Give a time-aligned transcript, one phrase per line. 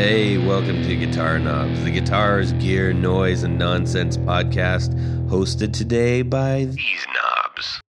[0.00, 4.94] Hey, welcome to Guitar Knobs, the guitars, gear, noise, and nonsense podcast,
[5.28, 7.82] hosted today by these knobs.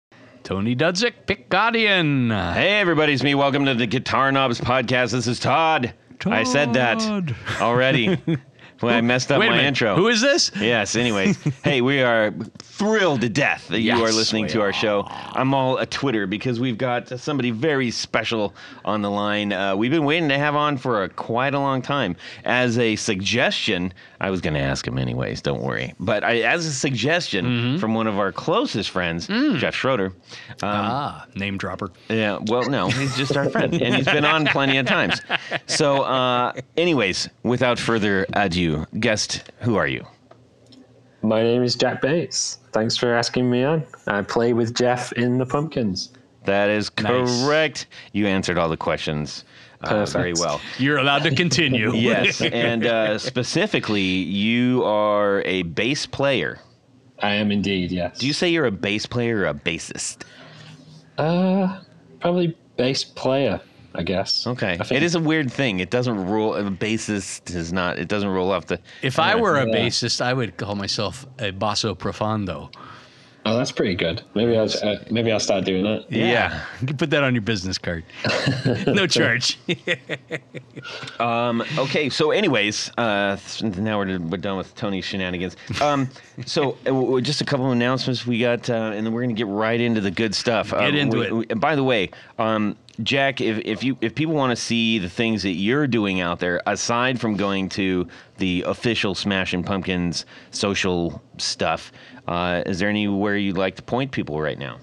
[0.42, 2.30] Tony Dudzik, Picadian.
[2.30, 3.36] Hey, everybody, it's me.
[3.36, 5.12] Welcome to the Guitar Knobs podcast.
[5.12, 5.94] This is Todd.
[6.26, 7.00] I said that
[7.60, 8.18] already
[8.80, 9.68] when I messed up Wait a my minute.
[9.68, 9.94] intro.
[9.96, 10.50] Who is this?
[10.58, 11.38] Yes, anyways.
[11.64, 15.04] hey, we are thrilled to death that you Yes, are listening we to our show.
[15.08, 18.54] I'm all a Twitter because we've got somebody very special
[18.84, 19.52] on the line.
[19.52, 22.16] Uh, we've been waiting to have on for a, quite a long time.
[22.44, 25.94] As a suggestion, I was going to ask him anyways, don't worry.
[26.00, 27.78] But I, as a suggestion Mm-hmm.
[27.78, 29.58] from one of our closest friends, Mm.
[29.58, 30.14] Jeff Schroeder, um,
[30.62, 31.90] ah, name dropper.
[32.08, 35.20] yeah, well, no, he's just our friend, and he's been on plenty of times.
[35.66, 40.06] So, uh, anyways, without further ado, guest, who are you?
[41.22, 42.58] My name is Jack Bates.
[42.72, 43.84] Thanks for asking me on.
[44.06, 46.12] I play with Jeff in the Pumpkins.
[46.44, 47.42] That is Nice.
[47.44, 47.86] correct.
[48.12, 49.44] You answered all the questions
[49.82, 50.60] uh, very well.
[50.78, 51.92] You're allowed to continue.
[51.94, 56.58] Yes, and uh, specifically, you are a bass player.
[57.18, 58.18] I am indeed, yes.
[58.18, 60.22] Do you say you're a bass player or a bassist?
[61.18, 61.80] Uh,
[62.20, 63.60] probably bass player,
[63.94, 64.46] I guess.
[64.46, 65.80] Okay, I it is a weird thing.
[65.80, 66.54] It doesn't roll.
[66.54, 67.98] A bassist is not.
[67.98, 68.80] It doesn't roll off the.
[69.02, 72.70] If I were a bassist, I would call myself a basso profondo.
[73.50, 74.22] Oh, that's pretty good.
[74.34, 76.04] Maybe I'll uh, maybe I'll start doing that.
[76.08, 76.64] Yeah.
[76.80, 78.04] You can put that on your business card.
[78.86, 79.58] no charge.
[81.18, 83.36] Um, okay, so anyways, uh,
[83.76, 85.56] now we're, we're done with Tony's shenanigans.
[85.82, 86.08] Um,
[86.46, 89.22] so uh, w- w- just a couple of announcements we got, uh, and then we're
[89.22, 90.70] gonna get right into the good stuff.
[90.70, 91.32] Get Um, into we- it.
[91.34, 94.98] we- and by the way, um, Jack, if, if you if people want to see
[94.98, 98.06] the things that you're doing out there, aside from going to
[98.38, 101.92] the official Smashing Pumpkins social stuff,
[102.30, 104.78] uh, is there anywhere you'd like to point people right now?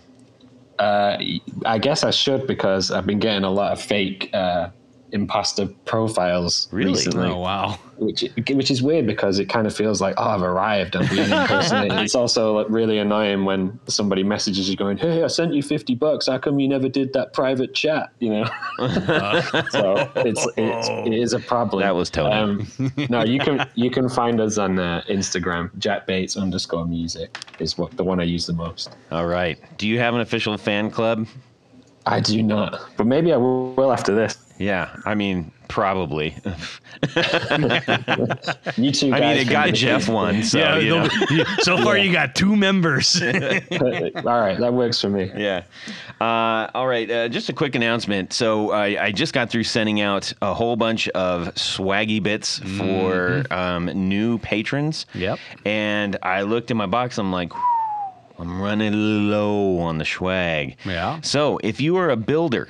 [0.78, 1.18] Uh,
[1.66, 4.70] I guess I should because I've been getting a lot of fake uh,
[5.14, 6.92] imposter profiles Really?
[6.92, 7.28] recently.
[7.30, 7.80] oh wow.
[7.98, 11.32] which which is weird because it kind of feels like oh I've arrived I'm being
[11.32, 11.98] impersonated.
[12.00, 15.96] it's also like really annoying when somebody messages you going hey I sent you fifty
[15.96, 18.46] bucks how come you never did that private chat you know
[19.72, 22.34] so it's, it's it is a problem That was Tony.
[22.34, 22.68] um,
[23.10, 27.78] no you can you can find us on uh, Instagram Jack Bates underscore music is
[27.78, 29.58] what the one I use the most All right.
[29.78, 31.28] Do you have an official fan club?
[32.06, 36.36] I do not but maybe I will, will after this Yeah, I mean, probably.
[38.76, 41.08] you two I mean, it got be- Jeff one, so yeah, you know.
[41.32, 43.22] no- so far you got two members.
[43.22, 45.64] all right that works for me Yeah.
[46.20, 47.10] Uh, all right.
[47.10, 48.34] Uh, just a quick announcement.
[48.34, 53.44] So I, I just got through sending out a whole bunch of swaggy bits for
[53.52, 55.06] um, new patrons.
[55.14, 55.38] Yep.
[55.66, 57.20] And I looked in my box.
[57.20, 57.52] I'm like,
[58.40, 60.78] I'm running low on the swag.
[60.86, 61.22] Yeah.
[61.22, 62.70] So if you are a builder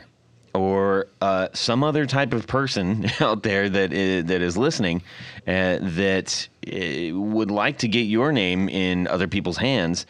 [0.58, 5.02] or uh, some other type of person out there that is, that is listening
[5.48, 10.06] uh, that uh, would like to get your name in other people's hands,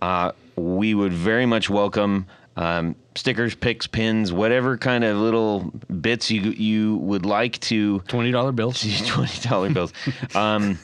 [0.00, 2.26] uh, we would very much welcome
[2.56, 8.32] um, stickers, picks, pins, whatever kind of little bits you you would like to Twenty
[8.32, 8.84] dollar bills.
[9.06, 9.92] twenty dollar bills.
[10.34, 10.78] Um,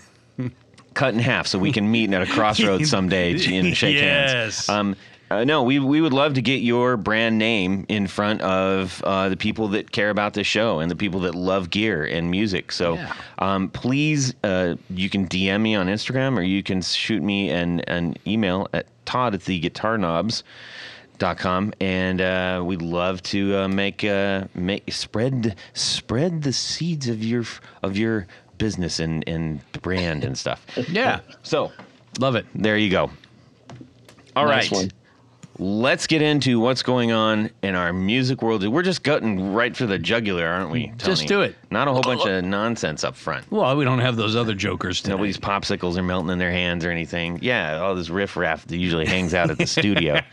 [0.95, 4.67] cut in half so we can meet at a crossroads someday and shake Yes.
[4.67, 4.69] hands.
[4.69, 4.97] Um,
[5.39, 9.29] uh, no, we we would love to get your brand name in front of uh,
[9.29, 12.73] the people that care about this show and the people that love gear and music.
[12.73, 13.13] So, Yeah.
[13.39, 17.81] um, please, uh, you can DM me on Instagram or you can shoot me an
[17.81, 20.43] an email at Todd at the Guitar Knobs
[21.19, 27.09] dot com and uh, we'd love to uh, make uh, make spread spread the seeds
[27.09, 27.45] of your
[27.83, 28.27] of your
[28.59, 30.65] business and, and brand and stuff.
[30.89, 31.73] Yeah, So
[32.19, 32.47] love it.
[32.55, 33.11] there you go.
[34.37, 34.91] All right, Nice one.
[35.59, 38.67] Let's get into what's going on in our music world.
[38.67, 40.93] We're just gutting right for the jugular, aren't we?
[40.97, 41.55] Just do it.
[41.71, 43.51] Not a whole bunch of nonsense up front.
[43.51, 45.01] Well, we don't have those other jokers.
[45.01, 45.13] Today.
[45.13, 47.39] Nobody's popsicles are melting in their hands or anything.
[47.43, 50.21] Yeah, all this riff raff that usually hangs out at the studio.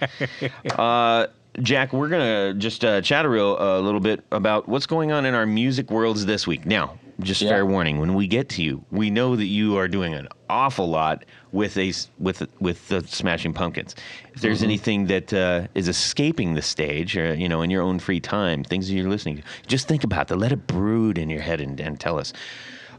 [0.77, 1.27] Uh,
[1.61, 5.25] Jack, we're gonna just uh, chat a real a little bit about what's going on
[5.25, 6.65] in our music worlds this week.
[6.65, 7.49] Now, just Yeah.
[7.49, 10.87] fair warning: when we get to you, we know that you are doing an awful
[10.89, 13.95] lot with a with with the Smashing Pumpkins.
[14.33, 17.99] If there's anything that uh, is escaping the stage, or you know, in your own
[17.99, 20.37] free time, things that you're listening to, just think about that.
[20.37, 22.33] Let it brood in your head and, and tell us.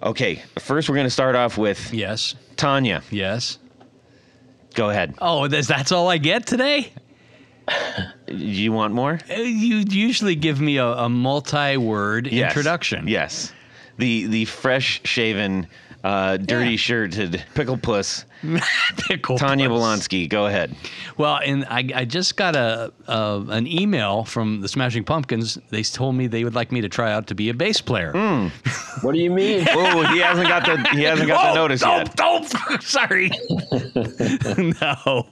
[0.02, 2.34] Okay, first we're gonna start off with Yes.
[2.56, 3.02] Tanya.
[3.10, 3.58] Yes.
[4.74, 5.14] Go ahead.
[5.20, 6.92] Oh, that's, that's all I get today.
[8.26, 9.18] Do you want more?
[9.30, 12.50] Uh, You usually give me a, a multi-word Yes.
[12.50, 13.06] introduction.
[13.06, 13.52] Yes.
[13.98, 15.66] The the fresh shaven,
[16.02, 16.76] uh, dirty Yeah.
[16.78, 18.24] shirted pickle puss
[18.96, 19.80] Pickle Tanya puss.
[19.80, 20.74] Bolonsky, go ahead.
[21.16, 25.58] Well, and I, I just got a, a an email from the Smashing Pumpkins.
[25.70, 28.12] They told me they would like me to try out to be a bass player.
[29.02, 29.66] What do you mean?
[29.84, 32.14] Oh, he hasn't got the he hasn't got the notice oh, yet.
[32.20, 32.44] Oh,
[32.80, 33.30] sorry.
[34.80, 35.26] no,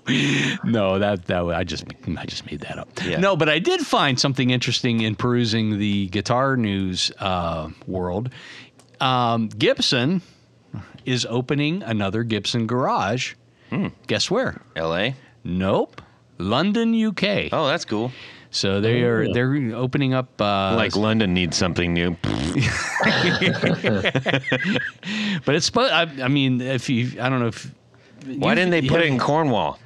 [0.64, 1.84] no, that that I just
[2.16, 2.88] I just made that up.
[3.04, 3.18] Yeah.
[3.18, 8.30] No, but I did find something interesting in perusing the guitar news uh, world.
[9.00, 10.22] Um, Gibson
[11.04, 13.34] is opening another Gibson garage.
[13.70, 13.88] Hmm.
[14.06, 14.60] Guess where?
[14.76, 15.14] L.A.
[15.44, 16.02] Nope.
[16.38, 17.48] London, UK.
[17.52, 18.12] Oh, that's cool.
[18.52, 22.10] So they are they're opening up uh, Like London needs something new.
[22.22, 22.34] but
[25.54, 27.72] it's spo- I, I mean if you I don't know if
[28.26, 29.78] Why didn't they put it in Cornwall?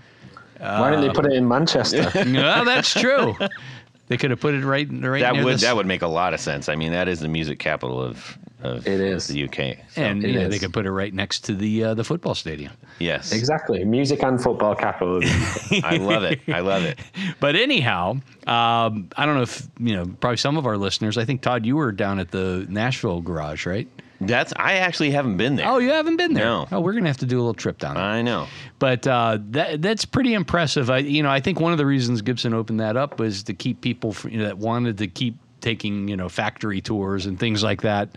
[0.58, 2.10] Why didn't they put it in Manchester?
[2.24, 3.36] No, that's true.
[4.06, 6.06] They could have put it right right That near would this- that would make a
[6.08, 6.68] lot of sense.
[6.68, 9.28] I mean, that is the music capital of, of It is.
[9.28, 9.78] the UK.
[9.94, 12.34] So, and it yeah, they could put it right next to the uh, the football
[12.34, 12.72] stadium.
[12.98, 13.82] yes, exactly.
[13.84, 15.16] Music and football capital.
[15.16, 15.84] of the UK.
[15.92, 16.40] I love it.
[16.48, 16.98] I love it.
[17.40, 18.12] But anyhow,
[18.46, 20.04] um, I don't know if you know.
[20.20, 21.16] Probably some of our listeners.
[21.18, 23.88] I think Todd, you were down at the Nashville garage, right?
[24.26, 25.68] That's I actually haven't been there.
[25.68, 26.44] Oh, you haven't been there.
[26.44, 26.68] No.
[26.72, 28.04] Oh, we're gonna have to do a little trip down there.
[28.04, 28.46] I know.
[28.78, 30.90] But uh, that that's pretty impressive.
[30.90, 33.54] I you know I think one of the reasons Gibson opened that up was to
[33.54, 37.38] keep people from, you know, that wanted to keep taking you know factory tours and
[37.38, 38.10] things like that.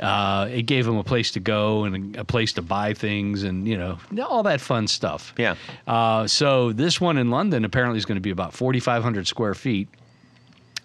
[0.00, 3.44] Uh, it gave them a place to go and a, a place to buy things
[3.44, 3.98] and you know
[4.28, 5.32] all that fun stuff.
[5.38, 5.54] Yeah.
[5.86, 9.88] Uh, so this one in London apparently is going to be about 4,500 square feet,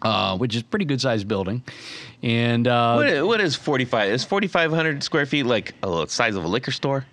[0.01, 1.63] uh, which is pretty good sized building.
[2.23, 4.11] And uh, What is, what is forty five?
[4.11, 7.05] Is forty five hundred square feet like a little size of a liquor store?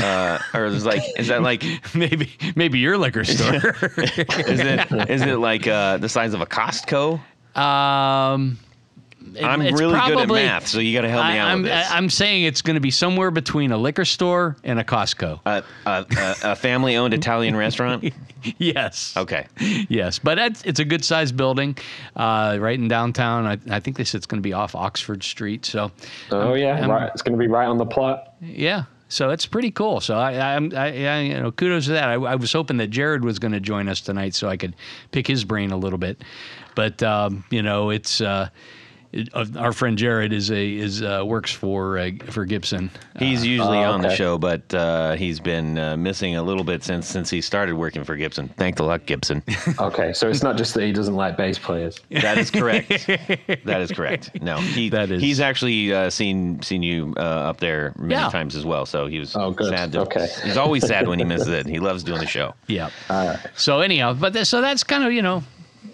[0.00, 1.62] Uh, or is like is that like
[1.94, 3.54] maybe maybe your liquor store.
[3.98, 7.20] Is it is it like uh, the size of a Costco?
[7.54, 8.58] um,
[9.34, 11.48] it- I'm it's really good at math, so you got to help me I, out
[11.48, 11.90] I'm, with this.
[11.90, 15.40] I'm saying it's going to be somewhere between a liquor store and a Costco.
[15.46, 18.12] a, a, a, a family owned Italian restaurant.
[18.58, 19.14] yes.
[19.16, 19.46] Okay.
[19.88, 21.76] Yes, but it's, it's a good sized building,
[22.16, 23.46] uh, right in downtown.
[23.46, 25.64] I, I think they said it's going to be off Oxford Street.
[25.64, 25.90] So,
[26.30, 27.10] oh yeah, I'm- right.
[27.12, 28.34] It's going to be right on the plot.
[28.40, 28.84] yeah.
[29.08, 30.00] So it's pretty cool.
[30.00, 32.04] So I, I'm, I, I, you know, kudos to that.
[32.08, 34.74] I, I was hoping that Jared was going to join us tonight so I could
[35.12, 36.24] pick his brain a little bit,
[36.74, 38.52] but um, you know, it's uh, it,
[39.32, 42.90] uh, our friend Jared is a is uh, works for uh, for Gibson.
[43.18, 46.82] He's usually oh, on the show, but uh, he's been uh, missing a little bit
[46.82, 48.48] since since he started working for Gibson.
[48.56, 49.42] Thank the luck, Gibson.
[49.80, 51.98] Okay, so it's not just that he doesn't like bass players.
[52.10, 52.88] That is correct.
[53.64, 54.30] that is correct.
[54.40, 58.28] No, he That is- he's actually uh, seen seen you uh, up there many Yeah.
[58.30, 58.86] times as well.
[58.86, 59.68] So he was Oh, good.
[59.70, 59.92] sad.
[59.92, 60.28] To, Okay.
[60.44, 61.66] He's always sad when he misses it.
[61.66, 62.54] He loves doing the show.
[62.66, 62.90] Yeah.
[63.10, 63.38] All right.
[63.56, 65.42] So anyhow, but th- so that's kind of you know,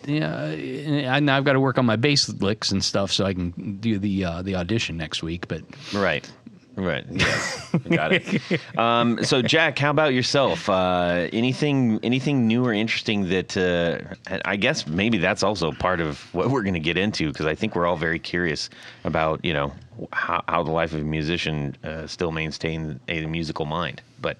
[0.07, 1.13] yeah.
[1.13, 3.79] I, now I've got to work on my bass licks and stuff so I can
[3.81, 5.49] do the uh, the audition next week.
[5.49, 5.63] But
[5.95, 6.29] Right.
[6.77, 7.05] Right.
[7.11, 7.71] Yes.
[7.89, 8.61] Got it.
[8.79, 10.69] Um, so, Jack, how about yourself?
[10.69, 16.33] Uh, anything, anything new or interesting that uh, I guess maybe that's also part of
[16.33, 18.71] what we're going to get into because I think we're all very curious
[19.05, 19.73] about you know
[20.13, 24.01] how, how the life of a musician uh, still maintain a musical mind.
[24.21, 24.39] But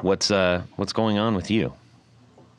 [0.00, 1.72] what's uh, what's going on with you?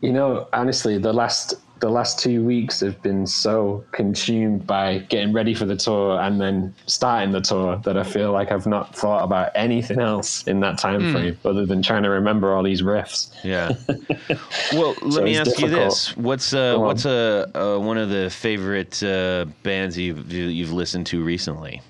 [0.01, 5.33] You know, honestly, the last the last two weeks have been so consumed by getting
[5.33, 8.95] ready for the tour and then starting the tour that I feel like I've not
[8.95, 12.81] thought about anything else in that time frame other than trying to remember all these
[12.81, 13.33] riffs.
[13.43, 13.69] Yeah.
[14.73, 18.29] well, let So me ask you this: What's uh, what's uh, uh, one of the
[18.29, 21.81] favorite uh, bands you've you've listened to recently?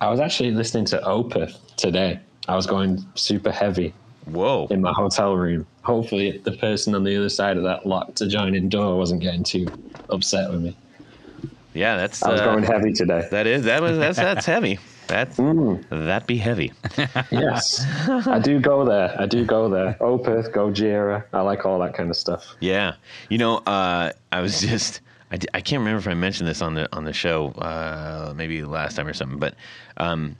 [0.00, 2.18] I was actually listening to Opeth today.
[2.48, 3.94] I was going super heavy
[4.24, 4.66] Whoa.
[4.70, 5.66] in my hotel room.
[5.82, 9.66] Hopefully, the person on the other side of that locked adjoining door wasn't getting too
[10.10, 10.76] upset with me.
[11.74, 13.26] Yeah, that's I was uh, going heavy today.
[13.30, 14.78] that is that was that's that's heavy.
[15.08, 15.84] That Mm.
[15.90, 16.72] that be heavy.
[17.30, 19.14] Yes, I do go there.
[19.18, 19.96] I do go there.
[20.00, 21.24] Opeth, Gojira.
[21.32, 22.54] I like all that kind of stuff.
[22.60, 22.94] Yeah.
[23.28, 25.00] You know, uh, I was just
[25.32, 28.62] I, I can't remember if I mentioned this on the on the show uh, maybe
[28.64, 29.54] last time or something, but
[29.96, 30.36] um,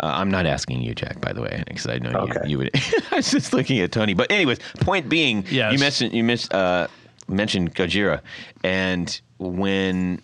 [0.00, 2.40] uh, I'm not asking you, Jack, by the way, because I know Okay.
[2.44, 2.70] you, you would.
[3.12, 4.14] I was just looking at Tony.
[4.14, 5.72] But anyways, point being, Yes.
[5.72, 6.88] you mentioned you mis- uh,
[7.28, 8.20] mentioned Gojira,
[8.62, 10.20] and when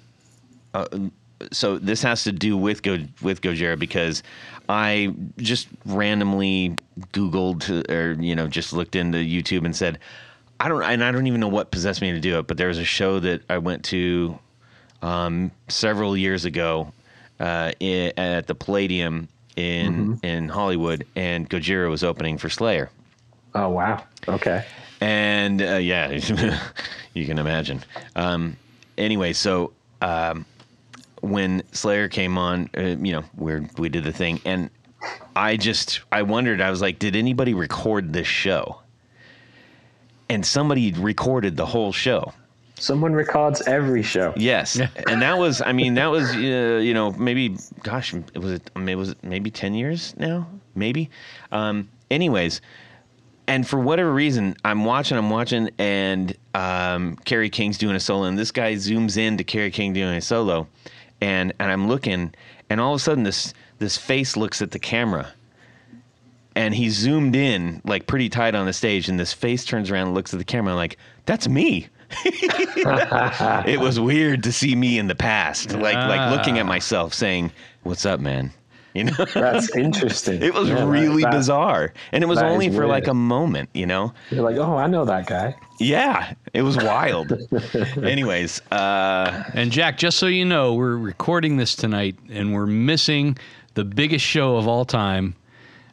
[0.74, 0.86] uh,
[1.52, 4.22] so this has to do with Go with Gojira because
[4.68, 6.76] I just randomly
[7.12, 9.98] Googled or you know just looked into YouTube and said
[10.58, 12.68] I don't and I don't even know what possessed me to do it, but there
[12.68, 14.38] was a show that I went to
[15.00, 16.92] um, several years ago
[17.38, 22.90] uh, at the Palladium in in Hollywood, and Gojira was opening for Slayer.
[23.54, 24.04] Oh wow.
[24.28, 24.64] Okay.
[25.00, 26.10] And uh, yeah,
[27.14, 27.82] you can imagine.
[28.16, 28.56] Um,
[28.98, 30.44] anyway, so um,
[31.20, 34.70] when Slayer came on, uh, you know, we we did the thing, and
[35.34, 36.60] I just I wondered.
[36.60, 38.80] I was like, did anybody record this show?
[40.28, 42.32] And somebody recorded the whole show.
[42.80, 44.32] Someone records every show.
[44.36, 48.52] Yes, and that was I mean that was uh, you know maybe gosh it was
[48.52, 51.10] it I mean, was it maybe ten years now maybe.
[51.52, 52.60] Um, anyways,
[53.46, 58.24] and for whatever reason, I'm watching, I'm watching, and um, Kerry King's doing a solo,
[58.24, 60.66] and this guy zooms in to Kerry King doing a solo,
[61.20, 62.34] and and I'm looking,
[62.68, 65.32] and all of a sudden this this face looks at the camera,
[66.56, 70.08] and he zoomed in like pretty tight on the stage, and this face turns around
[70.08, 70.96] and looks at the camera, like
[71.26, 71.88] that's me.
[73.66, 77.52] it was weird to see me in the past, like like looking at myself, saying,
[77.82, 78.52] "What's up, man?"
[78.94, 79.24] You know.
[79.34, 80.42] That's interesting.
[80.42, 83.86] It was Yeah, really that- bizarre, and it was only for like a moment, you
[83.86, 84.12] know.
[84.30, 85.54] You're like, oh, I know that guy.
[85.78, 87.32] Yeah, it was wild.
[88.02, 93.38] Anyways, uh, And Jack, just so you know, we're recording this tonight, and we're missing
[93.74, 95.36] the biggest show of all time,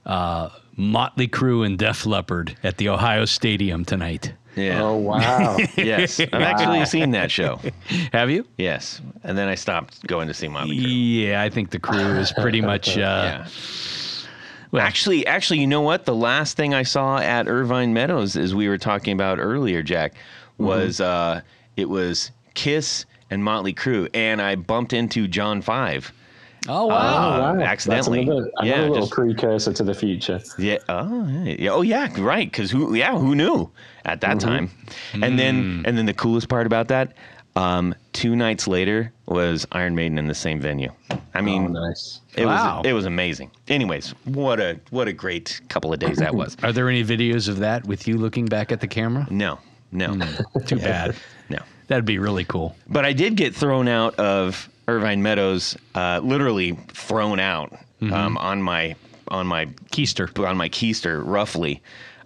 [0.08, 4.34] uh, Motley Crue and Def Leppard at the Ohio Stadium tonight.
[4.58, 5.58] Yeah, Oh wow.
[5.78, 7.60] yes, I've actually seen that show.
[8.12, 8.46] Have you?
[8.58, 11.28] Yes, and then I stopped going to see Motley Crue.
[11.28, 12.88] Yeah, I think the crew is pretty much.
[12.98, 13.48] Uh, Yeah.
[14.72, 16.06] Well- actually, actually, you know what?
[16.06, 20.14] The last thing I saw at Irvine Meadows, as we were talking about earlier, Jack,
[20.58, 21.42] was uh,
[21.78, 26.12] it was Kiss and Motley Crue, and I bumped into John Five.
[26.68, 27.56] Oh Uh, wow!
[27.56, 27.62] wow.
[27.62, 28.20] accidentally.
[28.26, 30.42] That's another, another Yeah, little just- precursor to the future.
[30.58, 30.78] Yeah.
[30.90, 31.56] Oh, yeah.
[31.60, 31.70] yeah.
[31.72, 32.10] Oh, yeah.
[32.18, 32.50] Right.
[32.52, 32.94] Because who?
[32.96, 33.18] Yeah.
[33.18, 33.70] Who knew
[34.06, 34.70] at that time?
[35.14, 37.14] And then, and then the coolest part about that,
[37.56, 40.92] um, two nights later was Iron Maiden in the same venue.
[41.34, 42.22] I mean, oh, nice.
[42.36, 42.78] it Wow.
[42.78, 43.50] was it was amazing.
[43.68, 46.56] Anyways, what a what a great couple of days that was.
[46.64, 49.26] Are there any videos of that with you looking back at the camera?
[49.30, 49.60] No,
[49.92, 50.18] no,
[50.66, 51.16] Too bad.
[51.50, 51.60] no.
[51.88, 52.76] That'd be really cool.
[52.88, 58.62] But I did get thrown out of Irvine Meadows, uh, literally thrown out um, on
[58.62, 58.96] my
[59.30, 60.48] on my Keister.
[60.48, 61.82] on my keister roughly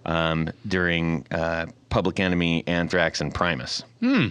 [0.06, 3.82] um, during uh, Public Enemy, Anthrax, and Primus.
[4.00, 4.28] Hmm.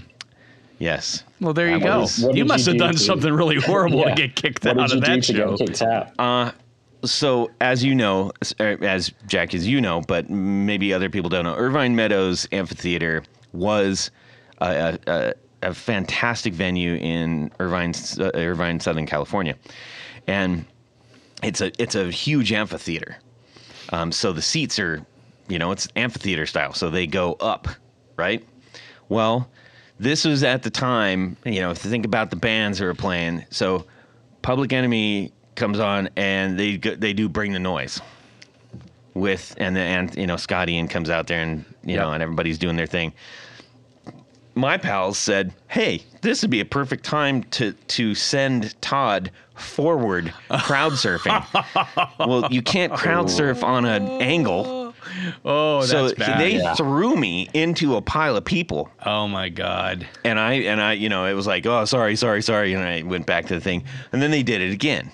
[0.80, 1.24] Yes.
[1.42, 2.00] Well, there you That go.
[2.02, 4.16] was- you must you have do done to- something really horrible Yeah.
[4.16, 5.58] to get kicked What out did you of do that to show.
[5.58, 6.56] get kicked out?
[7.04, 11.44] So, as you know, er, as Jack, as you know, but maybe other people don't
[11.46, 13.24] know, Irvine Meadows Amphitheater
[13.54, 14.12] was
[14.62, 19.56] a, a, a, fantastic venue in Irvine, uh, Irvine, Southern California,
[20.28, 20.66] and
[21.44, 23.18] it's a it's a huge amphitheater.
[23.90, 25.06] Um, so the seats are,
[25.48, 27.68] you know, it's amphitheater style, so they go up,
[28.18, 28.46] right?
[29.10, 29.50] Well,
[30.00, 32.94] this was at the time, you know, if you think about the bands that were
[32.94, 33.46] playing.
[33.50, 33.86] So,
[34.42, 38.02] Public Enemy comes on and they go- they do bring the noise
[39.14, 42.24] with and then and you know Scotty and comes out there and you know and
[42.24, 43.14] everybody's doing their thing.
[44.54, 50.34] My pals said, "Hey, this would be a perfect time to to send Todd forward
[50.50, 51.46] crowd surfing."
[52.20, 54.94] well, you can't crowd surf on an angle,
[55.46, 56.40] Oh, that's so bad.
[56.40, 56.74] they Yeah.
[56.76, 60.06] threw me into a pile of people oh my God.
[60.26, 63.04] and I and I, you know, it was like, oh, sorry, sorry, sorry, and I
[63.04, 65.12] went back to the thing, and then they did it again.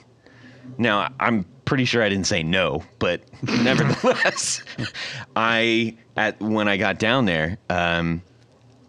[0.80, 4.64] Now I'm pretty sure I didn't say no, but nevertheless,
[5.36, 8.22] I at when I got down there, um,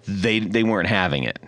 [0.09, 1.39] they they weren't having it,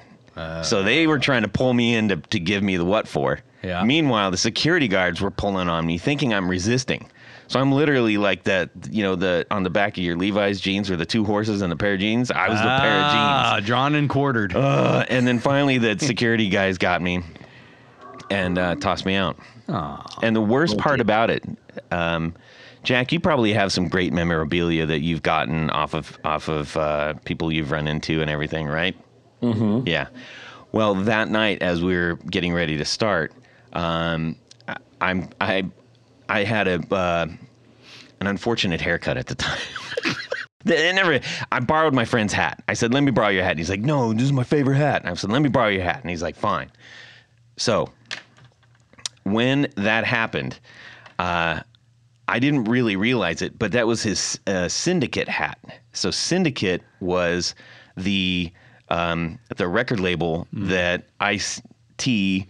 [0.63, 3.41] so they were trying to pull me in to to give me the what for.
[3.63, 3.83] Yeah.
[3.85, 7.11] Meanwhile, the security guards were pulling on me, thinking I'm resisting.
[7.49, 10.89] So I'm literally like that, you know, the on the back of your Levi's jeans
[10.89, 12.31] were the two horses and the pair of jeans.
[12.31, 13.17] I was the pair of jeans.
[13.17, 14.55] Ah, drawn and quartered.
[14.55, 17.23] Uh, and then finally, the security guys got me
[18.31, 19.37] and uh, tossed me out.
[20.23, 21.45] And the worst part about it,
[21.91, 22.35] um,
[22.83, 27.15] Jack, you probably have some great memorabilia that you've gotten off of off of uh,
[27.25, 28.97] people you've run into and everything, right?
[29.43, 29.87] Mm-hmm.
[29.87, 30.09] Yeah.
[30.73, 33.33] Well, that night, as we were getting ready to start,
[33.73, 34.37] um,
[34.69, 35.65] I, I'm I
[36.29, 37.27] I had a uh,
[38.21, 39.61] an unfortunate haircut at the time.
[40.65, 41.21] Never.
[41.51, 42.63] I borrowed my friend's hat.
[42.69, 44.77] I said, "Let me borrow your hat." And he's like, "No, this is my favorite
[44.77, 46.71] hat." And I said, "Let me borrow your hat." And he's like, "Fine."
[47.57, 47.91] So
[49.25, 50.59] when that happened,
[51.19, 51.61] uh,
[52.31, 55.59] I didn't really realize it, but that was his uh, syndicate hat.
[55.93, 57.57] So syndicate was
[57.97, 58.53] the
[58.89, 61.61] um, the record label that Ice
[61.97, 62.47] T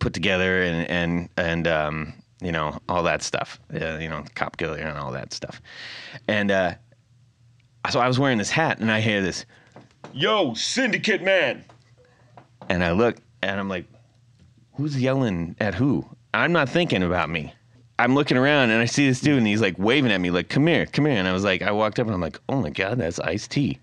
[0.00, 3.60] put together and and and um, you know all that stuff.
[3.72, 5.62] Uh, you know, Cop Killer and all that stuff.
[6.26, 6.74] And uh,
[7.88, 9.46] so I was wearing this hat, and I hear this,
[10.12, 11.64] "Yo, Syndicate man,"
[12.68, 13.86] and I look, and I'm like,
[14.72, 17.54] "Who's yelling at who?" I'm not thinking about me.
[18.00, 20.48] I'm looking around, and I see this dude, and he's like waving at me, like,
[20.48, 22.60] "Come here, come here." And I was like, I walked up, and I'm like, "Oh
[22.60, 23.78] my god, that's Ice T,"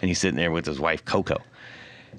[0.00, 1.38] and he's sitting there with his wife Coco,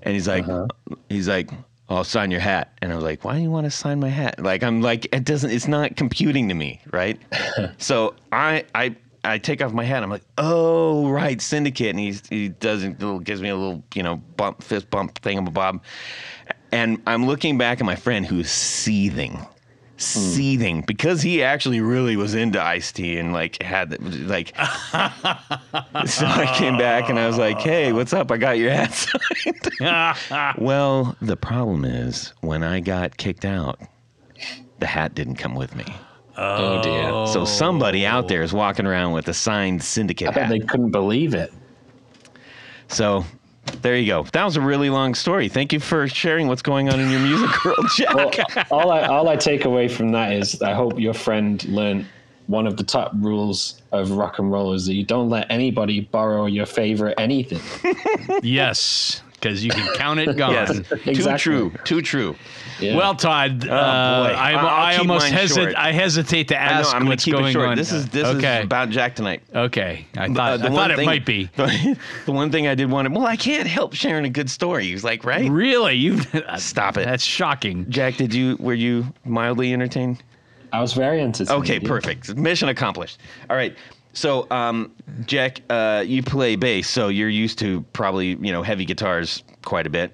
[0.03, 0.67] and he's like, uh-huh.
[1.09, 1.49] he's like,
[1.89, 2.73] I'll sign your hat.
[2.81, 4.39] And I was like, why do you want to sign my hat?
[4.39, 7.19] Like, I'm like, it doesn't, it's not computing to me, right?
[7.77, 10.03] so I, I, I take off my hat.
[10.03, 11.89] I'm like, oh, right, syndicate.
[11.89, 15.21] And he, he does a little, gives me a little, you know, bump, fist bump
[15.21, 15.81] thingamabob.
[16.71, 19.39] And I'm looking back at my friend who's seething,
[19.99, 20.19] Hmm.
[20.19, 24.49] seething because he actually really was into Ice T and like had the- like.
[26.07, 28.31] so I came back and I was like, hey, what's up?
[28.31, 28.93] I got your hat
[29.79, 30.57] signed.
[30.59, 33.79] well, the problem is when I got kicked out,
[34.77, 35.85] the hat didn't come with me.
[36.37, 37.25] Oh, dear.
[37.33, 40.49] So somebody out there is walking around with a signed syndicate I bet hat.
[40.51, 41.51] they couldn't believe it.
[42.87, 43.25] So
[43.81, 44.23] there you go.
[44.33, 45.49] That was a really long story.
[45.49, 47.77] Thank you for sharing what's going on in your music world,
[48.13, 48.67] Well, Jack.
[48.71, 52.05] all I all I take away from that is I hope your friend learned
[52.47, 55.99] one of the top rules of rock and roll is that you don't let anybody
[56.01, 57.59] borrow your favorite anything.
[58.43, 60.51] yes, because you can count it gone.
[60.53, 61.71] yes, too true.
[61.83, 62.35] Too true.
[62.79, 62.95] Yeah.
[62.95, 63.73] Well, Todd, uh, boy.
[63.73, 65.75] I, I'll I almost mine hesitate.
[65.75, 66.73] I hesitate to I know.
[66.79, 67.69] ask I'm what's keep going it short.
[67.69, 67.75] on.
[67.77, 68.59] This is this okay.
[68.59, 69.41] is about Jack tonight.
[69.53, 70.05] okay.
[70.15, 71.49] I Uh, thought, the I one thought it might be.
[71.55, 74.49] The, the one thing I did want to, well, I can't help sharing a good
[74.49, 74.85] story.
[74.85, 75.49] He was like, right?
[75.49, 76.19] Really, you
[76.57, 77.05] Stop it.
[77.05, 77.89] That's shocking.
[77.89, 80.21] Jack, did you were you mildly entertained?
[80.73, 81.61] I was very entertained.
[81.61, 81.87] Okay, yeah.
[81.87, 82.35] perfect.
[82.35, 83.19] Mission accomplished.
[83.49, 83.75] All right.
[84.17, 84.93] So, um,
[85.27, 89.85] Jack, uh, you play bass, so you're used to probably you know heavy guitars quite
[89.85, 90.11] a bit.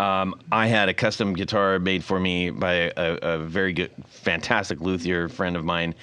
[0.00, 4.80] Um, I had a custom guitar made for me by a, a very good, fantastic
[4.80, 5.94] luthier friend of mine,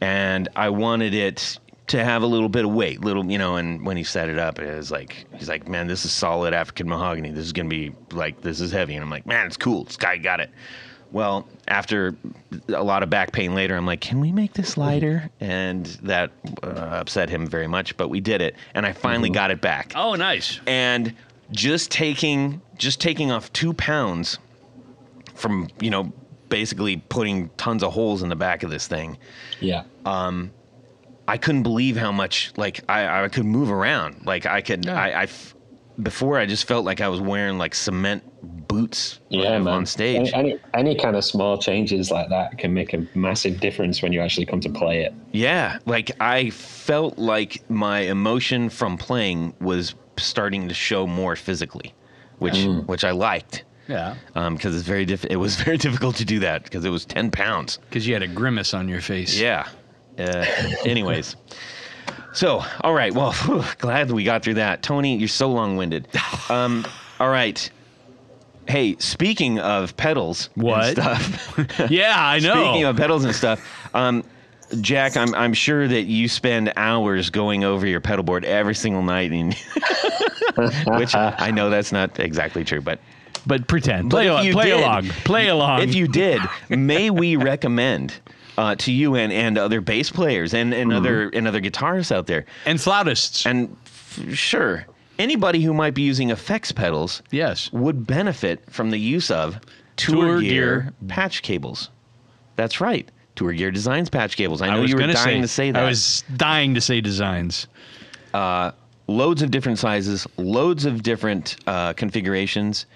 [0.00, 3.56] and I wanted it to have a little bit of weight, little, you know.
[3.56, 6.54] And when he set it up, it was like he's like, "Man, this is solid
[6.54, 7.32] African mahogany.
[7.32, 9.84] This is gonna be like this is heavy." And I'm like, "Man, it's cool.
[9.84, 10.48] This guy got it."
[11.14, 12.16] Well, after
[12.68, 16.32] a lot of back pain later, I'm like, "Can we make this lighter?" And that
[16.62, 19.92] uh, upset him very much, but we did it, and I finally got it back
[19.94, 20.58] Oh, nice.
[20.66, 21.14] and
[21.52, 24.38] just taking just taking off two pounds
[25.34, 26.12] from you know
[26.48, 29.16] basically putting tons of holes in the back of this thing
[29.60, 29.84] Yeah.
[30.04, 30.50] Um,
[31.26, 35.00] i couldn't believe how much like i, I could move around like i could Yeah.
[35.00, 35.26] I, I
[36.02, 38.22] before i just felt like i was wearing like cement
[38.68, 39.86] boots Yeah, on man.
[39.86, 44.02] stage Any, any any kind of small changes like that can make a massive difference
[44.02, 45.14] when you actually come to play it.
[45.32, 51.94] yeah like i felt like my emotion from playing was starting to show more physically
[52.38, 52.86] which Mm.
[52.86, 56.64] which i liked Yeah, because it's very diff- it was very difficult to do that
[56.64, 59.38] because it was 10 pounds because you had a grimace on your face.
[59.38, 59.68] Yeah.
[60.18, 60.44] Uh,
[60.86, 61.36] anyways.
[62.34, 63.12] So, all right.
[63.14, 63.34] Well,
[63.78, 64.82] glad we got through that.
[64.82, 66.08] Tony, you're so long winded.
[66.50, 66.84] Um,
[67.20, 67.70] all right.
[68.68, 70.98] Hey, speaking of pedals What?
[70.98, 71.90] and stuff.
[71.90, 72.54] Yeah, I know.
[72.54, 74.24] speaking of pedals and stuff, um,
[74.80, 79.02] Jack, I'm I'm sure that you spend hours going over your pedal board every single
[79.02, 79.54] night, and
[80.98, 82.98] which I know that's not exactly true, but
[83.46, 84.10] but pretend.
[84.10, 85.08] Play, if al- play did- along.
[85.24, 85.82] Play along.
[85.82, 88.14] if you did, may we recommend
[88.56, 92.26] uh, to you and, and other bass players and, and other and other guitarists out
[92.26, 93.46] there, and flautists.
[93.46, 94.86] and f- sure,
[95.18, 97.72] anybody who might be using effects pedals yes.
[97.72, 99.58] would benefit from the use of
[99.96, 100.92] Tour, Tour Gear, Gear.
[101.08, 101.90] patch cables.
[102.56, 104.62] That's right, Tour Gear Designs patch cables.
[104.62, 105.82] I I know was you were dying say, to say that.
[105.82, 107.66] I was dying to say designs.
[109.06, 112.86] loads of different sizes, loads of different uh, configurations,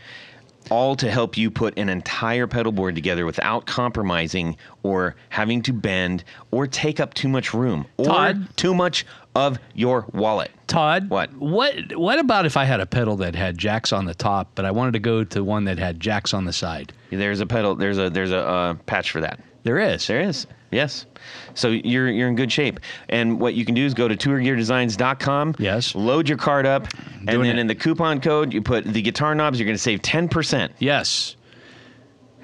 [0.70, 5.72] all to help you put an entire pedal board together without compromising or having to
[5.72, 8.48] bend or take up too much room or Todd?
[8.56, 9.04] too much
[9.34, 10.50] of your wallet.
[10.66, 11.32] Todd, What?
[11.36, 11.96] What?
[11.96, 14.70] What about if I had a pedal that had jacks on the top, but I
[14.70, 16.92] wanted to go to one that had jacks on the side?
[17.10, 17.74] There's a pedal.
[17.74, 19.40] There's a there's a uh, patch for that.
[19.62, 20.06] There is.
[20.06, 20.46] There is.
[20.70, 21.06] Yes.
[21.54, 22.80] So you're you're in good shape.
[23.08, 25.54] And what you can do is go to tourgeardesigns.com.
[25.58, 25.94] Yes.
[25.94, 27.60] Load your card up, and Doing then it.
[27.62, 29.58] in the coupon code you put the guitar knobs.
[29.58, 31.36] You're going to save ten percent, Yes.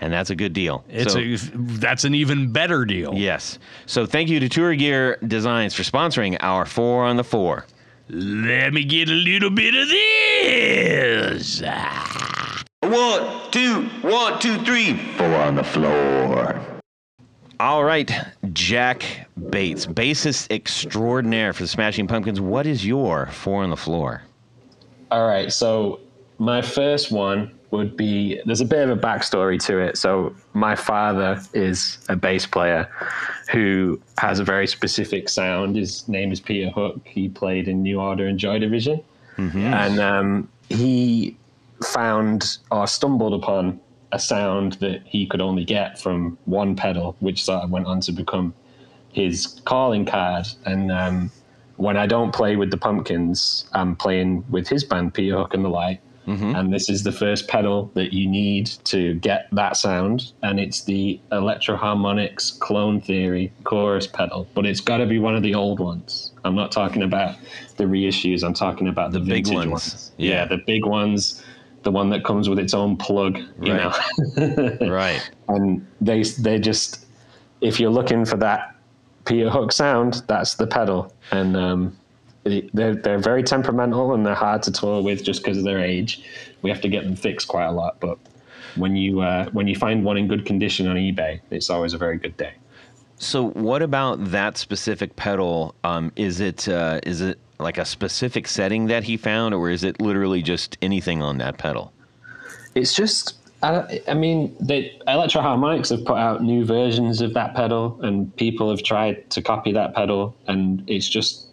[0.01, 0.85] and that's a good deal.
[0.89, 3.15] It's So- a, that's an even better deal.
[3.15, 3.59] Yes.
[3.87, 7.67] So thank you to Tour Gear Designs for sponsoring our four on the four.
[8.09, 11.63] Let me get a little bit of this.
[12.83, 14.95] One, two, one, two, three.
[15.17, 16.61] Four on the floor.
[17.61, 18.11] All right,
[18.53, 22.41] Jack Bates, bassist extraordinaire for the Smashing Pumpkins.
[22.41, 24.23] What is your four on the floor?
[25.11, 26.01] All right, so
[26.39, 29.97] my first one would be there's a bit of a backstory to it.
[29.99, 32.89] So my father is a bass player
[33.51, 35.77] who has a very specific sound.
[35.77, 37.01] His name is Peter Hook.
[37.05, 39.01] He played in New Order and Joy Division,
[39.65, 41.37] and um, he
[41.85, 43.81] found or stumbled upon
[44.15, 48.01] a sound that he could only get from one pedal, which sort of went on
[48.01, 48.55] to become
[49.13, 50.47] his calling card.
[50.65, 51.31] And um,
[51.77, 55.65] when I don't play with the Pumpkins, I'm playing with his band, Peter Hook and
[55.65, 56.01] the Light.
[56.27, 60.85] And this is the first pedal that you need to get that sound, and it's
[60.85, 64.47] the Electro-Harmonix Clone Theory chorus pedal.
[64.55, 66.33] But it's got to be one of the old ones.
[66.45, 67.37] I'm not talking about
[67.77, 68.43] the reissues.
[68.43, 70.13] I'm talking about the, The big vintage ones.
[70.17, 70.31] Yeah.
[70.31, 70.45] Yeah.
[70.47, 71.43] the big ones,
[71.85, 73.39] the one that comes with its own plug.
[73.63, 73.95] You Right.
[74.39, 75.23] know, Right.
[75.49, 77.07] and they they just
[77.61, 78.75] if you're looking for that
[79.27, 81.97] Peter Hook sound, that's the pedal, and um,
[82.45, 86.23] they're they're very temperamental and they're hard to tour with just because of their age.
[86.63, 88.19] We have to get them fixed quite a lot, but
[88.77, 91.99] when you uh, when you find one in good condition on eBay, it's always a
[91.99, 92.53] very good day.
[93.25, 95.75] So, what about that specific pedal?
[95.83, 99.83] Um, is it uh, is it like a specific setting that he found, or is
[99.83, 101.91] it literally just anything on that pedal?
[102.75, 107.99] It's just, I, I mean, the Electro-Harmonix have put out new versions of that pedal,
[108.03, 111.47] and people have tried to copy that pedal, and it's just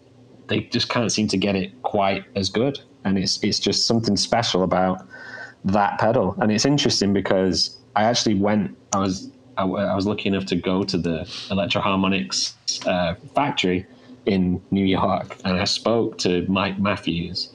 [0.47, 2.81] they just can't seem to get it quite as good.
[3.05, 5.07] And it's it's just something special about
[5.63, 9.31] that pedal, and it's interesting because I actually went, I was
[9.61, 12.53] I, I was lucky enough to go to the Electro-Harmonix
[12.87, 13.85] uh, factory
[14.25, 17.49] in New York, and I spoke to Mike Matthews,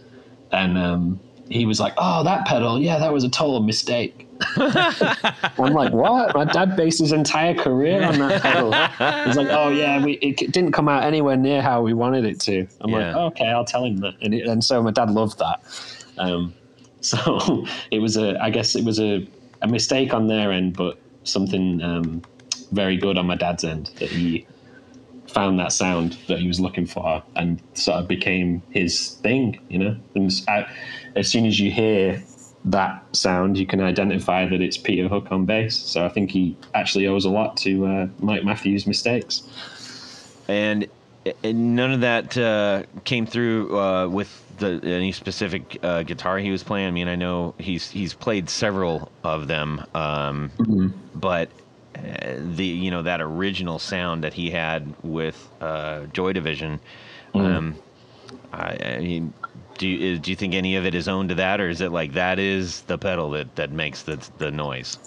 [0.52, 5.72] and um, he was like, "Oh, that pedal, yeah, that was a total mistake." I'm
[5.72, 8.72] like, "What?" My dad based his entire career on that pedal.
[9.26, 12.40] He's like, "Oh yeah, we it didn't come out anywhere near how we wanted it
[12.40, 13.18] to." I'm like, Yeah.
[13.26, 15.60] "Okay, I'll tell him that." And, it, and so my dad loved that.
[16.18, 16.54] Um,
[17.00, 19.26] so it was a, I guess it was a,
[19.62, 22.22] a mistake on their end, but something um,
[22.72, 24.46] very good on my dad's end that he
[25.28, 29.78] found that sound that he was looking for and sort of became his thing, you
[29.78, 29.96] know.
[30.14, 30.66] And I-
[31.14, 32.22] as soon as you hear
[32.64, 35.76] that sound, you can identify that it's Peter Hook on bass.
[35.76, 39.42] So I think he actually owes a lot to uh, Mike Matthews' mistakes.
[40.48, 40.88] And
[41.44, 46.62] none of that uh, came through uh, with the any specific uh, guitar he was
[46.62, 46.88] playing.
[46.88, 50.50] I mean, I know he's he's played several of them, um,
[51.14, 51.48] but
[51.94, 56.80] uh, the you know that original sound that he had with uh, Joy Division.
[57.34, 57.76] Um,
[58.52, 59.34] I, I mean,
[59.76, 61.92] do you, do you think any of it is owned to that, or is it
[61.92, 64.98] like that is the pedal that, that makes the the noise?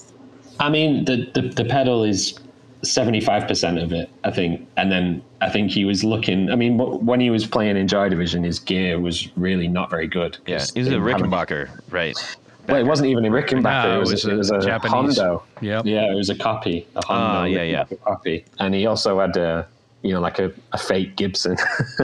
[0.60, 2.38] I mean, the, the, the pedal is
[2.84, 4.68] 75% of it, I think.
[4.78, 8.10] And then I think he was looking, I mean, when he was playing in Joy
[8.10, 10.38] Division, his gear was really not very good.
[10.48, 12.38] Yeah, 'Cause he's a they didn't have Rickenbacker, right?
[12.68, 13.64] Well, it wasn't even a Rickenbacker.
[13.64, 15.18] No, it, was, it was a, Japanese.
[15.18, 15.44] Hondo.
[15.62, 15.86] Yep.
[15.86, 16.86] Yeah, it was a copy.
[16.96, 17.84] A Hondo Ah, yeah, yeah.
[17.86, 18.46] Rickenbacker copy.
[18.60, 19.68] And he also had a,
[20.04, 21.58] you know, like a, a fake Gibson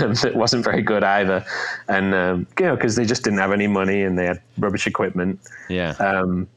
[0.00, 1.44] um, that wasn't very good either.
[1.88, 4.86] And, um, you know, because they just didn't have any money and they had rubbish
[4.86, 5.40] equipment.
[5.70, 5.90] Yeah.
[5.92, 6.48] Um,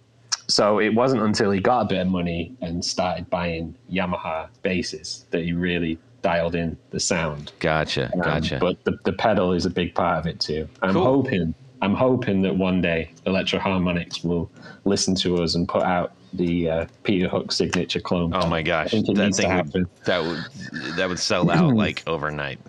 [0.47, 5.25] so it wasn't until he got a bit of money and started buying Yamaha basses
[5.31, 7.51] that he really dialed in the sound.
[7.59, 8.11] gotcha.
[8.15, 8.57] Um, Gotcha.
[8.59, 10.67] but the, the pedal is a big part of it too.
[10.81, 11.03] I'm Cool.
[11.03, 14.49] hoping I'm hoping that one day Electro-Harmonix will
[14.85, 18.33] listen to us and put out the uh, Peter Hook signature clone.
[18.33, 19.05] Oh my gosh, that
[19.35, 22.59] thing would, that would that would sell out like overnight.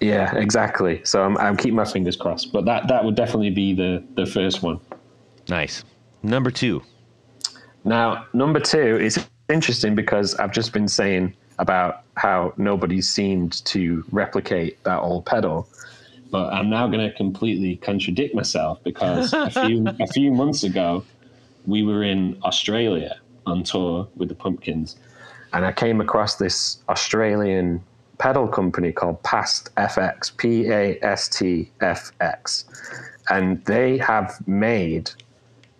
[0.00, 1.00] Yeah, exactly.
[1.04, 2.52] So I'm, I'm keeping my fingers crossed.
[2.52, 4.80] But that that would definitely be the the first one.
[5.48, 5.82] Nice.
[6.22, 6.82] Number two.
[7.88, 14.04] Now, number two is interesting because I've just been saying about how nobody seemed to
[14.12, 15.66] replicate that old pedal.
[16.30, 21.02] But I'm now going to completely contradict myself because a few a few months ago,
[21.64, 24.96] we were in Australia on tour with the Pumpkins,
[25.54, 27.82] and I came across this Australian
[28.18, 32.66] pedal company called Past FX, P A S T F X,
[33.30, 35.10] and they have made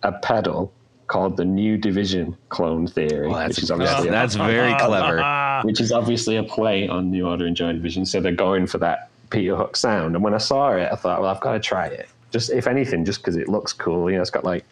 [0.01, 0.73] a pedal
[1.09, 5.61] called the New Division Clone Theory, Well, which that's is obviously that's very clever.
[5.65, 8.05] which is obviously a play on New Order and Joy Division.
[8.05, 10.15] So they're going for that Peter Hook sound.
[10.15, 12.07] And when I saw it, I thought, well, I've got to try it.
[12.31, 14.09] Just if anything, just because it looks cool.
[14.09, 14.63] You know, it's got like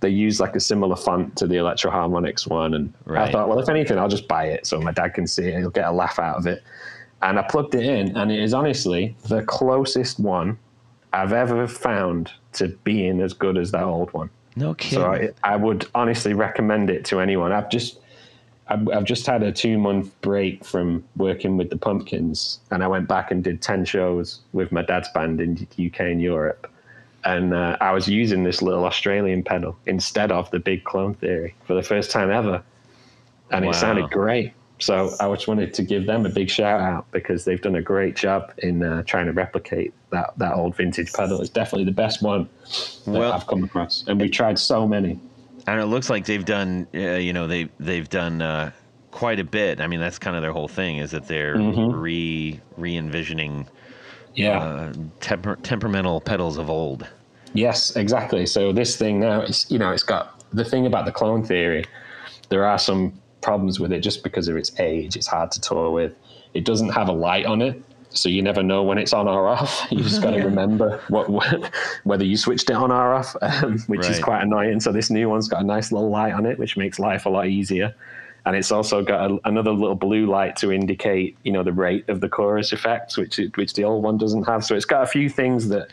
[0.00, 3.68] they use like a similar font to the Electro-Harmonix one, and I thought, well, if
[3.68, 5.58] anything, I'll just buy it so my dad can see it.
[5.58, 6.62] He'll get a laugh out of it.
[7.22, 10.58] And I plugged it in, and it is honestly the closest one
[11.12, 14.28] I've ever found to being as good as that old one.
[14.56, 14.98] No kidding.
[14.98, 17.52] So I, I would honestly recommend it to anyone.
[17.52, 17.98] I've just
[18.68, 22.86] I've, I've just had a two month break from working with the Pumpkins, and I
[22.88, 26.70] went back and did ten shows with my dad's band in UK and Europe,
[27.24, 31.54] and uh, I was using this little Australian pedal instead of the big clone theory
[31.66, 32.62] for the first time ever,
[33.50, 33.70] and Wow.
[33.72, 34.52] it sounded great.
[34.80, 37.82] So I just wanted to give them a big shout out because they've done a
[37.82, 41.40] great job in uh, trying to replicate that that old vintage pedal.
[41.40, 42.48] It's definitely the best one
[43.06, 45.18] that Well- I've come across, and we tried so many.
[45.66, 46.86] and it looks like they've done.
[46.94, 48.72] Uh, you know, they they've done uh,
[49.12, 49.80] quite a bit.
[49.80, 53.66] I mean, that's kind of their whole thing is that they're re re envisioning
[54.34, 57.06] Yeah, uh, temper, temperamental pedals of old.
[57.52, 58.44] Yes, exactly.
[58.46, 61.84] So this thing now, it's you know, it's got the thing about the clone theory.
[62.48, 63.12] There are some
[63.44, 65.14] problems with it just because of its age.
[65.16, 66.16] It's hard to tour with.
[66.54, 67.80] It doesn't have a light on it,
[68.10, 69.86] so you never know when it's on or off.
[69.92, 71.72] You just got to remember what, what,
[72.04, 74.80] whether you switched it on or off, um, which is quite annoying.
[74.80, 77.28] So this new one's got a nice little light on it, which makes life a
[77.28, 77.94] lot easier.
[78.46, 82.08] And it's also got a, another little blue light to indicate, you know, the rate
[82.08, 84.64] of the chorus effects, which it, which the old one doesn't have.
[84.64, 85.88] So it's got a few things that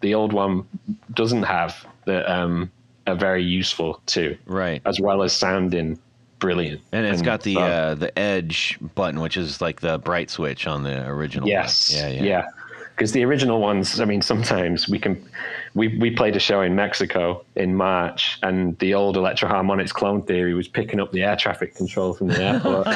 [0.00, 0.66] the old one
[1.14, 2.70] doesn't have that um,
[3.06, 4.82] are very useful too, Right.
[4.84, 5.98] as well as sounding
[6.44, 6.80] brilliant.
[6.92, 10.66] And it's got the so- uh, the edge button, which is like the bright switch
[10.66, 11.44] on the original.
[11.44, 11.50] one.
[11.50, 11.92] Yes.
[11.92, 12.08] Yeah.
[12.08, 12.22] Yeah.
[12.22, 12.46] Yeah.
[12.94, 15.28] Because the original ones, I mean, sometimes we can.
[15.74, 20.54] We we played a show in Mexico in March, and the old Electro-Harmonix clone theory
[20.54, 22.86] was picking up the air traffic control from the airport,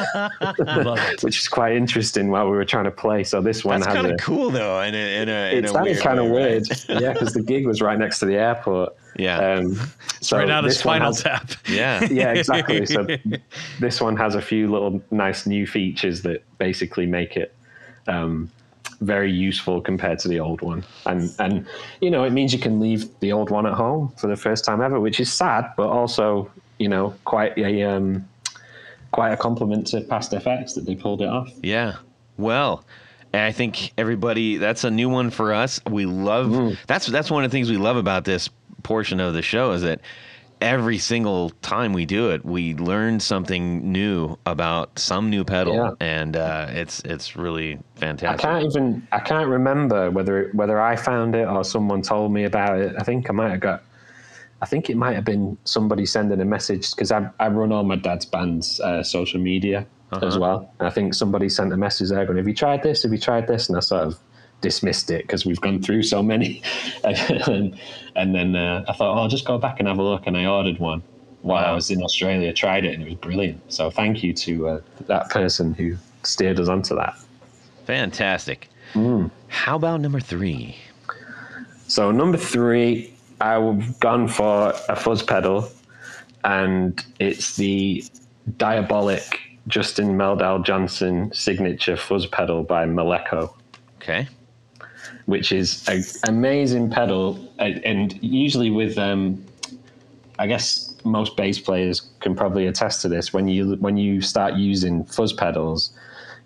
[1.23, 3.25] which is quite interesting while we were trying to play.
[3.25, 5.75] So this one That's has kind of cool though, in a in a, in It
[5.75, 7.01] a weird kind of way, weird, right?
[7.01, 8.95] yeah, because the gig was right next to the airport.
[9.17, 9.55] Yeah.
[9.55, 9.77] Um,
[10.21, 11.51] so right out of this one Spinal has- Tap.
[11.67, 12.07] yeah.
[12.09, 12.85] yeah, exactly.
[12.85, 13.05] So
[13.81, 17.53] this one has a few little nice new features that basically make it
[18.07, 18.49] um,
[19.01, 21.65] very useful compared to the old one, and and
[22.01, 24.65] you know it means you can leave the old one at home for the first
[24.65, 28.27] time ever, which is sad, but also you know quite a um,
[29.11, 31.49] quite a compliment to past effects that they pulled it off.
[31.63, 31.95] Yeah.
[32.37, 32.83] Well,
[33.33, 35.79] and I think everybody that's a new one for us.
[35.89, 36.75] We love Mm-hmm.
[36.87, 38.49] that's that's one of the things we love about this
[38.83, 39.99] portion of the show is that
[40.61, 45.91] every single time we do it, we learn something new about some new pedal, Yeah.
[45.99, 48.45] and uh, it's it's really fantastic.
[48.45, 52.31] I can't even I can't remember whether it, whether I found it or someone told
[52.33, 52.95] me about it.
[52.97, 53.83] I think I might have got.
[54.61, 57.83] I think it might have been somebody sending a message because I, I run all
[57.83, 59.85] my dad's band's uh, social media
[60.21, 60.73] as well.
[60.79, 63.03] And I think somebody sent a message there going, "Have you tried this?
[63.03, 64.19] Have you tried this?" And I sort of
[64.61, 66.61] dismissed it because we've gone through so many.
[67.03, 67.79] and,
[68.15, 70.27] and then uh, I thought, oh, I'll just go back and have a look.
[70.27, 71.01] And I ordered one
[71.41, 72.53] while I was in Australia.
[72.53, 73.71] Tried it and it was brilliant.
[73.71, 77.17] So thank you to uh, that person who steered us onto that.
[77.85, 78.69] Fantastic.
[78.93, 79.31] Mm.
[79.47, 80.75] How about number three?
[81.87, 85.71] So number three, I've gone for a fuzz pedal,
[86.43, 88.03] and it's the
[88.57, 93.53] Diabolik Justin Meldal Johnson signature fuzz pedal by Malekko,
[94.01, 94.27] Okay.
[95.25, 99.43] Which is an amazing pedal, and- usually with, um,
[100.37, 103.33] I guess most bass players can probably attest to this.
[103.33, 105.91] When you when you start using fuzz pedals,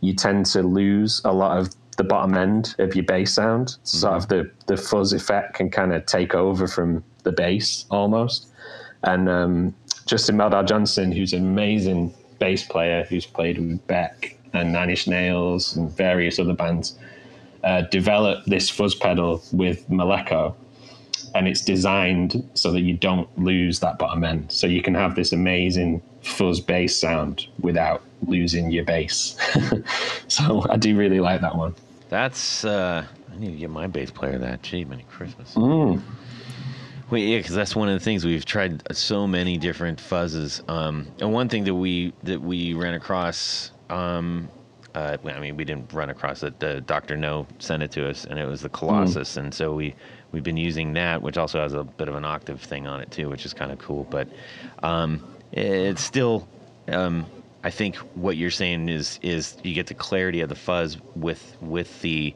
[0.02, 3.78] you tend to lose a lot of the bottom end of your bass sound.
[3.84, 8.48] Sort of the, the fuzz effect can kind of take over from the bass almost.
[9.04, 14.74] And um, Justin Meldal Johnson, who's an amazing bass player who's played with Beck and
[14.74, 16.98] Nine Inch Nails and various other bands,
[17.63, 20.56] uh, developed this fuzz pedal with Malekko.
[21.36, 24.52] And it's designed so that you don't lose that bottom end.
[24.52, 29.36] So you can have this amazing fuzz bass sound without losing your bass.
[30.28, 31.73] so I do really like that one.
[32.10, 34.62] That's uh, I need to get my bass player that.
[34.62, 35.56] Gee, many Christmas.
[35.56, 36.02] Mm.
[37.10, 40.67] Wait, yeah, because that's one of the things we've tried so many different fuzzes.
[40.69, 44.49] Um, and one thing that we that we ran across, um,
[44.95, 46.60] uh, I mean, we didn't run across it.
[46.60, 49.95] The Doctor No sent it to us, and it was the Colossus, and so we
[50.32, 53.12] we've been using that, which also has a bit of an octave thing on it
[53.12, 54.06] too, which is kind of cool.
[54.10, 54.27] But
[54.84, 56.47] um, it's still,
[56.89, 57.25] um,
[57.63, 61.58] I think what you're saying is is you get the clarity of the fuzz with
[61.62, 62.34] with the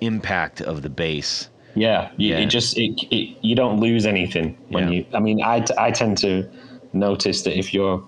[0.00, 1.48] impact of the bass.
[1.74, 2.38] Yeah, you, Yeah.
[2.38, 5.00] it just it, it you don't lose anything when Yeah.
[5.00, 5.06] you.
[5.12, 6.48] I mean, I, I tend to
[6.92, 8.02] notice that if you're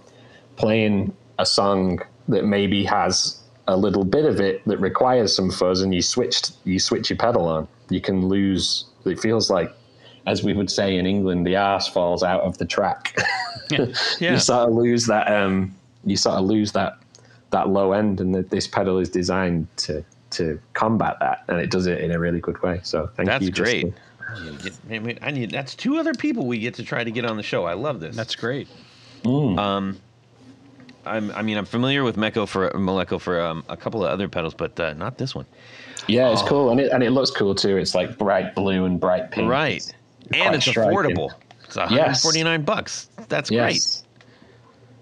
[0.57, 3.38] playing a song that maybe has
[3.69, 7.19] a little bit of it that requires some fuzz, and you switched you switch your
[7.19, 8.87] pedal on, you can lose.
[9.05, 9.71] It feels like,
[10.27, 13.17] as we would say in England, the ass falls out of the track.
[13.71, 13.85] Yeah.
[14.33, 15.31] you sort of lose that.
[15.31, 16.97] Um, you sort of lose that
[17.51, 21.71] that low end, and that this pedal is designed to to combat that, and it
[21.71, 22.81] does it in a really good way.
[22.83, 23.51] So thank That's you.
[23.51, 23.93] That's great.
[24.27, 27.05] I need get- I mean, I need that's two other people we get to try
[27.05, 27.65] to get on the show.
[27.67, 28.17] I love this.
[28.17, 28.69] That's great.
[29.27, 29.99] um,
[31.07, 34.29] I'm, I mean, I'm familiar with Meko for Malekko for um, a couple of other
[34.29, 35.47] pedals, but uh, not this one.
[36.07, 36.33] Yeah, Oh.
[36.33, 37.77] it's cool, and it and it looks cool too.
[37.77, 39.51] It's like bright blue and bright pink.
[39.51, 39.93] Right, It's
[40.33, 40.93] and it's striking.
[40.97, 41.31] affordable.
[41.65, 43.09] It's 149 bucks.
[43.29, 44.03] That's Yes,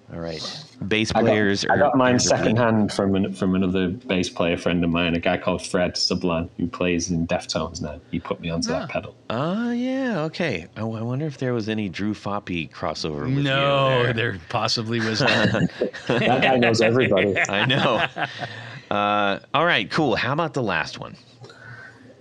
[0.09, 0.17] great.
[0.17, 1.65] All right, bass I players.
[1.65, 5.15] got, I got mine are- secondhand from an, from another bass player friend of mine,
[5.15, 8.01] a guy called Fred Sablan, who plays in Deftones now.
[8.11, 9.15] He put me onto that pedal.
[9.31, 10.67] Oh yeah, okay.
[10.77, 13.23] I, I wonder if there was any Drew Foppy crossover.
[13.23, 14.13] With No, you there.
[14.13, 15.19] there possibly was.
[16.07, 17.39] That guy knows everybody.
[17.49, 18.05] I know.
[18.91, 20.17] uh, all right, cool.
[20.17, 21.17] How about the last one?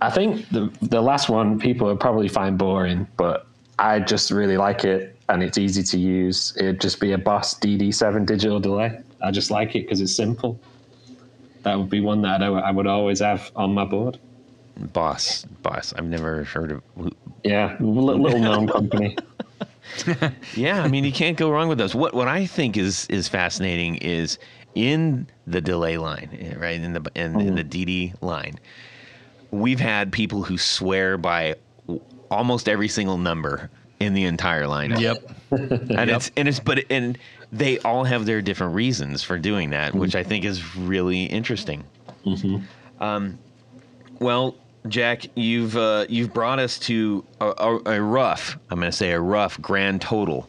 [0.00, 3.46] I think the the last one people would probably find boring, but
[3.78, 6.54] I just really like it and it's easy to use.
[6.56, 9.00] It'd just be a Boss DD7 digital delay.
[9.22, 10.58] I just like it because it's simple.
[11.62, 14.18] That would be one that I, I would always have on my board.
[14.92, 15.92] Boss, boss.
[15.96, 16.82] I've never heard of.
[17.42, 19.16] Yeah, little, known company.
[20.54, 21.94] Yeah, I mean you can't go wrong with those.
[21.94, 24.38] What what I think is is fascinating is
[24.74, 28.10] in the delay line, right in the in, in the mm-hmm.
[28.10, 28.60] DD line,
[29.50, 31.54] we've had people who swear by
[32.30, 35.00] almost every single number in the entire lineup.
[35.00, 35.30] Yep.
[35.50, 37.18] and it's and it's but and
[37.52, 41.84] they all have their different reasons for doing that, which I think is really interesting.
[42.24, 42.56] Hmm.
[43.00, 43.38] Um,
[44.18, 44.56] well,
[44.88, 49.12] Jack, you've uh, you've brought us to a, a, a rough, I'm going to say
[49.12, 50.48] a rough grand total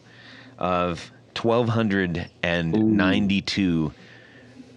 [0.58, 3.92] of 1,292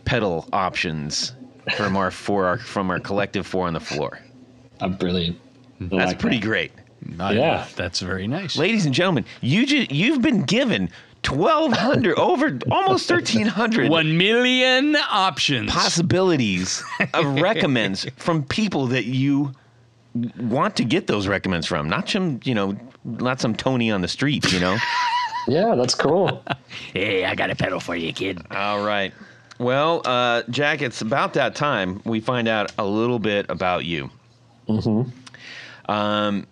[0.06, 1.34] pedal options
[1.76, 4.20] from our for our from our collective four on the floor.
[4.80, 5.40] Uh, brilliant.
[5.80, 6.46] I That's like pretty that.
[6.46, 6.72] great.
[7.20, 7.66] I- Yeah.
[7.76, 8.58] That's very nice.
[8.58, 10.90] ladies and gentlemen, you ju- you've been given
[11.24, 15.72] twelve hundred over almost thirteen hundred One million options.
[15.72, 16.84] possibilities
[17.14, 19.52] of recommends from people that you
[20.40, 24.08] want to get those recommends from, not some you know, not some Tony on the
[24.08, 24.78] street, you know.
[25.48, 26.44] Yeah, that's cool.
[26.94, 28.40] Hey, I got a pedal for you, kid.
[28.52, 29.12] All right.
[29.58, 34.12] Well, uh, Jack, it's about that time we find out a little bit about you.
[34.70, 35.10] Mm-hmm.
[35.92, 36.46] Um,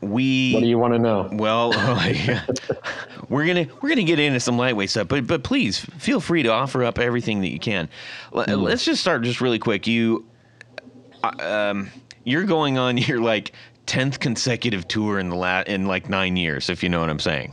[0.00, 1.28] we what do you want to know?
[1.32, 1.70] Well,
[3.28, 6.50] we're gonna we're gonna get into some lightweight stuff, but but please feel free to
[6.50, 7.88] offer up everything that you can.
[8.32, 9.86] Let- Let's just start just really quick.
[9.86, 10.24] You,
[11.22, 11.30] uh,
[11.72, 11.90] um,
[12.24, 13.52] you're going on your like
[13.86, 17.20] tenth consecutive tour in the la- in like nine years, if you know what I'm
[17.20, 17.52] saying.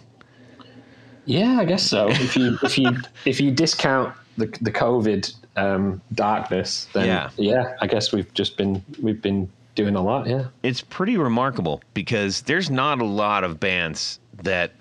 [1.25, 2.10] Yeah, I guess so.
[2.10, 2.91] If you if you
[3.25, 7.29] if you discount the the COVID um, darkness, then Yeah.
[7.38, 7.73] yeah.
[7.81, 10.28] I guess we've just been we've been doing a lot.
[10.28, 10.48] Yeah.
[10.64, 14.72] It's pretty remarkable because there's not a lot of bands that,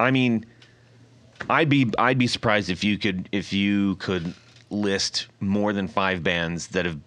[0.00, 0.44] I mean,
[1.48, 4.34] I'd be I'd be surprised if you could if you could
[4.70, 6.98] list more than five bands that have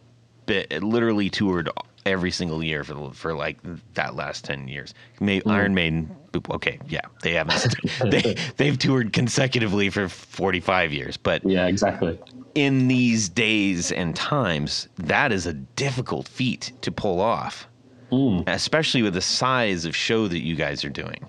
[0.46, 1.70] been literally toured
[2.06, 3.58] every single year for for like
[3.94, 4.94] that last ten years.
[5.20, 5.52] May, mm.
[5.52, 6.16] Iron Maiden,
[6.50, 7.76] okay, yeah, they haven't
[8.12, 12.20] they they've toured consecutively for forty five years, but Yeah, exactly.
[12.56, 17.68] In these days and times, that is a difficult feat to pull off,
[18.12, 18.44] mm.
[18.48, 21.20] especially with the size of show that you guys are doing.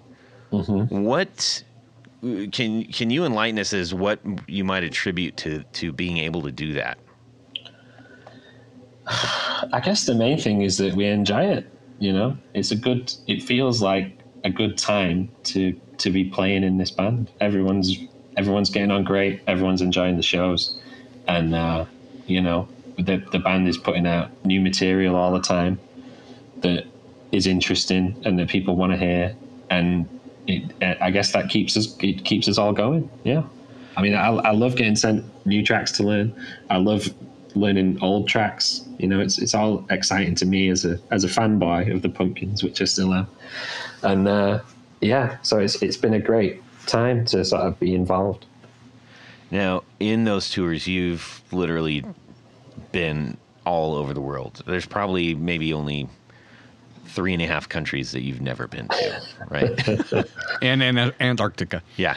[0.52, 1.02] Mm-hmm.
[1.02, 1.62] What
[2.52, 6.52] can can you enlighten us as what you might attribute to to being able to
[6.52, 6.98] do that?
[9.06, 11.70] I guess the main thing is that we enjoy it.
[11.98, 13.12] You know, it's a good.
[13.26, 17.30] It feels like a good time to to be playing in this band.
[17.40, 17.96] Everyone's
[18.36, 19.42] everyone's getting on great.
[19.46, 20.78] Everyone's enjoying the shows,
[21.28, 21.84] and uh,
[22.26, 25.78] you know, the the band is putting out new material all the time
[26.62, 26.86] that
[27.32, 29.36] is interesting and that people want to hear.
[29.70, 30.08] And
[30.46, 33.10] it, I guess that keeps us it keeps us all going.
[33.24, 33.42] Yeah.
[33.96, 36.34] I mean, I, I love getting sent new tracks to learn.
[36.68, 37.08] I love
[37.54, 38.86] learning old tracks.
[38.98, 42.08] You know, it's it's all exciting to me as a as a fanboy of the
[42.08, 43.26] Pumpkins, which I still am.
[44.02, 44.60] And uh,
[45.00, 48.46] yeah, so it's it's been a great time to sort of be involved.
[49.50, 52.04] Now, in those tours, you've literally
[52.92, 54.62] been all over the world.
[54.66, 56.08] There's probably maybe only
[57.06, 60.26] three and a half countries that you've never been to, right?
[60.62, 61.82] And, and Antarctica.
[61.96, 62.16] yeah.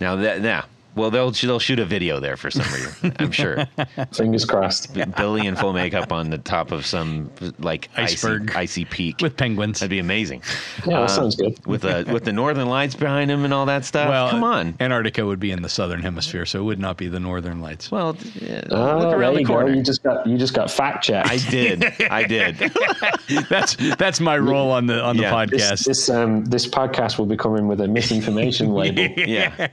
[0.00, 3.14] Now that now, well, they'll they'll shoot a video there for some reason.
[3.18, 3.66] I'm sure.
[4.12, 4.92] Fingers crossed.
[5.16, 8.50] Billy in full makeup on the top of some like Iceberg.
[8.50, 9.16] icy, icy peak.
[9.20, 9.80] With penguins.
[9.80, 10.42] That'd be amazing.
[10.86, 11.64] Yeah, that sounds good.
[11.66, 14.08] With the with the northern lights behind him and all that stuff.
[14.08, 14.74] Well, come on.
[14.80, 17.90] Antarctica would be in the southern hemisphere, so it would not be the northern lights.
[17.90, 19.66] Well, yeah, Oh, look around the you go.
[19.66, 21.28] You just got you just got fact checked.
[21.30, 21.84] I did.
[22.10, 22.56] I did.
[23.48, 25.46] that's that's my role on the on the Yeah.
[25.46, 25.84] this podcast.
[25.86, 29.02] this um this podcast will be coming with a misinformation label.
[29.16, 29.68] yeah,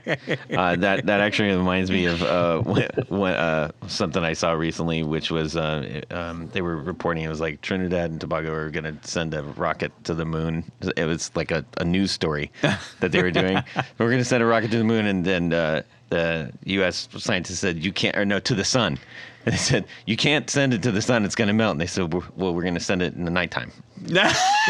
[0.56, 5.02] uh, that that actually reminds me of uh, when, when, uh, something I saw recently,
[5.02, 8.84] which was uh, um, they were reporting it was like Trinidad and Tobago were going
[8.84, 10.64] to send a rocket to the moon.
[10.96, 12.50] It was like a, a news story
[13.00, 13.62] that they were doing.
[13.98, 17.08] we're going to send a rocket to the moon, and then uh, the U.S.
[17.16, 18.98] scientists said you can't, or no, to the sun.
[19.48, 21.72] And they said you can't send it to the sun; it's going to melt.
[21.72, 23.72] And they said, well, well, we're going to send it in the nighttime.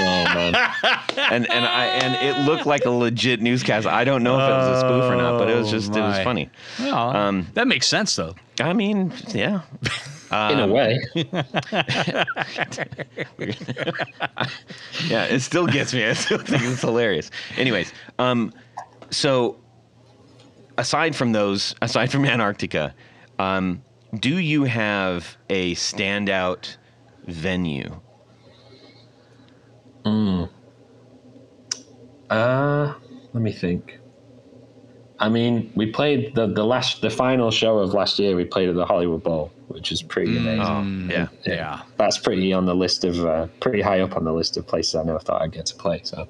[0.01, 0.55] Oh man.
[1.33, 3.85] and and I and it looked like a legit newscast.
[3.87, 5.89] I don't know if it was a spoof or not, but it was Oh, just
[5.89, 6.25] it was my.
[6.25, 6.51] funny.
[6.79, 8.37] Well, Um, that makes sense though.
[8.61, 9.63] I mean, yeah,
[10.31, 10.99] In a way.
[15.09, 15.25] yeah.
[15.25, 16.05] It still gets me.
[16.05, 17.31] I still think it's hilarious.
[17.57, 18.53] Anyways, um,
[19.11, 19.57] so
[20.77, 22.95] aside from those, aside from Antarctica,
[23.39, 23.83] um,
[24.17, 26.77] do you have a standout
[27.27, 28.01] venue
[32.31, 32.95] Uh,
[33.33, 33.99] let me think.
[35.21, 38.37] I mean, we played the the last the final show of last year.
[38.37, 41.11] We played at the Hollywood Bowl, which is pretty amazing.
[41.11, 41.29] Oh, yeah.
[41.45, 41.83] Yeah.
[41.97, 44.95] That's pretty on the list of uh, pretty high up on the list of places
[44.95, 46.01] I never thought I'd get to play.
[46.05, 46.29] So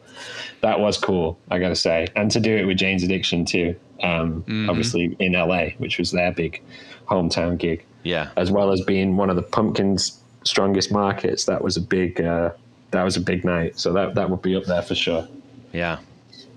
[0.62, 3.76] that was cool, I got to say, and to do it with Jane's Addiction too.
[4.02, 6.62] Um, Obviously in LA, which was their big
[7.08, 8.30] hometown gig, Yeah.
[8.36, 11.44] as well as being one of the Pumpkins' strongest markets.
[11.46, 12.50] That was a big uh,
[12.90, 13.78] that was a big night.
[13.78, 15.26] So that that would be up there for sure.
[15.72, 15.98] Yeah,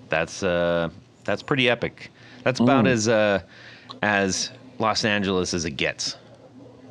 [0.10, 0.90] that's uh,
[1.26, 2.12] that's pretty epic.
[2.44, 3.42] That's about as uh,
[4.02, 6.16] as Los Angeles as it gets.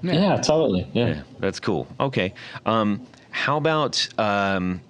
[0.02, 0.86] Yeah, totally.
[0.92, 1.08] Yeah.
[1.08, 1.86] Yeah, that's cool.
[1.98, 2.32] Okay,
[2.66, 4.80] um, how about um,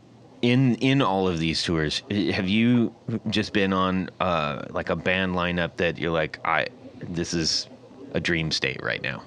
[0.42, 2.02] in in all of these tours?
[2.10, 2.94] Have you
[3.28, 6.68] just been on uh, like a band lineup that you're like, I
[7.02, 7.68] this is
[8.12, 9.22] a dream state right now?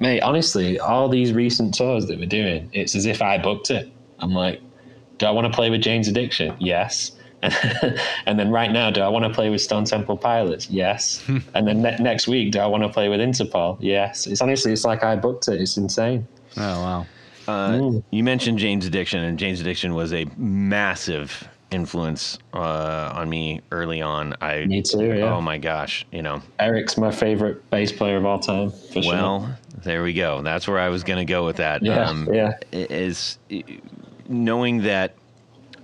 [0.00, 3.92] Mate, honestly, all these recent tours that we're doing, it's as if I booked it.
[4.18, 4.60] I'm like,
[5.18, 6.56] do I want to play with Jane's Addiction?
[6.58, 7.12] Yes.
[8.26, 10.70] and then right now, do I want to play with Stone Temple Pilots?
[10.70, 11.22] Yes.
[11.54, 13.76] and then ne- next week, do I want to play with Interpol?
[13.80, 14.26] Yes.
[14.26, 15.60] It's honestly, it's like I booked it.
[15.60, 16.26] It's insane.
[16.56, 17.06] Oh wow.
[17.46, 23.60] Uh, you mentioned Jane's Addiction, and Jane's Addiction was a massive influence uh, on me
[23.72, 24.34] early on.
[24.40, 25.34] I Me too, yeah.
[25.34, 26.42] Oh my gosh, you know.
[26.58, 29.12] Eric's my favorite bass player of all time, for sure.
[29.12, 30.42] Well, there we go.
[30.42, 31.82] That's where I was going to go with that.
[31.82, 32.52] Yeah, Um, yeah.
[32.72, 33.38] Is
[34.28, 35.14] knowing that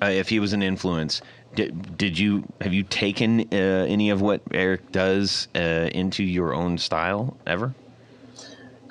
[0.02, 1.20] uh, if he was an influence,
[1.54, 6.54] did, did you have you taken uh, any of what Eric does uh, into your
[6.54, 7.74] own style ever?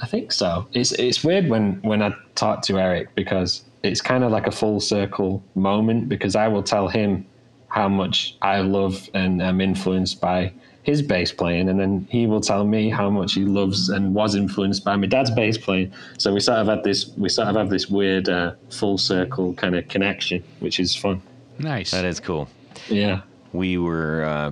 [0.01, 0.67] I think so.
[0.73, 4.51] It's it's weird when when I talk to Eric because it's kind of like a
[4.51, 7.25] full circle moment because I will tell him
[7.69, 10.51] how much I love and am influenced by
[10.83, 14.33] his bass playing, and then he will tell me how much he loves and was
[14.35, 15.93] influenced by my dad's bass playing.
[16.17, 19.53] So we sort of had this we sort of have this weird uh, full circle
[19.53, 21.21] kind of connection, which is fun.
[21.59, 21.91] Nice.
[21.91, 22.47] That is cool.
[22.87, 23.21] Yeah.
[23.53, 24.51] We were uh,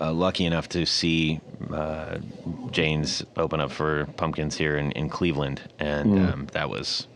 [0.00, 1.40] uh, lucky enough to see
[1.72, 2.18] uh,
[2.70, 7.06] Jane's open up for Pumpkins here in, in Cleveland, and um, that was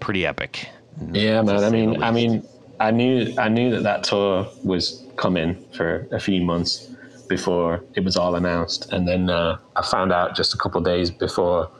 [0.00, 0.68] pretty epic.
[1.12, 1.64] Yeah, man.
[1.64, 2.48] I mean, I mean,
[2.80, 6.88] I knew I knew that that tour was coming for a few months
[7.28, 10.84] before it was all announced, and then uh, I found out just a couple of
[10.84, 11.70] days before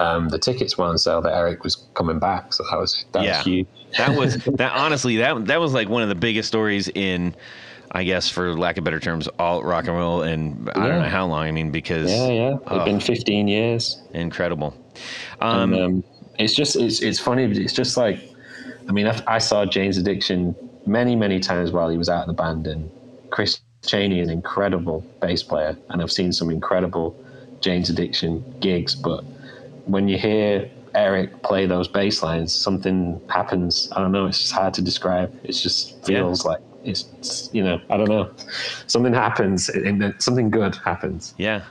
[0.00, 2.52] um, the tickets were on sale that Eric was coming back.
[2.52, 3.38] So that was that Yeah.
[3.38, 3.68] was huge.
[3.96, 7.34] that was that honestly that that was like one of the biggest stories in
[7.90, 11.08] I guess for lack of better terms alt rock and roll and I don't know
[11.08, 12.52] how long I mean because Yeah, yeah.
[12.54, 14.02] It's oh, been 15 years.
[14.12, 14.74] incredible
[15.40, 16.04] um, and, um,
[16.38, 17.46] it's just it's it's funny.
[17.46, 18.18] But it's just like,
[18.88, 22.26] I mean, I, I saw Jane's Addiction many many times while he was out of
[22.28, 22.90] the band, and
[23.30, 27.14] Chris Chaney is an incredible bass player, and I've seen some incredible
[27.60, 28.94] Jane's Addiction gigs.
[28.94, 29.22] But
[29.84, 33.88] when you hear Eric play those bass lines, something happens.
[33.94, 34.26] I don't know.
[34.26, 35.32] It's just hard to describe.
[35.44, 38.30] It just feels like it's, it's you know I don't know.
[38.86, 41.34] Something happens, and something good happens.
[41.36, 41.62] yeah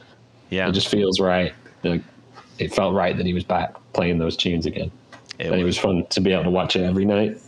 [0.49, 1.53] yeah It just feels right.
[1.83, 2.03] Like,
[2.59, 4.91] it felt right that he was back playing those tunes again.
[5.39, 7.39] It and it was fun to be able to watch it every night.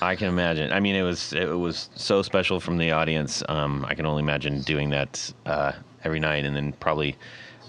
[0.00, 3.84] I can imagine I mean it was it was so special from the audience um,
[3.88, 5.72] I can only imagine doing that uh,
[6.04, 7.16] every night and then probably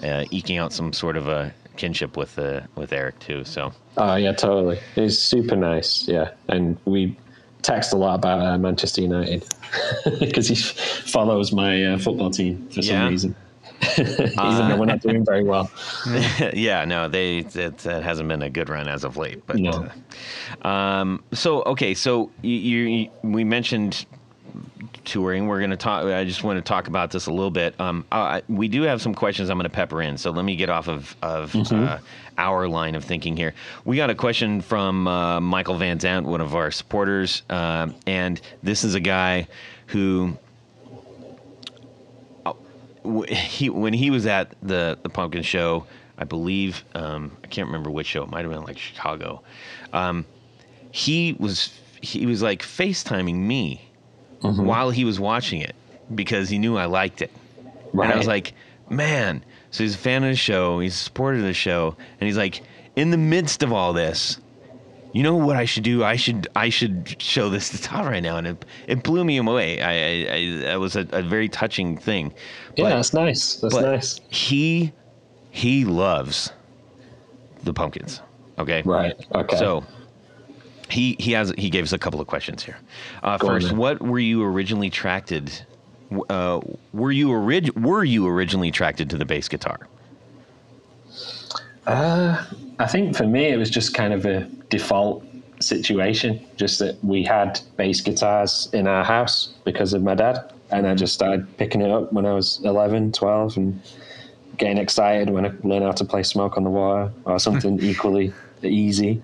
[0.03, 4.15] uh, eking out some sort of a kinship with uh, with Eric too so Oh
[4.15, 4.77] yeah, totally.
[4.93, 6.05] He's super nice.
[6.07, 7.17] Yeah, and we
[7.61, 9.45] text a lot about uh, Manchester United
[10.19, 13.09] because he follows my uh, football team for some Yeah.
[13.09, 13.35] reason.
[13.97, 15.69] Though we're not doing very well.
[16.53, 19.45] yeah, no, they it, that hasn't been a good run as of late.
[19.45, 19.87] But No.
[20.63, 24.05] uh, um, so okay, so you, you we mentioned
[25.03, 25.47] touring.
[25.47, 26.05] We're going to talk.
[26.05, 27.79] I just want to talk about this a little bit.
[27.79, 30.17] Um, uh, we do have some questions I'm going to pepper in.
[30.17, 31.99] So let me get off of of uh,
[32.37, 33.53] our line of thinking here.
[33.85, 38.41] We got a question from uh, Michael Van Zant, one of our supporters, uh, and
[38.63, 39.47] this is a guy
[39.87, 40.37] who
[43.27, 45.85] he when he was at the the pumpkin show
[46.17, 49.41] i believe um i can't remember which show it might have been like chicago
[49.93, 50.25] um
[50.91, 53.81] he was he was like facetiming me
[54.41, 55.75] while he was watching it
[56.13, 57.31] because he knew i liked it.
[57.93, 58.53] And i was like
[58.89, 62.27] man so he's a fan of the show he's a supporter of the show and
[62.27, 62.61] he's like
[62.95, 64.39] in the midst of all this
[65.15, 66.03] you know what I should do?
[66.03, 69.37] I should I should show this to Todd right now, and it it blew me
[69.37, 69.81] away.
[69.81, 72.33] I, I, I that was a, a very touching thing.
[72.75, 73.55] Yeah, that's nice.
[73.55, 74.19] That's nice.
[74.27, 74.91] He
[75.51, 76.51] he loves
[77.63, 78.21] the pumpkins.
[78.59, 78.81] Okay.
[78.81, 79.13] Right.
[79.33, 79.55] Okay.
[79.57, 79.85] So
[80.89, 82.77] he he has he gave us a couple of questions here.
[83.23, 85.49] Uh, Go on first, what were you originally attracted?
[86.29, 86.59] Uh,
[86.91, 89.87] were you orig- Were you originally attracted to the bass guitar?
[91.87, 92.43] Uh,
[92.79, 95.23] I think for me, it was just kind of a default
[95.59, 96.45] situation.
[96.57, 100.51] Just that we had bass guitars in our house because of my dad.
[100.71, 103.81] And I just started picking it up when I was 11, 12, and
[104.57, 108.33] getting excited when I learned how to play Smoke on the Water or something equally
[108.63, 109.21] easy.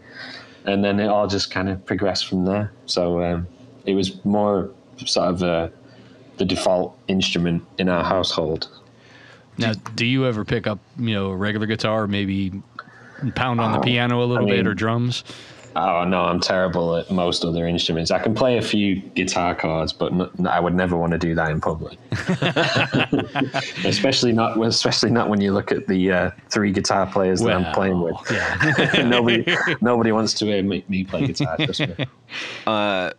[0.65, 2.71] And then it all just kind of progressed from there.
[2.85, 3.47] So um,
[3.85, 4.69] it was more
[5.05, 5.69] sort of uh,
[6.37, 8.69] the default instrument in our household.
[9.57, 12.07] Now, do you ever pick up, you know, a regular guitar, or
[13.35, 15.23] pound on the piano a little I bit, or drums?
[15.75, 18.11] Oh no, I'm terrible at most other instruments.
[18.11, 21.33] I can play a few guitar chords, but n- I would never want to do
[21.35, 21.97] that in public.
[23.85, 27.73] especially not, especially not when you look at the uh, three guitar players that I'm
[27.73, 28.15] playing with.
[28.29, 29.03] Yeah.
[29.07, 29.45] nobody,
[29.81, 31.55] nobody wants to hear me, me play guitar.
[31.57, 31.95] Me.
[32.67, 33.11] Uh,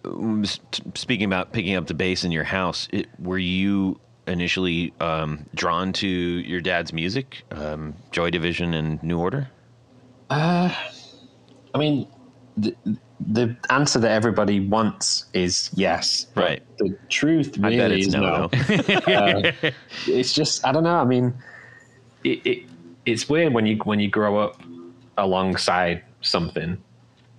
[0.94, 5.92] speaking about picking up the bass in your house, it, were you initially um, drawn
[5.94, 9.48] to your dad's music, um, Joy Division and New Order?
[10.32, 12.06] I mean,
[12.56, 12.74] the,
[13.20, 16.26] the answer that everybody wants is yes.
[16.34, 16.62] Right.
[16.78, 18.20] The truth really it's is no.
[18.20, 18.50] no.
[19.06, 19.52] Uh,
[20.06, 20.96] it's just I don't know.
[20.96, 21.34] I mean,
[22.24, 22.62] it, it
[23.06, 24.60] it's weird when you when you grow up
[25.18, 26.82] alongside something,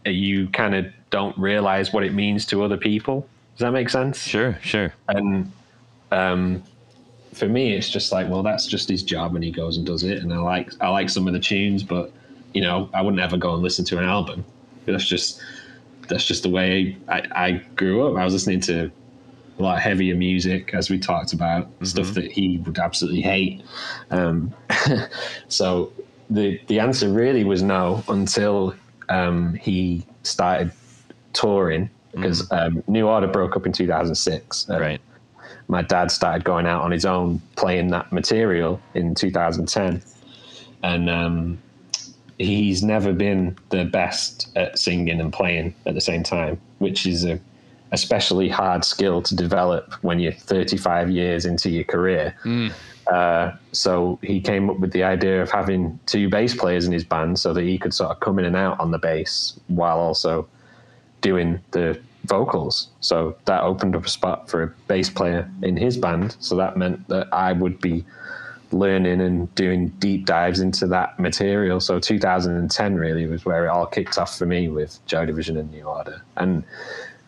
[0.05, 3.27] uh, you kind of don't realize what it means to other people.
[3.55, 4.21] Does that make sense?
[4.23, 4.93] Sure, sure.
[5.09, 5.51] And
[6.11, 6.63] um,
[7.33, 10.03] for me, it's just like, well, that's just his job, and he goes and does
[10.03, 10.19] it.
[10.19, 12.11] And I like I like some of the tunes, but
[12.53, 14.45] you know, I wouldn't ever go and listen to an album.
[14.85, 15.41] That's just
[16.07, 18.17] that's just the way I, I grew up.
[18.17, 18.91] I was listening to
[19.59, 23.63] a lot heavier music, as we talked about, stuff that he would absolutely hate.
[24.11, 24.53] Um,
[25.47, 25.91] so
[26.29, 28.75] the the answer really was no until
[29.09, 30.71] um, he started
[31.33, 34.69] touring because um, New Order broke up in 2006.
[34.69, 35.01] Right.
[35.67, 40.03] My dad started going out on his own playing that material in 2010,
[40.83, 41.57] and um,
[42.37, 47.25] he's never been the best at singing and playing at the same time, which is
[47.25, 47.39] a
[47.91, 52.35] especially hard skill to develop when you're 35 years into your career.
[53.07, 57.03] Uh, so he came up with the idea of having two bass players in his
[57.03, 59.99] band so that he could sort of come in and out on the bass while
[59.99, 60.47] also
[61.21, 62.87] doing the vocals.
[62.99, 66.35] So that opened up a spot for a bass player in his band.
[66.39, 68.05] So that meant that I would be
[68.73, 71.79] learning and doing deep dives into that material.
[71.79, 75.71] So 2010 really was where it all kicked off for me with Joy Division and
[75.71, 76.21] New Order.
[76.37, 76.63] And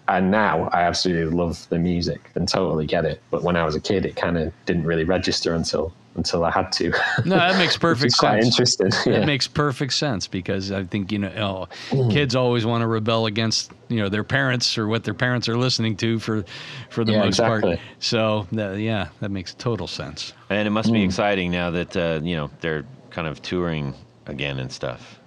[0.08, 3.22] and now I absolutely love the music and totally get it.
[3.32, 6.52] But when I was a kid, it kind of didn't really register until until I
[6.52, 6.92] had to.
[7.26, 8.46] No, that makes Which perfect is quite sense.
[8.48, 8.90] interesting.
[8.90, 9.26] That Yeah.
[9.26, 13.72] makes perfect sense because I think you know oh, kids always want to rebel against
[13.90, 16.44] you know their parents or what their parents are listening to for
[16.90, 17.64] for the Yeah, most part.
[17.64, 17.82] exactly.
[18.00, 20.34] So that, yeah, that makes total sense.
[20.50, 20.96] And it must Hmm.
[20.96, 23.94] be exciting now that uh, you know they're kind of touring
[24.28, 25.20] again and stuff.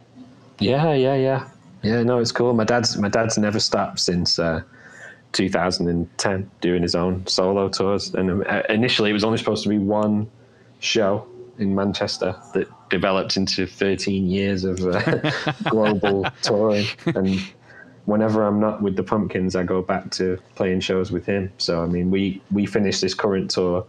[0.61, 1.49] Yeah, yeah, yeah,
[1.83, 2.03] yeah.
[2.03, 2.53] No, it's cool.
[2.55, 4.63] My dad's my dad's never stopped since uh,
[5.33, 8.15] 2010 doing his own solo tours.
[8.15, 10.29] And uh, initially, it was only supposed to be one
[10.81, 11.27] show
[11.59, 15.31] in Manchester that developed into 13 years of uh,
[15.65, 16.87] global touring.
[17.07, 17.41] And
[18.05, 21.53] whenever I'm not with the Pumpkins, I go back to playing shows with him.
[21.59, 23.85] So I mean, we we finished this current tour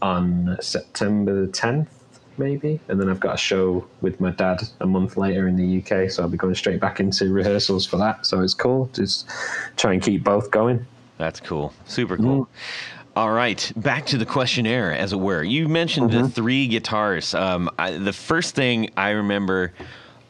[0.00, 1.88] on September the 10th,
[2.36, 5.78] maybe, and then I've got a show with my dad a month later in the
[5.82, 6.10] UK.
[6.10, 8.26] So I'll be going straight back into rehearsals for that.
[8.26, 8.90] So it's cool.
[8.92, 9.28] Just
[9.76, 10.86] try and keep both going.
[11.16, 11.74] That's cool.
[11.86, 12.44] Super cool.
[12.44, 12.97] Mm-hmm.
[13.18, 15.42] All right, back to the questionnaire, as it were.
[15.42, 16.22] You mentioned Mm-hmm.
[16.22, 17.34] the three guitars.
[17.34, 19.72] Um, I, the first thing I remember,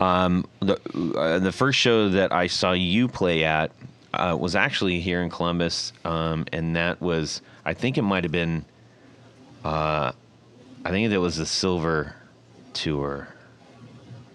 [0.01, 0.81] um, the
[1.19, 3.73] uh, the first show that I saw you play at
[4.15, 8.33] uh, was actually here in Columbus, um, and that was I think it might have
[8.33, 8.65] been,
[9.67, 10.13] uh,
[10.83, 12.15] I think it was the Silver
[12.73, 13.29] Tour.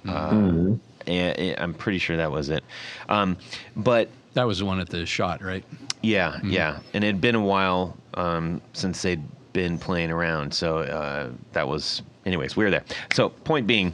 [0.08, 0.76] Uh,
[1.08, 2.64] and I'm pretty sure that was it.
[3.10, 3.36] Um,
[3.76, 5.66] but That was the one at the Schott, right?
[6.04, 10.80] yeah, yeah, and it had been a while um, since they'd been playing around, so
[10.80, 12.02] uh, that was.
[12.26, 12.86] Anyways, we were there.
[13.14, 13.94] So, point being,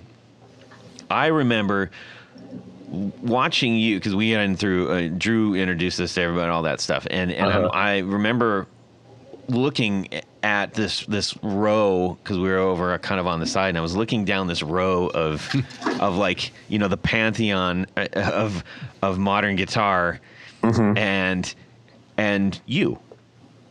[1.10, 1.90] I remember
[3.22, 4.90] watching you because we went through.
[4.92, 7.68] Uh, Drew introduced us to everybody and all that stuff, and and Uh-huh.
[7.74, 8.68] I remember
[9.48, 10.08] looking
[10.44, 13.82] at this this row because we were over kind of on the side, and I
[13.82, 15.50] was looking down this row of
[16.00, 18.64] of like you know the pantheon uh, of
[19.02, 20.20] of modern guitar,
[20.98, 21.54] and
[22.18, 23.00] and you,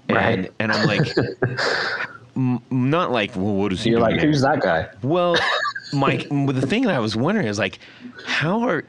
[0.09, 0.52] and Right.
[0.59, 1.06] and I'm like.
[2.36, 4.28] m- Not like, well, what is he You're doing like, there?
[4.30, 4.88] who's that guy?
[5.02, 5.36] Well,
[5.92, 7.78] Mike, the thing that I was wondering is like,
[8.24, 8.84] how are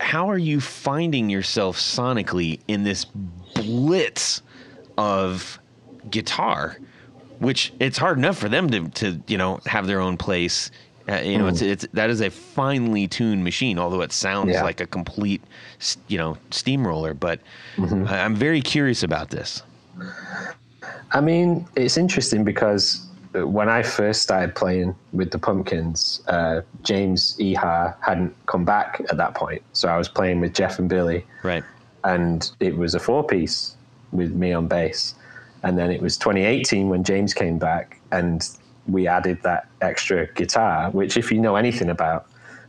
[0.00, 3.04] how are you finding yourself sonically in this
[3.54, 4.40] blitz
[4.96, 5.58] of
[6.10, 6.78] guitar,
[7.40, 10.70] which it's hard enough for them to to you know have their own place
[11.08, 14.62] Uh, you know, it's it's that is a finely tuned machine, although it sounds Yeah.
[14.64, 15.40] like a complete,
[16.08, 17.14] you know, steamroller.
[17.14, 17.40] But
[17.76, 18.06] Mm-hmm.
[18.08, 19.62] I- I'm very curious about this.
[21.12, 26.60] I mean, it's interesting because uh, when I first started playing with the Pumpkins, uh,
[26.82, 29.62] James Iha hadn't come back at that point.
[29.72, 31.64] So I was playing with Jeff and Billy, Right.
[32.04, 33.76] and it was a four piece
[34.12, 35.14] with me on bass.
[35.62, 38.48] And then it was 2018 when James came back, and
[38.86, 42.26] we added that extra guitar, which, if you know anything about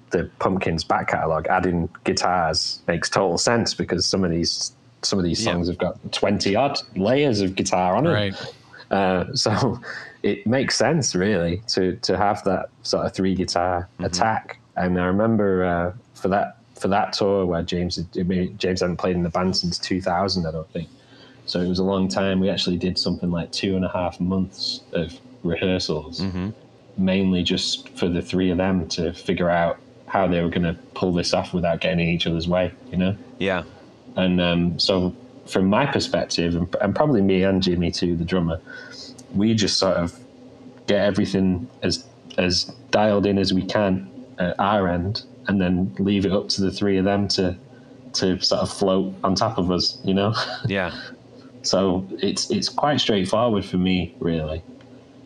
[0.10, 4.72] the Pumpkins back catalogue, adding guitars makes total sense because some of these
[5.04, 5.54] some of these Yeah.
[5.54, 8.12] songs have got 20 odd layers of guitar on it.
[8.12, 8.54] Right.
[8.92, 9.80] Uh, so
[10.24, 14.60] it makes sense really to to have that sort of three guitar attack.
[14.76, 18.82] And I remember uh, for that for that tour where James had- I mean, James
[18.82, 20.88] hadn't played in the band since 2000, I don't think.
[21.48, 22.40] So it was a long time.
[22.40, 26.22] We actually did something like two and a half months of rehearsals,
[26.98, 29.78] mainly just for the three of them to figure out
[30.08, 32.72] how they were going to pull this off without getting in each other's way.
[32.92, 33.16] You know.
[33.40, 33.64] Yeah.
[34.18, 35.16] And um, so,
[35.46, 38.60] from my perspective, and, and probably me and Jimmy too, the drummer,
[39.34, 40.20] we just sort of
[40.88, 42.06] get everything as
[42.38, 44.10] as dialed in as we can
[44.40, 47.56] at our end, and then leave it up to the three of them to
[48.14, 50.34] to sort of float on top of us, you know.
[50.68, 50.92] Yeah.
[51.62, 54.64] so it's it's quite straightforward for me, really.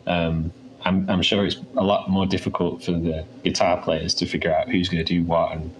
[0.06, 0.52] Um,
[0.84, 4.68] I'm I'm sure it's a lot more difficult for the guitar players to figure out
[4.68, 5.74] who's going to do what and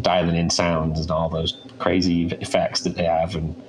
[0.00, 3.60] dialing in sounds and all those crazy effects that they have and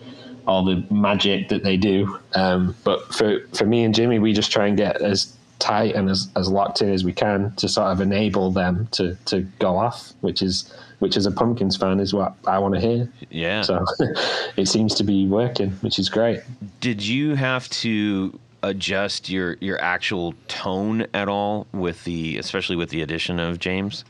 [0.47, 2.19] all the magic that they do.
[2.35, 6.09] Um, but for for me and Jimmy, we just try and get as tight and
[6.09, 9.77] as, as locked in as we can to sort of enable them to to go
[9.77, 13.09] off, which is which as a Pumpkins fan is what I want to hear.
[13.29, 13.61] Yeah.
[13.61, 13.85] So
[14.57, 16.41] it seems to be working, which is great.
[16.79, 22.89] Did you have to adjust your your actual tone at all with the especially with
[22.89, 24.05] the addition of James?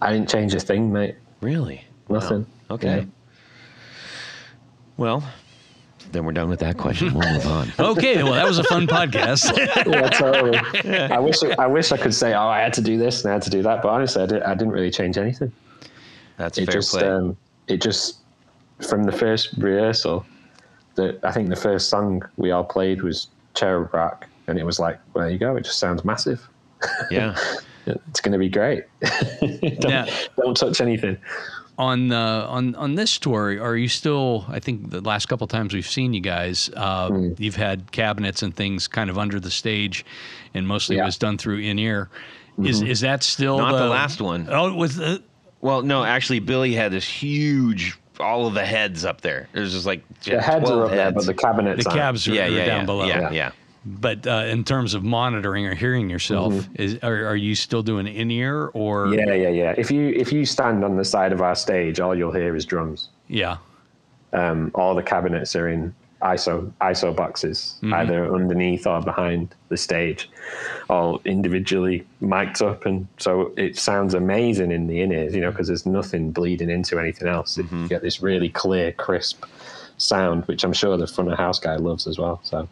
[0.00, 1.16] I didn't change a thing, mate.
[1.40, 1.84] Really?
[2.08, 2.46] Nothing.
[2.68, 2.76] Wow.
[2.76, 2.98] Okay.
[2.98, 3.04] Yeah.
[4.96, 5.22] Well,
[6.12, 7.14] then we're done with that question.
[7.14, 7.72] We'll move on.
[7.78, 9.56] Okay, well, that was a fun podcast.
[9.86, 10.58] yeah, totally.
[11.10, 13.34] I wish I wish I could say, oh, I had to do this and I
[13.34, 15.52] had to do that, but honestly, I, did, I didn't really change anything.
[16.36, 17.08] That's It fair just, play.
[17.08, 17.36] um,
[17.66, 18.18] it just
[18.88, 20.24] from the first rehearsal,
[20.94, 23.28] the I think the first song we all played was
[23.58, 25.56] Cherub Rock, and it was like, well, there you go.
[25.56, 26.48] It just sounds massive.
[27.10, 27.36] yeah.
[28.10, 28.84] It's going to be great.
[29.40, 30.04] don't, Now-
[30.36, 31.16] don't touch anything.
[31.78, 34.44] on uh, on on this tour, are you still?
[34.50, 37.32] I think the last couple times we've seen you guys, uh, Hmm.
[37.38, 40.04] you've had cabinets and things kind of under the stage,
[40.52, 41.02] and mostly it Yeah.
[41.04, 41.06] Mm-hmm.
[41.06, 42.10] was done through in ear.
[42.62, 44.48] Is is that still Not the the last one.
[44.50, 45.22] Oh, it was the
[45.62, 49.48] Well, no, actually, Billy had this huge, all of the heads up there.
[49.52, 51.26] There's just like The heads are 12 up there, but heads.
[51.26, 52.00] the cabinets the aren't.
[52.00, 53.04] cabs are, yeah, are yeah, down yeah, below.
[53.06, 53.30] Yeah, Yeah.
[53.32, 53.50] yeah.
[53.86, 58.06] But uh, in terms of monitoring or hearing yourself, is are, are you still doing
[58.06, 59.74] in ear or Yeah, yeah, yeah.
[59.78, 62.66] If you if you stand on the side of our stage, all you'll hear is
[62.66, 63.08] drums.
[63.28, 63.58] yeah?
[64.34, 67.94] um, all the cabinets are in ISO ISO boxes, Mm-hmm.
[67.94, 70.28] either underneath or behind the stage,
[70.90, 75.50] all individually mic'd up, and so it sounds amazing in the in ears, you know,
[75.50, 77.56] because there's nothing bleeding into anything else.
[77.56, 77.82] Mm-hmm.
[77.82, 79.44] You get this really clear, crisp
[79.96, 82.40] sound, which I'm sure the front of house guy loves as well.
[82.44, 82.68] So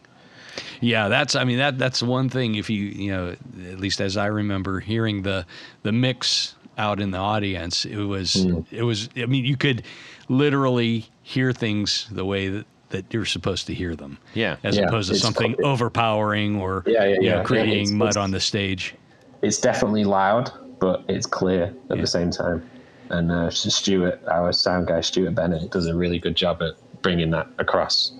[0.80, 1.34] Yeah, that's.
[1.36, 2.54] I mean, that that's one thing.
[2.56, 3.36] If you you know,
[3.70, 5.44] at least as I remember hearing the
[5.82, 8.60] the mix out in the audience, it was Hmm.
[8.70, 9.08] it was.
[9.16, 9.82] I mean, you could
[10.28, 12.66] literally hear things the way that.
[12.96, 14.56] That you're supposed to hear them, Yeah.
[14.64, 17.36] as Yeah, opposed to it's something co- overpowering or Yeah, yeah, you know, yeah.
[17.36, 18.94] Yeah, creating it's- mud it's- on the stage.
[19.42, 22.62] it's definitely loud, but it's clear at the same time.
[23.10, 26.72] And uh, Stuart, our sound guy, Stuart Bennett, does a really good job at
[27.02, 28.12] bringing that across.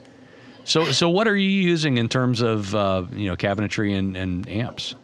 [0.65, 4.47] So, so what are you using in terms of uh, you know cabinetry and, and
[4.49, 4.95] amps?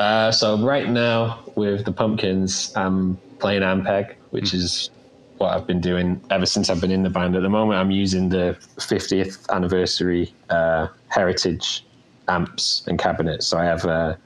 [0.00, 4.90] Uh, so right now with the pumpkins, I'm playing Ampeg, which is
[5.38, 7.36] what I've been doing ever since I've been in the band.
[7.36, 11.84] At the moment, I'm using the 50th anniversary uh, Heritage
[12.28, 13.46] amps and cabinets.
[13.46, 14.16] So I have uh,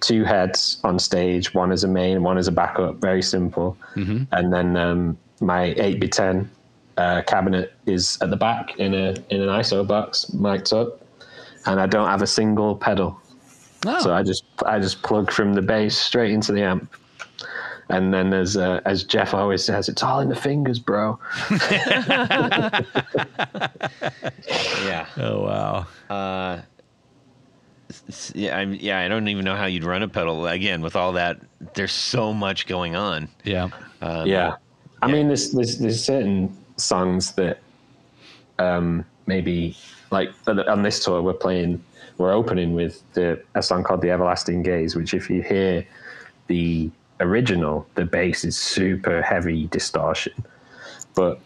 [0.00, 2.96] two heads on stage, one as a main one as a backup.
[2.96, 3.76] Very simple.
[4.32, 6.48] And then um, my 8x10
[6.96, 11.00] uh, cabinet is at the back in a in an ISO box, mic'd up,
[11.66, 13.18] and I don't have a single pedal.
[13.86, 16.92] Oh, So I just I just plug from the bass straight into the amp.
[17.92, 21.18] And then as uh, as Jeff always says, it's all in the fingers, bro.
[24.84, 25.06] Yeah.
[25.18, 25.86] oh wow.
[26.10, 26.60] Uh,
[28.34, 31.12] yeah, I'm, yeah, I don't even know how you'd run a pedal again with all
[31.12, 31.40] that.
[31.74, 33.28] There's so much going on.
[33.44, 33.68] Yeah.
[34.00, 34.56] Um, yeah.
[35.02, 37.60] I mean, there's, there's there's certain songs that
[38.58, 39.76] um, maybe
[40.10, 41.82] like on on this tour we're playing
[42.18, 45.86] we're opening with the a song called "The Everlasting Gaze," which if you hear
[46.46, 46.90] the
[47.22, 50.32] original, the bass is super heavy distortion.
[51.14, 51.40] But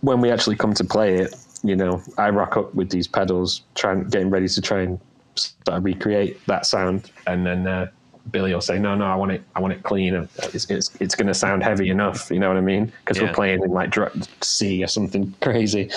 [0.00, 3.62] when we actually come to play it, you know, I rock up with these pedals,
[3.74, 5.00] trying getting ready to try and
[5.34, 7.90] start recreate that sound, and then uh,
[8.30, 10.28] Billy will say, "No, no, I want it, I want it clean.
[10.52, 12.92] It's it's, it's going to sound heavy enough." You know what I mean?
[13.04, 13.24] Because Yeah.
[13.24, 13.94] we're playing in like
[14.42, 15.90] C or something crazy,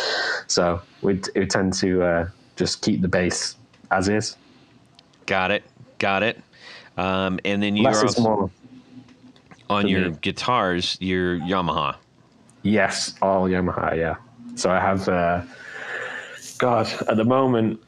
[0.47, 3.55] so we we tend to uh, just keep the bass
[3.91, 4.37] as is.
[5.25, 5.63] Got it.
[5.99, 6.41] Got it.
[6.97, 8.51] Um, and then you're is more.
[9.69, 10.17] On your me.
[10.21, 11.95] guitars, your Yamaha.
[12.63, 13.95] Yes, all Yamaha.
[13.95, 14.15] Yeah.
[14.55, 15.41] So I have, uh,
[16.57, 17.79] God, at the moment,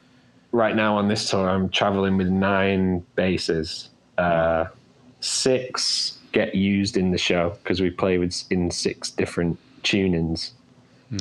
[0.52, 3.90] right now on this tour, I'm traveling with nine basses.
[4.18, 4.66] Uh,
[5.20, 10.52] six get used in the show because we play with in six different tunings,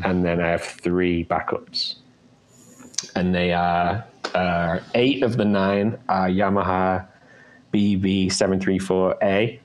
[0.05, 1.97] and then I have three backups,
[3.17, 4.05] and they are
[4.35, 7.07] uh, eight of the nine are Yamaha
[7.73, 9.60] BB734A,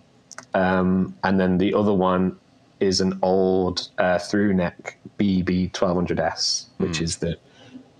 [0.55, 2.37] um, and then the other one
[2.79, 7.37] is an old uh, through neck BB1200S, which is the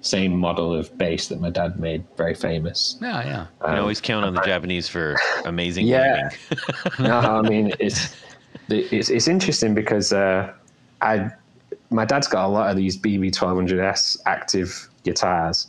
[0.01, 2.97] same model of bass that my dad made very famous.
[3.01, 3.47] Yeah, yeah.
[3.61, 6.29] You can always count on the Japanese for amazing Yeah.
[6.99, 8.15] no, I mean it's
[8.69, 10.53] it's it's interesting because uh,
[11.01, 11.31] I
[11.89, 15.67] my dad's got a lot of these BB1200S active guitars,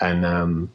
[0.00, 0.70] and um,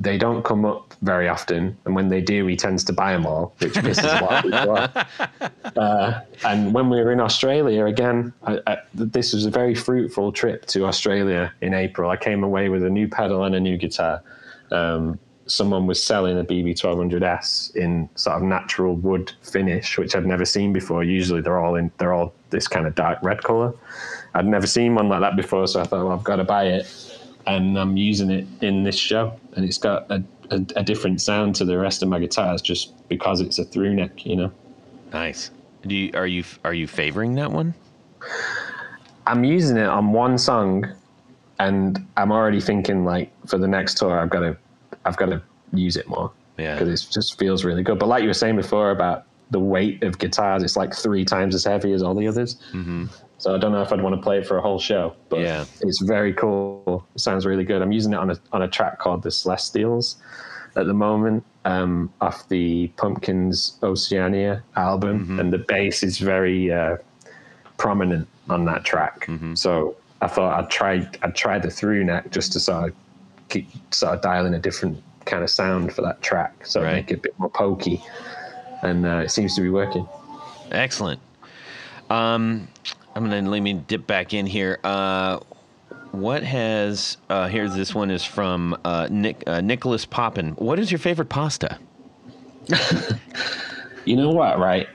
[0.00, 1.76] they don't come up very often.
[1.84, 4.50] And when they do, he tends to buy them all, which pisses a lot of
[4.50, 5.52] people off.
[5.76, 10.32] Uh, and when we were in Australia again, I, I, this was a very fruitful
[10.32, 12.10] trip to Australia in April.
[12.10, 14.20] I came away with a new pedal and a new guitar.
[14.72, 20.44] Um, someone was selling a BB1200S in sort of natural wood finish, which I'd never
[20.44, 21.04] seen before.
[21.04, 23.72] Usually they're all in they're all this kind of dark red color.
[24.34, 26.64] I'd never seen one like that before, so I thought, well, I've got to buy
[26.66, 27.19] it.
[27.54, 31.54] And I'm using it in this show, and it's got a, a, a different sound
[31.56, 34.52] to the rest of my guitars just because it's a through neck, you know.
[35.12, 35.50] Nice.
[35.86, 37.74] Do you, are you are you favoring that one?
[39.26, 40.86] I'm using it on one song,
[41.58, 44.56] and I'm already thinking like for the next tour, I've got to,
[45.04, 45.42] I've got to
[45.72, 46.74] use it more Yeah.
[46.78, 47.98] because it just feels really good.
[47.98, 51.54] But like you were saying before about the weight of guitars, it's like three times
[51.54, 52.56] as heavy as all the others.
[52.72, 53.06] Mm-hmm.
[53.40, 55.40] So I don't know if I'd want to play it for a whole show, but
[55.40, 55.64] Yeah.
[55.80, 57.06] it's very cool.
[57.14, 57.80] It sounds really good.
[57.80, 60.16] I'm using it on a on a track called the Celestials
[60.76, 66.98] at the moment, um, off the Pumpkins Oceania album, and the bass is very uh,
[67.78, 69.26] prominent on that track.
[69.54, 72.94] So I thought I'd try I'd try the through neck just to sort of
[73.48, 76.96] keep sort of dialing a different kind of sound for that track, so Right.
[76.96, 78.02] make it a bit more pokey.
[78.82, 80.06] And uh, it seems to be working.
[80.72, 81.20] Excellent.
[82.10, 82.68] Um,
[83.14, 84.78] I'm gonna let me dip back in here.
[84.84, 85.40] Uh,
[86.12, 90.52] what has uh, here's this one is from uh, Nick uh, Nicholas Poppin.
[90.52, 91.78] What is your favorite pasta?
[94.06, 94.88] You know what, right?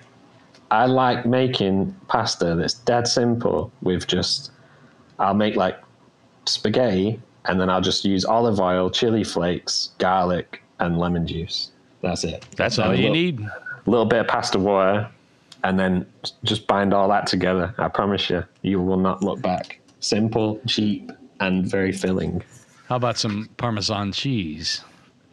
[0.71, 4.49] I like making pasta that's dead simple with just,
[5.19, 5.77] I'll make like
[6.47, 11.71] spaghetti and then I'll just use olive oil, chili flakes, garlic, and lemon juice.
[12.01, 12.45] That's it.
[12.57, 13.39] That's And all you little- need.
[13.41, 15.07] A little bit of pasta water
[15.65, 16.05] and then
[16.43, 17.73] just bind all that together.
[17.77, 19.79] I promise you, you will not look back.
[19.99, 22.43] Simple, cheap, and very filling.
[22.87, 24.81] How about some Parmesan cheese?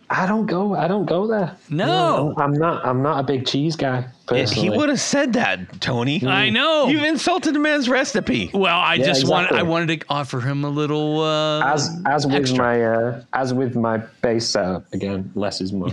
[0.08, 0.74] I don't go.
[0.74, 1.56] I don't go there.
[1.70, 2.34] No.
[2.36, 2.84] I'm not.
[2.84, 4.06] I'm not a big cheese guy.
[4.26, 4.68] Personally.
[4.70, 6.22] He would have said that, Tony.
[6.26, 6.86] I know.
[6.88, 8.50] You've insulted the man's recipe.
[8.52, 12.26] Well, I Yeah, just want I wanted to offer him a little uh, as as
[12.26, 12.58] with extra.
[12.58, 15.88] my uh, as with my bass setup again less is more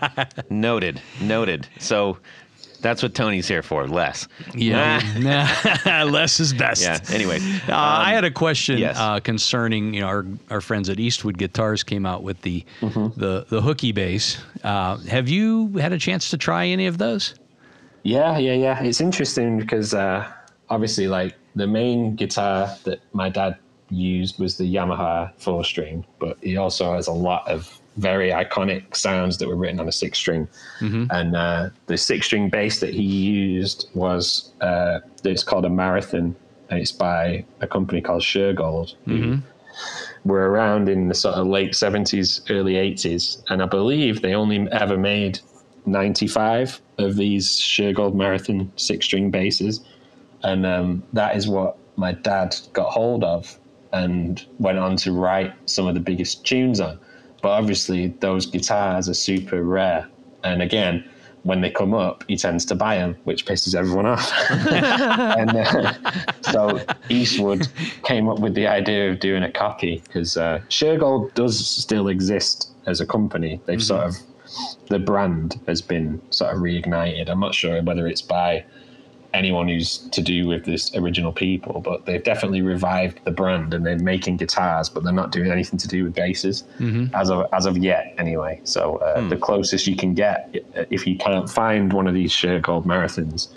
[0.50, 1.00] Noted.
[1.22, 1.66] Noted.
[1.78, 2.18] So
[2.84, 3.88] that's what Tony's here for.
[3.88, 4.28] Less.
[4.54, 6.82] Yeah, nah, less is best.
[6.82, 7.00] Yeah.
[7.10, 7.42] Anyways.
[7.68, 8.96] Uh, I had a question yes.
[8.98, 13.18] uh, concerning you know our, our friends at Eastwood Guitars came out with the Mm-hmm.
[13.18, 14.38] the the hooky bass.
[14.62, 17.34] Uh, have you had a chance to try any of those?
[18.06, 20.30] yeah yeah yeah it's interesting because uh,
[20.68, 23.56] obviously like the main guitar that my dad
[23.88, 28.96] used was the yamaha four string but he also has a lot of very iconic
[28.96, 30.48] sounds that were written on a six string
[31.10, 36.34] and uh, the six string bass that he used was uh, it's called a marathon
[36.70, 39.38] and it's by a company called Shergold who
[40.24, 43.42] were around in the sort of late 70s, early 80s.
[43.48, 45.40] And I believe they only ever made
[45.86, 49.84] 95 of these Shergold Marathon six string basses.
[50.42, 53.58] And um, that is what my dad got hold of
[53.92, 56.98] and went on to write some of the biggest tunes on.
[57.44, 60.08] But obviously, those guitars are super rare.
[60.44, 61.04] And again,
[61.42, 64.32] when they come up, he tends to buy them, which pisses everyone off.
[64.50, 65.92] and uh,
[66.40, 66.80] so
[67.10, 67.68] Eastwood
[68.02, 72.70] came up with the idea of doing a copy because uh, Shergold does still exist
[72.86, 73.60] as a company.
[73.66, 74.16] They've sort of
[74.88, 77.28] the brand has been sort of reignited.
[77.28, 78.64] I'm not sure whether it's by
[79.34, 83.84] anyone who's to do with this original people, but they've definitely revived the brand and
[83.84, 86.64] they're making guitars, but they're not doing anything to do with basses
[87.14, 88.60] as of as of yet, anyway.
[88.64, 92.32] So uh, the closest you can get, uh, if you can't find one of these
[92.32, 93.48] Shergold marathons,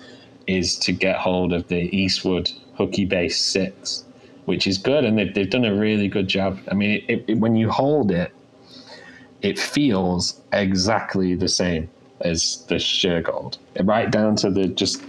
[0.48, 4.04] is to get hold of the Eastwood hooky bass six,
[4.46, 6.60] which is good, and they've they've done a really good job.
[6.72, 8.34] I mean, it, it, when you hold it,
[9.42, 11.90] it feels exactly the same
[12.22, 15.04] as the Shergold, right down to the just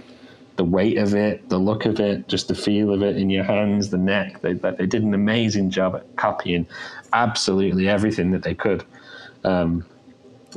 [0.59, 3.45] the weight of it, the look of it, just the feel of it in your
[3.45, 4.41] hands, the neck.
[4.41, 6.67] They, they did an amazing job at copying
[7.13, 8.83] absolutely everything that they could.
[9.45, 9.85] Um,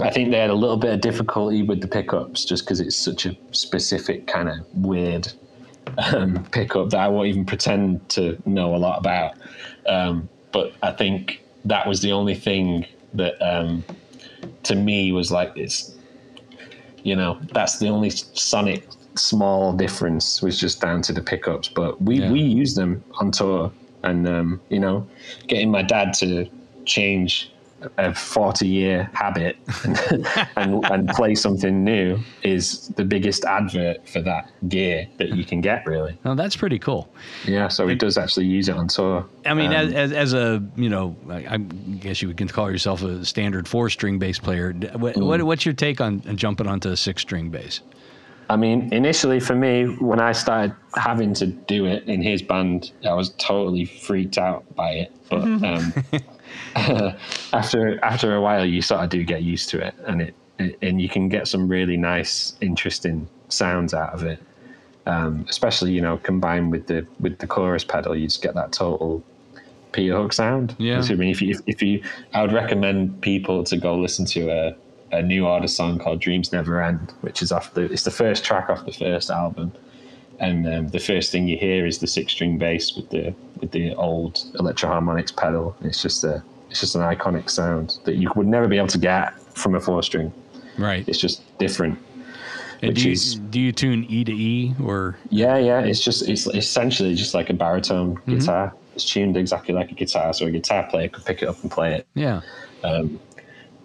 [0.00, 2.96] I think they had a little bit of difficulty with the pickups just because it's
[2.96, 5.32] such a specific kind of weird
[6.12, 9.34] um, pickup that I won't even pretend to know a lot about.
[9.86, 13.84] Um, but I think that was the only thing that um,
[14.64, 15.94] to me was like it's
[17.05, 18.84] you know that's the only sonic
[19.14, 22.30] small difference was just down to the pickups but we Yeah.
[22.32, 23.70] we use them on tour
[24.02, 25.06] and um, you know
[25.48, 26.46] getting my dad to
[26.86, 27.48] change
[27.98, 29.98] a 40 year habit and,
[30.56, 35.60] and, and play something new is the biggest advert for that gear that you can
[35.60, 37.12] get really Well, that's pretty cool.
[37.44, 40.62] yeah so he does actually use it on tour I mean, Um, as, as, a
[40.76, 44.72] you know, I, I guess you would call yourself a standard four string bass player.
[44.94, 45.26] What, Mm.
[45.26, 47.80] what what's your take on jumping onto a six string bass?
[48.49, 52.93] I mean, initially for me, when I started having to do it in his band,
[53.05, 55.12] I was totally freaked out by it.
[55.30, 55.95] But um,
[57.53, 60.78] after after a while, you sort of do get used to it, and it, it
[60.82, 64.38] and you can get some really nice, interesting sounds out of it.
[65.05, 68.72] Um, especially, you know, combined with the with the chorus pedal, you just get that
[68.72, 69.24] total
[69.93, 70.74] Peter Hook sound.
[70.78, 71.03] Yeah.
[71.09, 72.03] I mean, if you if, if you,
[72.34, 74.76] I would recommend people to go listen to a
[75.12, 78.44] a New Order song called Dreams Never End, which is off the it's the first
[78.44, 79.72] track off the first album.
[80.40, 83.70] And um, the first thing you hear is the six string bass with the with
[83.70, 85.76] the old Electro-Harmonix pedal.
[85.82, 88.98] It's just a it's just an iconic sound that you would never be able to
[88.98, 90.32] get from a four string.
[90.78, 91.06] Right.
[91.08, 91.98] It's just different.
[92.80, 95.80] And do you, is- do you tune E to E or Yeah, yeah.
[95.82, 98.72] It's just it's essentially just like a baritone guitar.
[98.94, 101.70] It's tuned exactly like a guitar, so a guitar player could pick it up and
[101.70, 102.06] play it.
[102.14, 102.40] yeah?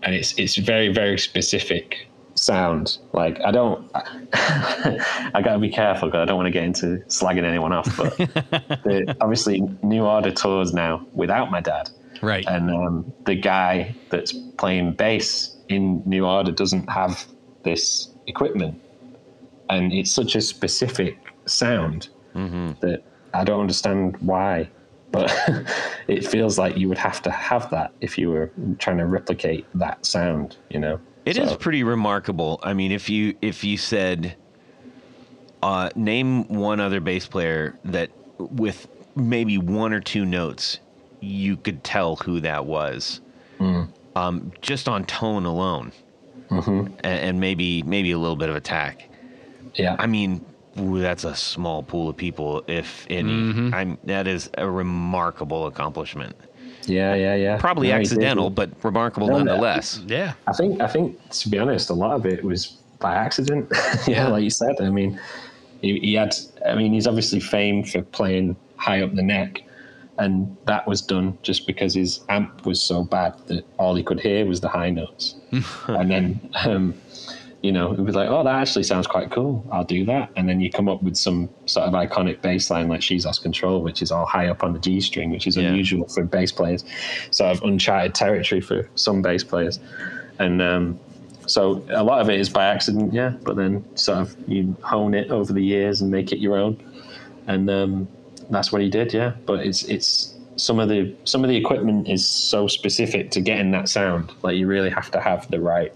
[0.03, 2.99] And it's it's very very specific sound.
[3.13, 7.03] Like I don't, I got to be careful because I don't want to get into
[7.07, 7.95] slagging anyone off.
[7.97, 11.89] But the, obviously, New Order tours now without my dad,
[12.21, 12.45] Right.
[12.47, 17.25] and um, the guy that's playing bass in New Order doesn't have
[17.63, 18.79] this equipment,
[19.69, 23.01] and it's such a specific sound that
[23.33, 24.69] I don't understand why.
[25.11, 25.31] But
[26.07, 29.65] it feels like you would have to have that if you were trying to replicate
[29.75, 30.99] that sound, you know.
[31.25, 32.59] It is So- pretty remarkable.
[32.63, 34.35] I mean, if you if you said,
[35.63, 40.79] uh, name one other bass player that with maybe one or two notes,
[41.19, 43.21] you could tell who that was,
[44.15, 45.91] um, just on tone alone,
[46.49, 49.09] and, and maybe maybe a little bit of attack.
[49.75, 49.95] yeah.
[49.99, 50.45] I mean,
[50.79, 53.31] ooh, that's a small pool of people, if any.
[53.31, 53.73] Mm-hmm.
[53.73, 56.35] I'm that is a remarkable accomplishment.
[56.85, 57.57] yeah, yeah, yeah.
[57.57, 59.43] Probably No, accidental, but remarkable No, no.
[59.43, 60.01] nonetheless.
[60.07, 60.33] yeah.
[60.47, 63.67] I think I think to be honest, a lot of it was by accident.
[63.73, 64.27] yeah, Yeah.
[64.29, 64.75] like you said.
[64.81, 65.19] I mean,
[65.81, 66.35] he, he had.
[66.65, 69.61] I mean, he's obviously famed for playing high up the neck,
[70.17, 74.19] and that was done just because his amp was so bad that all he could
[74.19, 75.35] hear was the high notes.
[75.87, 76.93] and then, um,
[77.61, 79.67] you know, it was like, oh, that actually sounds quite cool.
[79.71, 80.29] I'll do that.
[80.35, 83.41] And then you come up with some sort of iconic bass line like "She's Lost
[83.41, 85.69] Control," which is all high up on the G string, which is Yeah.
[85.69, 86.85] unusual for bass players.
[87.31, 89.79] Sort of uncharted territory for some bass players,
[90.39, 90.61] and.
[90.61, 90.99] Um,
[91.49, 93.31] so a lot of it is by accident, yeah.
[93.43, 96.77] But then sort of you hone it over the years and make it your own,
[97.47, 98.07] and um,
[98.49, 99.31] that's what he did, yeah.
[99.45, 103.71] But it's it's some of the some of the equipment is so specific to getting
[103.71, 104.33] that sound.
[104.41, 105.93] Like you really have to have the right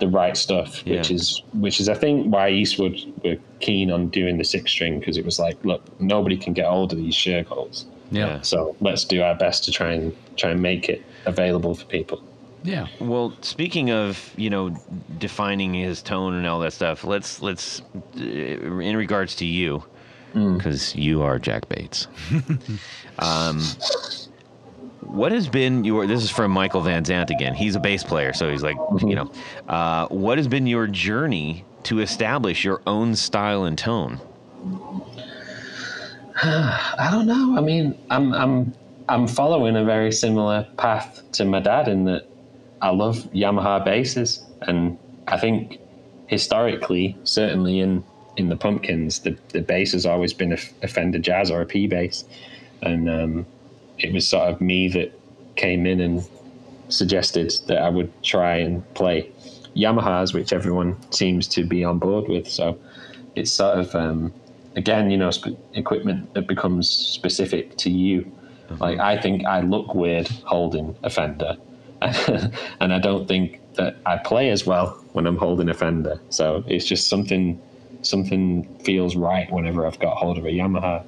[0.00, 1.16] the right stuff, which Yeah.
[1.16, 5.16] is which is I think why Eastwood were keen on doing the six string because
[5.16, 8.26] it was like, look, nobody can get hold of these Shergolds, Yeah.
[8.26, 8.40] Yeah.
[8.42, 12.20] so let's do our best to try and try and make it available for people.
[12.64, 12.86] Yeah.
[12.98, 14.74] Well, speaking of you know
[15.18, 17.82] defining his tone and all that stuff, let's let's
[18.18, 19.84] uh, in regards to you
[20.32, 22.08] because you are Jack Bates.
[23.20, 23.62] um,
[25.14, 26.06] what has been your?
[26.06, 27.54] This is from Michael Van Zant again.
[27.54, 29.30] He's a bass player, so he's like you know,
[29.68, 34.20] uh, what has been your journey to establish your own style and tone?
[36.42, 37.56] I don't know.
[37.56, 38.74] I mean, I'm I'm
[39.08, 42.26] I'm following a very similar path to my dad in that
[42.82, 44.98] I love Yamaha basses, and
[45.28, 45.78] I think
[46.26, 48.02] historically, certainly in
[48.36, 51.66] in the Pumpkins, the the bass has always been a, a Fender Jazz or a
[51.66, 52.24] P bass,
[52.82, 53.46] and um,
[53.98, 55.12] it was sort of me that
[55.56, 56.26] came in and
[56.88, 59.30] suggested that I would try and play
[59.76, 62.48] Yamahas, which everyone seems to be on board with.
[62.48, 62.78] So
[63.34, 64.32] it's sort of um,
[64.76, 68.30] again, you know, sp- equipment that becomes specific to you.
[68.80, 71.56] Like I think I look weird holding a Fender,
[72.00, 76.20] and I don't think that I play as well when I'm holding a Fender.
[76.30, 77.60] So it's just something
[78.02, 81.04] something feels right whenever I've got hold of a Yamaha,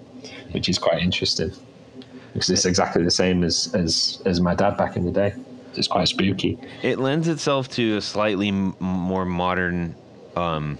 [0.52, 1.52] which is quite interesting
[2.36, 5.34] because it's exactly the same as as as my dad back in the day.
[5.74, 6.58] It's quite spooky.
[6.82, 9.94] It lends itself to a slightly m- more modern.
[10.36, 10.78] Um,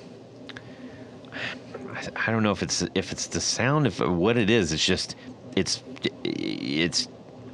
[2.27, 4.73] I- don't know if it's if it's the sound, if what it is.
[4.73, 5.17] It's just
[5.55, 5.83] it's
[6.25, 7.09] it's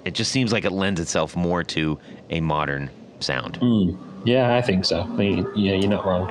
[0.05, 1.99] it just seems like it lends itself more to
[2.31, 2.91] a modern
[3.21, 3.59] sound.
[4.25, 5.03] Yeah, I think so.
[5.03, 6.29] I mean, yeah, you're not wrong.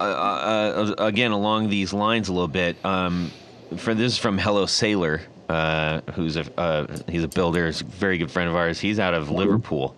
[0.00, 2.82] uh, uh, again along these lines a little bit.
[2.84, 3.30] Um,
[3.76, 7.84] for this is from Hello Sailor, uh, who's a uh, he's a builder, is a
[7.84, 8.78] very good friend of ours.
[8.80, 9.96] He's out of Liverpool.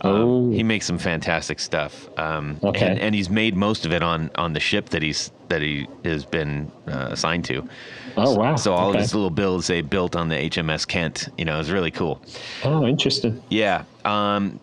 [0.00, 0.50] Um, Oh.
[0.50, 2.84] he makes some fantastic stuff, um, Okay.
[2.88, 5.86] and, and he's made most of it on on the ship that he's that he
[6.04, 7.68] has been uh, assigned to.
[8.16, 8.56] Oh wow!
[8.56, 8.98] So all okay.
[8.98, 11.28] of his little builds they built on the HMS Kent.
[11.38, 12.20] You know, it's really cool.
[12.64, 13.40] Oh, interesting.
[13.48, 13.84] Yeah.
[14.04, 14.58] Um,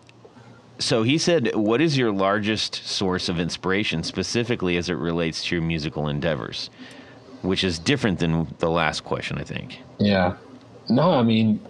[0.78, 5.54] so he said, "What is your largest source of inspiration, specifically as it relates to
[5.56, 6.68] your musical endeavors?"
[7.42, 9.80] Which is different than the last question, I think.
[9.98, 10.36] Yeah.
[10.88, 11.60] No, I mean,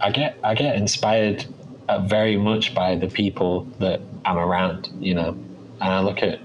[0.00, 1.46] I get I get inspired
[1.88, 5.28] uh, very much by the people that I'm around, you know,
[5.80, 6.40] and I look at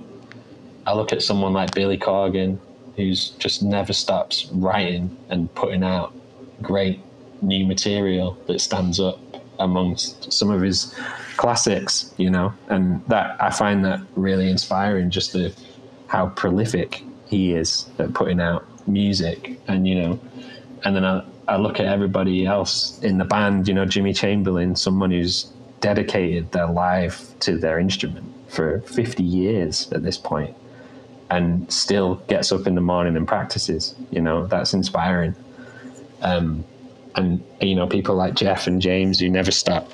[0.86, 2.60] I look at someone like Billy Corgan,
[2.96, 6.14] who's just never stops writing and putting out
[6.62, 7.00] great
[7.42, 9.20] new material that stands up
[9.60, 10.94] amongst some of his
[11.38, 15.10] classics, you know, and that I find that really inspiring.
[15.10, 15.54] Just the
[16.08, 20.20] how prolific he is at putting out music, and you know,
[20.84, 24.76] and then I, I look at everybody else in the band, you know, Jimmy Chamberlin,
[24.76, 30.56] someone who's dedicated their life to their instrument for 50 years at this point
[31.30, 35.34] and still gets up in the morning and practices, you know, that's inspiring.
[36.22, 36.66] Um,
[37.16, 39.90] and, you know, people like Jeff and James who never stop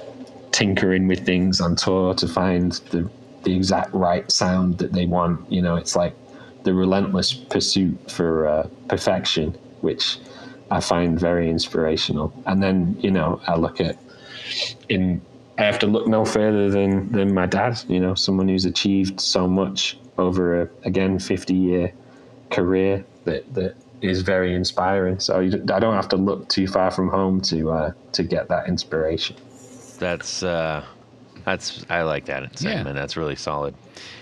[0.51, 3.09] tinkering with things on tour to find the,
[3.43, 5.51] the exact right sound that they want.
[5.51, 6.15] You know, it's like
[6.67, 10.17] the relentless pursuit for uh, perfection, which
[10.69, 12.33] I find very inspirational.
[12.45, 13.97] And then, you know, I look at
[14.89, 15.21] in
[15.57, 17.81] I have to look no further than than my dad.
[17.87, 21.93] You know, someone who's achieved so much over a again fifty year
[22.51, 25.19] career that that is very inspiring.
[25.19, 28.49] So you, I don't have to look too far from home to uh, to get
[28.49, 29.37] that inspiration.
[29.99, 30.85] That's uh,
[31.47, 32.93] that's I like that segment.
[32.95, 33.73] That's really solid.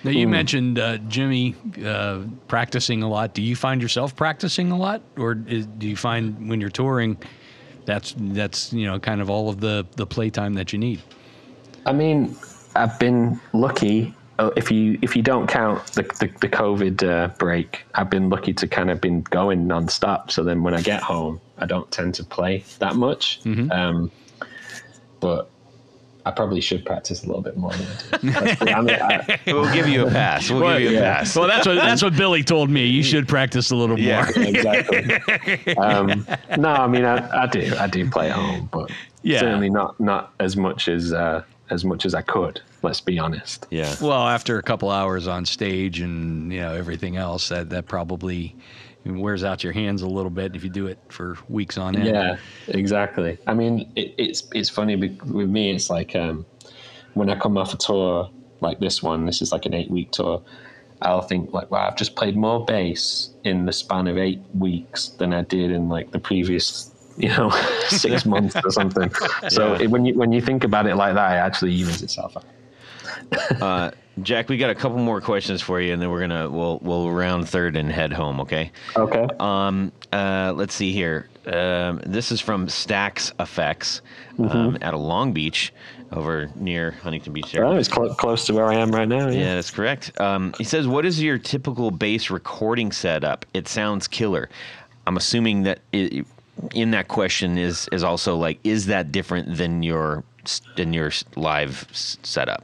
[0.03, 3.33] Now you mentioned uh, Jimmy uh, practicing a lot.
[3.33, 7.17] Do you find yourself practicing a lot, or is, do you find when you're touring,
[7.85, 11.01] that's that's you know kind of all of the the playtime that you need?
[11.87, 12.35] I mean,
[12.75, 14.13] I've been lucky.
[14.37, 18.29] uh, If you if you don't count the the, the COVID uh, break, I've been
[18.29, 20.29] lucky to kind of been going nonstop.
[20.29, 23.39] So then when I get home, I don't tend to play that much.
[23.71, 24.11] Um,
[25.19, 25.49] but
[26.25, 27.71] I probably should practice a little bit more.
[27.71, 28.27] Than I do.
[28.45, 30.49] Let's be- I mean, I- We'll give you a pass.
[30.49, 31.17] We'll give you a yeah.
[31.19, 31.35] pass.
[31.35, 32.85] Well, that's what that's what Billy told me.
[32.87, 34.29] You should practice a little Yeah.
[34.35, 34.45] more.
[34.47, 35.75] exactly.
[35.77, 36.25] Um,
[36.57, 38.89] no, I mean I, I do I do play at home, but
[39.23, 39.39] Yeah.
[39.39, 42.61] certainly not not as much as uh, as much as I could.
[42.81, 43.65] Let's be honest.
[43.71, 43.93] Yeah.
[44.01, 48.55] Well, after a couple hours on stage and you know everything else, that that probably
[49.05, 52.07] wears out your hands a little bit if you do it for weeks on end.
[52.07, 52.37] Yeah,
[52.67, 53.37] exactly.
[53.47, 55.71] I mean, it, it's it's funny with me.
[55.71, 56.45] It's like um,
[57.13, 58.29] when I come off a tour
[58.61, 59.25] like this one.
[59.25, 60.41] This is like an eight week tour.
[61.01, 65.09] I'll think like, wow, I've just played more bass in the span of eight weeks
[65.09, 67.49] than I did in like the previous, you know,
[67.87, 69.11] six months or something.
[69.49, 69.81] So Yeah.
[69.81, 73.61] it, when you when you think about it like that, it actually evens itself out.
[73.61, 73.91] Uh,
[74.21, 77.11] Jack, we got a couple more questions for you, and then we're gonna we'll we'll
[77.11, 78.39] round third and head home.
[78.39, 78.71] Okay.
[78.95, 79.27] Okay.
[79.39, 81.27] Um, uh, let's see here.
[81.45, 84.01] Um, this is from Stacks Effects
[84.39, 85.73] um, out of Long Beach,
[86.11, 87.51] over near Huntington Beach.
[87.51, 87.65] There.
[87.65, 89.27] well, it's cl- close to where I am right now.
[89.27, 89.39] Yeah.
[89.39, 90.19] Yeah, that's correct.
[90.19, 93.45] Um, he says, "What is your typical bass recording setup?
[93.53, 94.49] It sounds killer."
[95.07, 96.23] I'm assuming that i
[96.73, 100.23] in that question is is also like, is that different than your
[100.77, 102.63] than your live s- setup?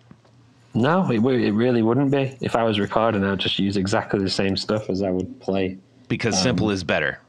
[0.73, 2.37] No, it, w- it really wouldn't be.
[2.41, 5.77] If I was recording, I'd just use exactly the same stuff as I would play
[6.07, 7.19] Because simple is better.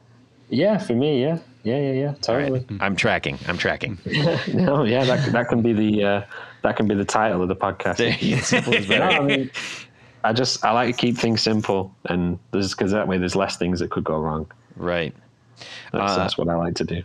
[0.49, 2.65] Yeah, for me, yeah, yeah, yeah, yeah, All totally.
[2.69, 2.81] right.
[2.81, 3.37] I'm tracking.
[3.47, 3.97] I'm tracking.
[4.53, 6.21] no, yeah, that that can be the uh,
[6.61, 7.97] that can be the title of the podcast.
[8.43, 9.03] Simple no, better.
[9.03, 9.51] I mean,
[10.23, 13.57] I just I like to keep things simple, and there's because that way there's less
[13.57, 14.49] things that could go wrong.
[14.77, 15.13] Right.
[15.91, 17.03] That's, Uh, that's what I like to do.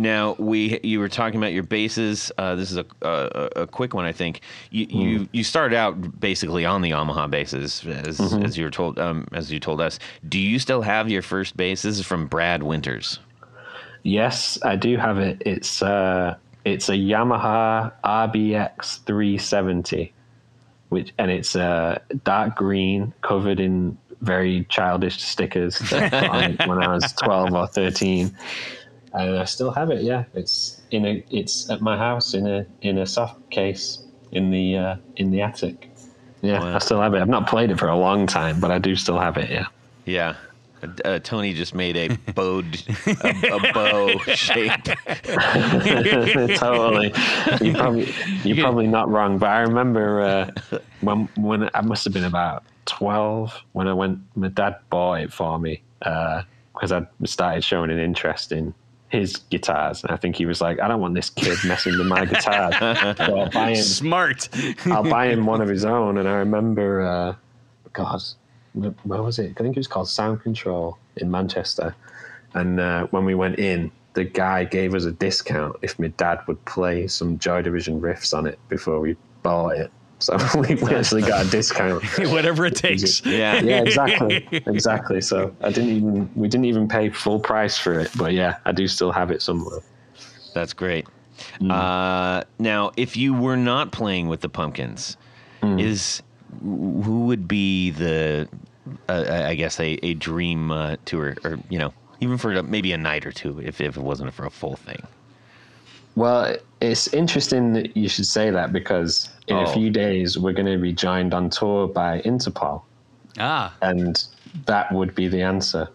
[0.00, 2.30] Now we you were talking about your bases.
[2.38, 4.42] Uh, this is a, a a quick one, I think.
[4.70, 8.98] You you you started out basically on the Yamaha bases, as as you were told
[9.00, 9.98] um, as you told us.
[10.28, 11.56] Do you still have your first?
[11.56, 13.18] This is from Brad Winters.
[14.04, 15.42] Yes, I do have it.
[15.44, 20.12] It's uh, it's a Yamaha RBX 370,
[20.90, 26.44] which and it's uh, dark green, covered in very childish stickers that I got on
[26.44, 28.36] it when I was 12 or 13,
[29.14, 30.02] and I still have it.
[30.02, 34.02] Yeah, it's in a it's at my house in a in a soft case
[34.32, 35.90] in the uh, in the attic.
[36.42, 36.76] Yeah, Wow.
[36.76, 37.20] I still have it.
[37.20, 39.50] I've not played it for a long time, but I do still have it.
[39.50, 39.66] Yeah.
[40.04, 40.34] Yeah.
[41.04, 42.78] Uh, Tony just made a bowed
[43.24, 44.70] a, a bow shape.
[46.56, 47.12] totally.
[47.60, 50.50] You probably you're probably not wrong, but I remember uh,
[51.00, 54.20] when when I must have been about twelve when I went.
[54.36, 58.72] My dad bought it for me because I started showing an interest in
[59.08, 62.06] his guitars, and I think he was like, "I don't want this kid messing with
[62.06, 62.72] my guitar,
[63.16, 64.48] so I'll buy him Smart.
[64.86, 67.34] I'll buy him one of his own." And I remember, uh,
[67.92, 68.22] God,
[68.74, 69.52] where where was it?
[69.58, 71.94] I think it was called Sound Control in Manchester.
[72.54, 76.40] And uh, when we went in, the guy gave us a discount if my dad
[76.46, 79.92] would play some Joy Division riffs on it before we bought it.
[80.18, 82.04] So we, we actually got a discount.
[82.30, 83.24] Whatever it takes.
[83.24, 83.60] Yeah.
[83.60, 85.20] Yeah, exactly, exactly.
[85.20, 88.72] So I didn't even we didn't even pay full price for it, but yeah, I
[88.72, 89.80] do still have it somewhere.
[90.54, 91.06] That's great.
[91.70, 95.16] Uh, now, if you were not playing with the Pumpkins,
[95.62, 96.22] is
[96.62, 98.48] who would be the,
[99.08, 102.98] uh, I guess, a, a dream uh, tour, or you know, even for maybe a
[102.98, 105.00] night or two, if if it wasn't for a full thing.
[106.16, 109.62] Well, it's interesting that you should say that because in Oh.
[109.64, 112.82] a few days we're going to be joined on tour by Interpol,
[113.38, 114.24] Ah, and
[114.66, 115.88] that would be the answer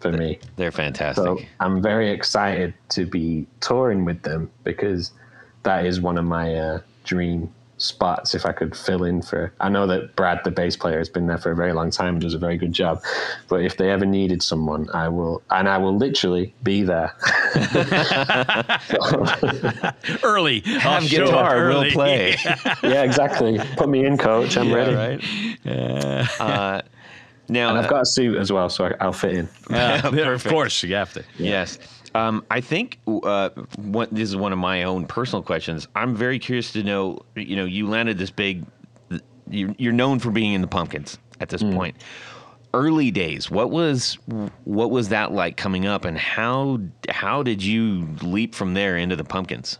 [0.00, 0.38] for me.
[0.56, 1.24] They're fantastic.
[1.24, 5.12] So I'm very excited to be touring with them because
[5.62, 8.34] that is one of my uh, dream spots.
[8.34, 11.26] If I could fill in for, I know that Brad, the bass player, has been
[11.26, 13.02] there for a very long time, and does a very good job.
[13.48, 17.14] But if they ever needed someone, I will, and I will literally be there.
[20.22, 20.62] early.
[20.66, 22.36] I'll Have show up guitar, we'll play.
[22.82, 23.58] yeah, exactly.
[23.76, 24.56] Put me in, coach.
[24.56, 24.94] I'm ready.
[24.94, 25.20] right.
[26.40, 26.82] Uh,
[27.48, 29.48] now, And I've got a suit as well, so I, I'll fit in.
[29.70, 31.24] Yeah, of course, you have to.
[31.38, 31.78] Yes.
[32.14, 35.88] Um, I think uh, what this is one of my own personal questions.
[35.96, 37.20] I'm very curious to know.
[37.34, 38.64] You know, you landed this big.
[39.50, 41.96] You, you're known for being in the Pumpkins at this point.
[42.72, 44.16] Early days, what was
[44.64, 49.16] what was that like coming up, and how how did you leap from there into
[49.16, 49.78] the Pumpkins?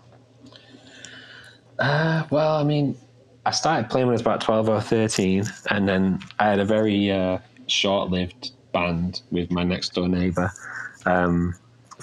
[1.78, 2.96] Uh, well, I mean,
[3.46, 6.64] I started playing when I was about 12 or 13, and then I had a
[6.64, 10.52] very uh, short lived band with my next door neighbor
[11.06, 11.54] um,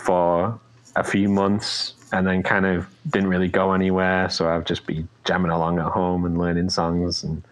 [0.04, 0.60] for
[0.96, 4.30] a few months, and then kind of didn't really go anywhere.
[4.30, 7.44] So I'd just be jamming along at home and learning songs and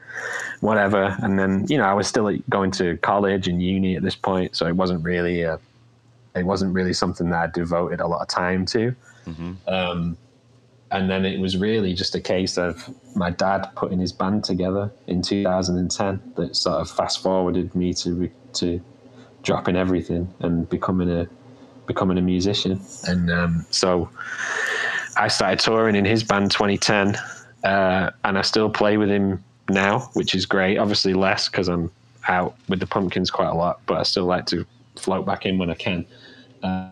[0.62, 1.16] whatever.
[1.22, 4.56] And then, you know, I was still going to college and uni at this point,
[4.56, 5.60] so it wasn't really a,
[6.36, 8.95] it wasn't really something that I devoted a lot of time to.
[9.68, 10.18] Um,
[10.91, 14.91] and then it was really just a case of my dad putting his band together
[15.08, 18.82] in 2010 that sort of fast forwarded me to to
[19.43, 21.28] dropping everything and becoming a
[21.90, 22.80] becoming a musician.
[23.08, 24.10] And um, so
[25.18, 27.18] I started touring in his band 2010,
[27.64, 30.78] uh, and I still play with him now, which is great.
[30.78, 31.92] Obviously less because I'm
[32.28, 34.66] out with the Pumpkins quite a lot, but I still like to
[34.96, 36.05] float back in when I can.
[36.62, 36.92] Uh,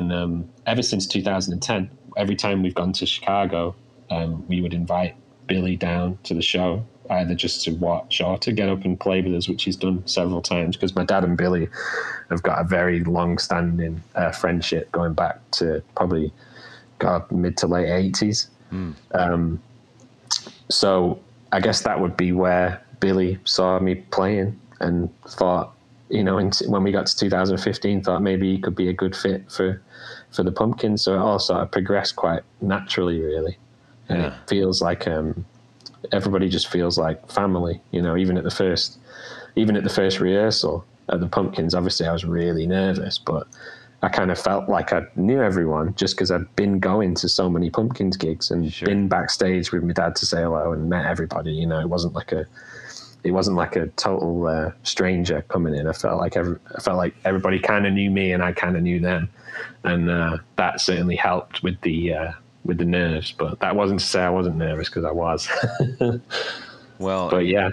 [0.00, 3.76] and um, ever since 2010, every time we've gone to Chicago,
[4.10, 5.14] um, we would invite
[5.46, 9.20] Billy down to the show, either just to watch or to get up and play
[9.20, 10.76] with us, which he's done several times.
[10.76, 11.68] Because my dad and Billy
[12.30, 16.32] have got a very long-standing uh, friendship going back to probably
[16.98, 18.48] God mid to late 80s.
[19.12, 19.60] Um,
[20.68, 21.20] so
[21.52, 25.72] I guess that would be where Billy saw me playing and thought,
[26.08, 29.14] you know, in, when we got to 2015, thought maybe he could be a good
[29.16, 29.80] fit for
[30.30, 31.02] for the Pumpkins.
[31.02, 33.56] So it all sort of progressed quite naturally, really,
[34.08, 34.26] and Yeah.
[34.28, 35.44] it feels like um,
[36.12, 37.80] everybody just feels like family.
[37.90, 38.98] You know, even at the first,
[39.56, 43.46] even at the first rehearsal at the Pumpkins, obviously I was really nervous, but
[44.02, 47.48] I kind of felt like I knew everyone just because I'd been going to so
[47.48, 48.86] many Pumpkins gigs and Sure.
[48.86, 51.52] been backstage with my dad to say hello and met everybody.
[51.52, 52.46] You know, it wasn't like a,
[53.24, 55.86] it wasn't like a total uh, stranger coming in.
[55.86, 58.76] I felt like every, I felt like everybody kind of knew me and I kind
[58.76, 59.30] of knew them,
[59.82, 62.32] and uh, that certainly helped with the uh,
[62.66, 63.32] with the nerves.
[63.32, 65.48] But that wasn't to say I wasn't nervous because I was.
[66.98, 67.70] Well, but yeah,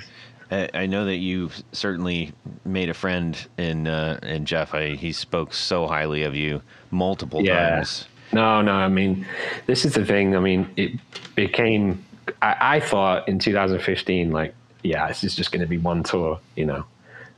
[0.51, 2.33] I I know that you've certainly
[2.65, 4.73] made a friend in uh, in Jeff.
[4.73, 6.61] I, he spoke so highly of you
[6.91, 7.75] multiple Yeah.
[7.75, 8.05] times.
[8.33, 8.73] No, no.
[8.73, 9.25] I mean,
[9.67, 10.35] this is the thing.
[10.35, 10.91] I mean, it
[11.35, 12.03] became.
[12.41, 14.53] I, I thought in 2015, like,
[14.83, 16.83] yeah, this is just going to be one tour, you know.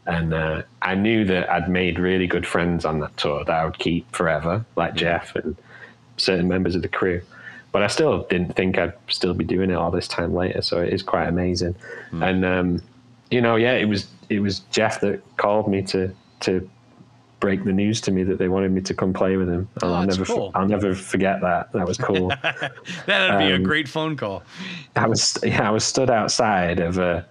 [0.07, 3.65] And uh, I knew that I'd made really good friends on that tour that I
[3.65, 5.56] would keep forever, like Jeff and
[6.18, 7.22] certain members of the crew.
[7.76, 10.61] But I still didn't think I'd still be doing it all this time later.
[10.61, 11.76] So it is quite amazing.
[12.14, 12.81] And um,
[13.30, 16.69] you know, yeah, it was it was Jeff that called me to to
[17.41, 19.68] break the news to me that they wanted me to come play with him.
[19.84, 20.52] Oh, I'll never cool.
[20.56, 21.73] I'll never forget that.
[21.73, 22.30] That was cool.
[23.07, 24.43] That'd be a Um, great phone call.
[24.95, 27.27] I was yeah, I was stood outside of a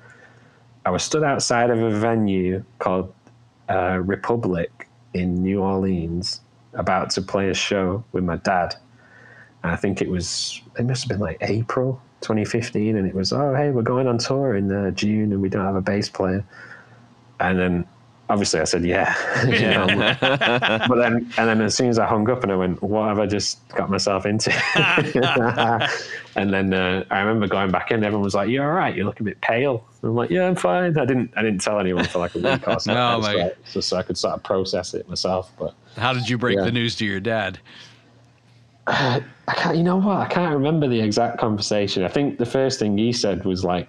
[0.85, 3.15] I was stood outside of a venue called
[3.71, 6.43] uh, Republic in New Orleans,
[6.75, 8.77] about to play a show with my dad.
[9.65, 13.55] I think it was it must have been like April 2015, and it was oh
[13.55, 16.45] hey we're going on tour in uh, June and we don't have a bass player.
[17.41, 17.87] And then
[18.31, 19.15] obviously I said yeah,
[19.45, 20.17] know,
[20.89, 23.19] but then and then as soon as I hung up and I went what have
[23.19, 24.53] I just got myself into?
[26.37, 28.03] and then uh, I remember going back in.
[28.05, 28.95] Everyone was like, "You're all right.
[28.95, 31.33] You look a bit pale." And I'm like, "Yeah, I'm fine." I didn't.
[31.37, 32.95] I didn't tell anyone for like a week or so.
[32.95, 35.53] No, just, like, so, so I could sort of process it myself.
[35.59, 36.65] But How did you break Yeah.
[36.65, 37.59] the news to your dad?
[39.47, 39.77] I can't.
[39.77, 40.19] You know what?
[40.19, 42.05] I can't remember the exact conversation.
[42.05, 43.89] I think the first thing he said was like,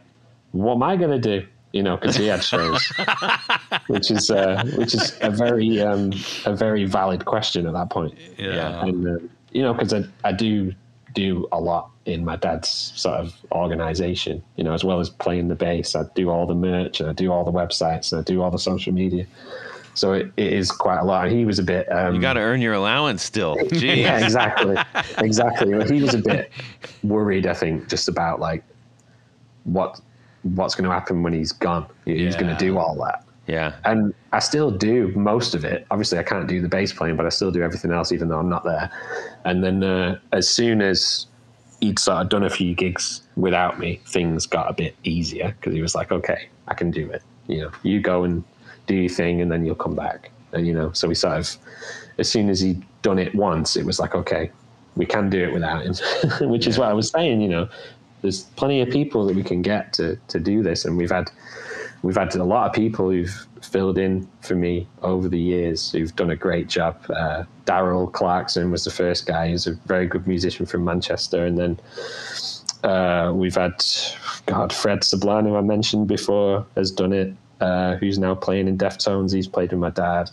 [0.51, 2.91] "What am I going to do?" You know, because he had shows,
[3.87, 6.11] which is uh, which is a very um,
[6.45, 8.17] a very valid question at that point.
[8.37, 8.85] Yeah.
[8.85, 10.73] and uh, you know because I, I do
[11.13, 15.47] do a lot in my dad's sort of organization you know as well as playing
[15.47, 18.23] the bass i do all the merch and i do all the websites and i
[18.23, 19.25] do all the social media
[19.95, 22.33] so it, it is quite a lot and he was a bit um, You got
[22.33, 23.57] to earn your allowance still.
[23.71, 24.75] Yeah exactly
[25.17, 26.51] exactly he was a bit
[27.03, 28.63] worried i think just about like
[29.63, 29.99] what
[30.43, 33.73] what's going to happen when he's gone he's going to do all that Yeah.
[33.85, 35.87] and I still do most of it.
[35.91, 38.37] Obviously, I can't do the bass playing, but I still do everything else, even though
[38.37, 38.91] I'm not there.
[39.45, 41.27] And then uh, as soon as
[41.79, 45.73] he'd sort of done a few gigs without me, things got a bit easier because
[45.73, 47.21] he was like, "Okay, I can do it.
[47.47, 48.43] You know, you go and
[48.87, 51.57] do your thing, and then you'll come back." And you know, so we sort of,
[52.17, 54.51] as soon as he'd done it once, it was like, "Okay,
[54.95, 55.95] we can do it without him,"
[56.49, 57.41] which is what I was saying.
[57.41, 57.69] You know,
[58.21, 61.29] there's plenty of people that we can get to to do this, and we've had
[62.01, 66.15] we've had a lot of people who've filled in for me over the years who've
[66.15, 66.97] done a great job.
[67.09, 69.49] Uh, Daryl Clarkson was the first guy.
[69.49, 71.79] He's a very good musician from Manchester, and then
[72.83, 73.83] uh, we've had
[74.45, 77.33] God Fred Sablan, who I mentioned before, has done it.
[77.61, 79.33] Uh, who's now playing in Deftones?
[79.33, 80.29] He's played with my dad.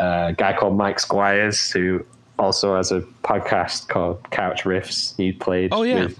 [0.00, 2.04] Uh, a guy called Mike Squires, who
[2.38, 5.16] also has a podcast called Couch Riffs.
[5.16, 5.70] He played.
[5.72, 6.04] Oh, yeah.
[6.06, 6.18] with-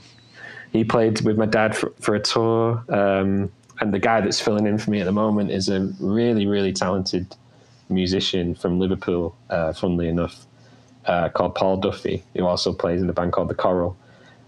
[0.73, 2.83] he played with my dad for, for a tour.
[2.89, 6.47] Um, and the guy that's filling in for me at the moment is a really,
[6.47, 7.35] really talented
[7.91, 10.47] musician from Liverpool, uh, funnily enough,
[11.05, 13.97] uh, called Paul Duffy, who also plays in a band called The Coral.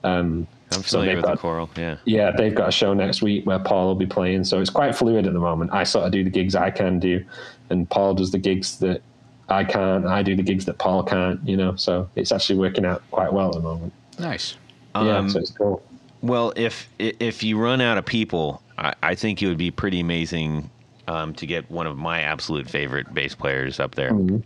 [0.03, 0.47] Um,
[0.77, 1.71] I'm so familiar they've with the got- Coral.
[1.77, 1.97] Yeah.
[2.05, 4.45] yeah, they've got a show next week where Paul will be playing.
[4.45, 5.73] So it's quite fluid at the moment.
[5.73, 7.25] I sort of do the gigs I can do,
[7.71, 9.03] and Paul does the gigs that
[9.49, 10.07] I can't.
[10.07, 11.77] I do the gigs that Paul can't, you know.
[11.77, 13.93] So it's actually working out quite well at the moment.
[14.19, 14.57] Nice.
[14.95, 15.83] yeah, Um, so it's cool.
[16.23, 20.01] Well, if if you run out of people, I, I think it would be pretty
[20.01, 20.71] amazing
[21.07, 24.39] um, to get one of my absolute favorite bass players up there, Mm-hmm.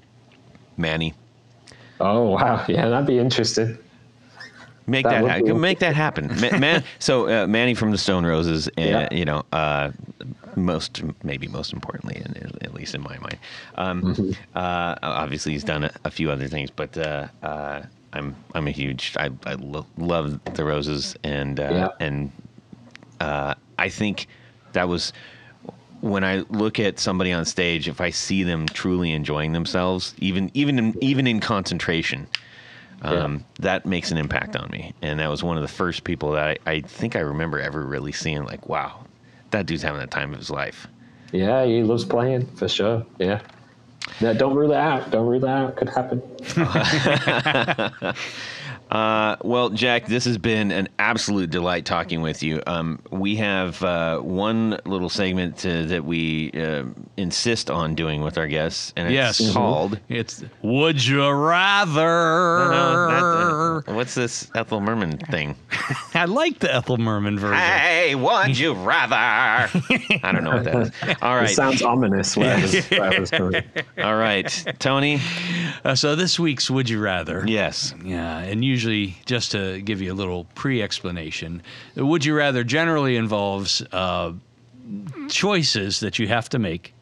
[0.77, 1.15] Mani.
[2.01, 2.65] Oh, wow.
[2.69, 3.79] Yeah, that'd be interesting.
[4.89, 6.83] Make That that, ha- make that happen, Ma- man.
[6.99, 9.09] So uh, Mani from the Stone Roses, uh, Yeah.
[9.13, 9.91] you know, uh,
[10.57, 13.39] most maybe most importantly, in, at least in my mind,
[13.77, 14.31] um, Mm-hmm.
[14.57, 17.83] uh, obviously he's done a, a few other things, but uh, uh,
[18.15, 21.89] I'm I'm a huge I, I lo- love the Roses and uh, Yeah.
[22.07, 22.33] and
[23.21, 24.27] uh, I think
[24.73, 25.13] that was
[26.01, 30.51] when I look at somebody on stage, if I see them truly enjoying themselves, even
[30.55, 32.27] even in, even in concentration,
[33.03, 34.93] um, that makes an impact on me.
[35.03, 37.85] And that was one of the first people that I, I think I remember ever
[37.85, 39.05] really seeing like, wow,
[39.51, 40.87] that dude's having the time of his life.
[41.33, 43.05] Yeah, he loves playing for sure.
[43.19, 43.41] Yeah.
[44.21, 45.11] No, don't rule it out.
[45.11, 45.77] Don't rule it out.
[45.77, 46.23] Could happen.
[48.91, 52.63] Uh, well, Jack, this has been an absolute delight talking with you.
[52.67, 56.85] Um, we have uh, one little segment to, that we uh,
[57.19, 59.53] insist on doing with our guests, and it's Yes.
[59.53, 59.99] called.
[60.09, 62.01] It's Would You Rather?
[62.01, 65.55] No, no, not the- what's this Ethel Merman thing?
[66.15, 67.59] I like the Ethel Merman version.
[67.59, 69.15] hey, would you rather?
[69.17, 69.69] I
[70.33, 70.91] don't know what that is.
[71.23, 72.37] All It right, sounds ominous.
[72.37, 73.63] Whatever's, whatever's coming.
[74.03, 74.47] all right,
[74.79, 75.21] Tony.
[75.85, 77.45] Uh, so this week's Would You Rather?
[77.47, 77.95] Yes.
[78.05, 81.61] Yeah, and usually, just to give you a little pre explanation,
[81.95, 84.33] the Would You Rather generally involves uh,
[85.29, 86.95] choices that you have to make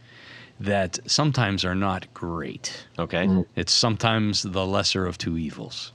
[0.59, 2.87] that sometimes are not great.
[2.99, 3.29] Okay.
[3.57, 5.93] It's sometimes the lesser of two evils.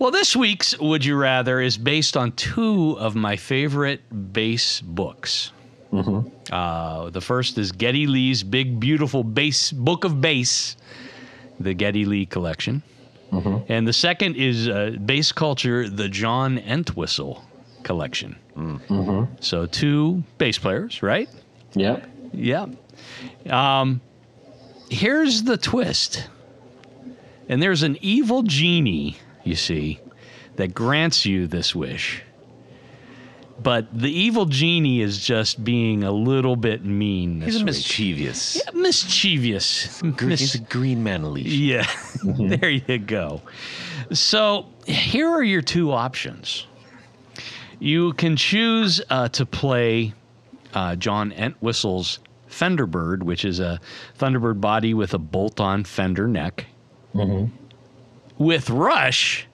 [0.00, 4.00] Well, this week's Would You Rather is based on two of my favorite
[4.32, 5.52] bass books.
[6.50, 10.76] Uh, the first is Geddy Lee's Big Beautiful Bass Book of Bass,
[11.60, 12.82] the Geddy Lee collection.
[13.68, 17.44] And the second is uh, Bass Culture, the John Entwistle
[17.82, 18.36] collection.
[19.40, 21.28] So two bass players, right?
[21.74, 22.08] Yep.
[22.32, 22.70] Yep.
[23.52, 24.00] Um,
[24.90, 26.28] here's the twist.
[27.48, 30.00] And there's an evil genie, you see,
[30.56, 32.22] that grants you this wish.
[33.60, 37.64] But the evil genie is just being a little bit mean He's week.
[37.66, 38.56] mischievous.
[38.56, 40.00] Yeah, mischievous.
[40.16, 41.46] Gr- Mis- He's a green man leash.
[41.52, 41.86] yeah,
[42.24, 43.42] there you go.
[44.12, 46.66] So here are your two options.
[47.80, 50.14] You can choose uh, to play
[50.74, 53.80] uh, John Entwistle's Fenderbird, which is a
[54.18, 56.66] Thunderbird body with a bolt-on fender neck,
[58.38, 59.46] with Rush,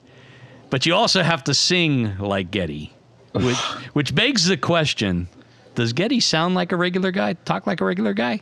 [0.71, 2.94] but you also have to sing like Geddy,
[3.35, 3.57] which,
[3.95, 5.29] which begs the question:
[5.75, 7.35] Does Geddy sound like a regular guy?
[7.35, 8.41] Talk like a regular guy?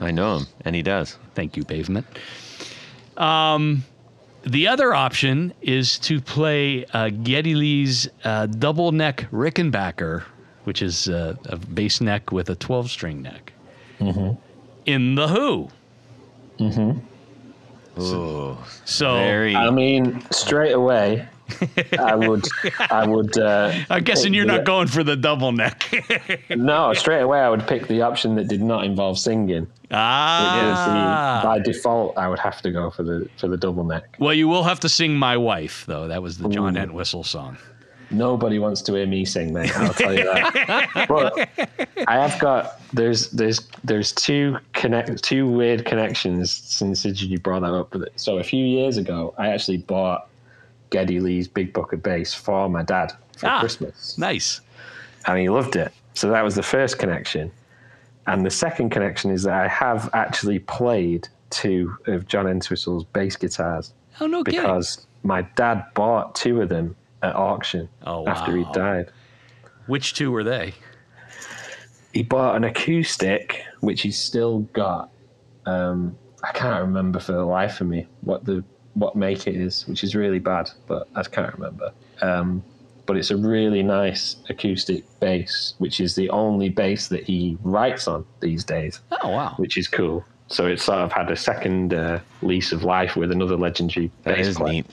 [0.00, 1.16] I know him, and he does.
[1.34, 2.06] Thank you, Pavement.
[3.16, 3.84] Um,
[4.44, 10.22] the other option is to play uh, Geddy Lee's uh, double neck Rickenbacker,
[10.64, 13.52] which is uh, a bass neck with a 12 string neck.
[14.86, 15.68] In The Who.
[16.60, 16.98] Mm-hmm.
[17.98, 19.56] Oh, So very.
[19.56, 21.28] I mean, straight away,
[21.98, 22.46] I would,
[22.90, 23.38] I would.
[23.38, 25.84] Uh, I'm guessing you're the- not going for the double neck.
[26.50, 29.60] No, straight away, I would pick the option that did not involve singing.
[29.60, 31.40] Was the- ah.
[31.44, 34.16] by default, I would have to go for the for the double neck.
[34.18, 36.08] Well, you will have to sing My Wife, though.
[36.08, 36.80] That was the John Ooh.
[36.80, 37.58] Entwistle song.
[38.10, 39.76] Nobody wants to hear me sing, mate.
[39.76, 41.06] I'll tell you that.
[41.08, 41.48] but
[42.08, 47.74] I have got there's there's there's two connect two weird connections since you brought that
[47.74, 47.94] up.
[48.16, 50.28] So a few years ago, I actually bought
[50.90, 53.60] Geddy Lee's Big Book of Bass for my dad for Ah.
[53.60, 54.60] Christmas, Nice.
[55.26, 55.92] and he loved it.
[56.14, 57.50] So that was the first connection,
[58.26, 63.36] and the second connection is that I have actually played two of John Entwistle's bass
[63.36, 64.60] guitars Oh, no kidding.
[64.60, 68.72] because my dad bought two of them at auction Oh, after he wow.
[68.72, 69.10] died.
[69.86, 70.74] Which two were they?
[72.12, 75.10] He bought an acoustic, which he's still got.
[75.66, 78.64] Um, I can't remember for the life of me what the
[78.98, 81.92] what make it is, which is really bad, but I can't remember.
[82.22, 82.62] Um,
[83.06, 88.06] but it's a really nice acoustic bass, which is the only bass that he writes
[88.06, 89.54] on these days, Oh, wow.
[89.56, 90.24] which is cool.
[90.48, 94.36] So it's sort of had a second uh, lease of life with another legendary that
[94.36, 94.72] bass is player.
[94.72, 94.86] neat.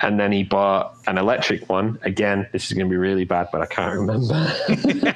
[0.00, 1.98] And then he bought an electric one.
[2.02, 4.34] Again, this is going to be really bad, but I can't remember.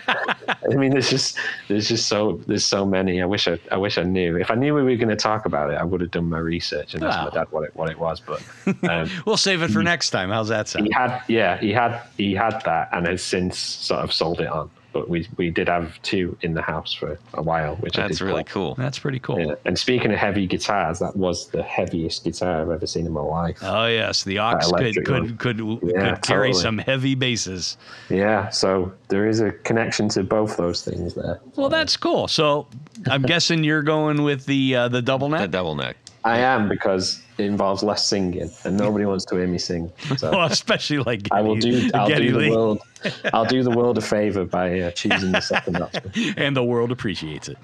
[0.48, 1.36] I mean, there's just
[1.68, 3.20] there's just so there's so many.
[3.20, 4.36] I wish I I wish I knew.
[4.36, 6.38] If I knew we were going to talk about it, I would have done my
[6.38, 7.24] research and asked Wow.
[7.26, 8.20] my dad what it what it was.
[8.20, 8.42] But
[8.88, 10.30] um, We'll save it for next time.
[10.30, 10.86] How's that sound?
[10.86, 14.48] he had yeah he had he had that and has since sort of sold it
[14.48, 14.70] on.
[14.92, 18.18] But we we did have two in the house for a while, which I That's
[18.18, 18.50] did really collect.
[18.50, 18.74] cool.
[18.74, 19.38] That's pretty cool.
[19.38, 19.54] Yeah.
[19.64, 23.20] And speaking of heavy guitars, that was the heaviest guitar I've ever seen in my
[23.20, 23.58] life.
[23.62, 26.62] Oh yes, the ox could electric could could, Yeah, could carry totally.
[26.62, 27.76] some heavy basses.
[28.08, 31.40] Yeah, so there is a connection to both those things there.
[31.56, 32.26] Well, that's cool.
[32.28, 32.66] So
[33.06, 35.42] I'm guessing you're going with the uh, the double neck.
[35.42, 35.96] The double neck.
[36.22, 39.90] I am because it involves less singing, and nobody wants to hear me sing.
[40.18, 41.90] So Well, especially like I will do.
[41.94, 42.50] I'll Geddy do the Lee.
[42.50, 42.80] world.
[43.32, 46.12] I'll do the world a favor by uh, choosing the second option.
[46.36, 47.58] and the world appreciates it.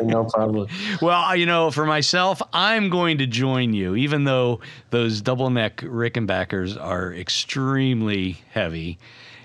[0.02, 0.68] no problem.
[1.00, 4.60] Well, you know, for myself, I'm going to join you, even though
[4.90, 8.98] those double neck Rickenbackers are extremely heavy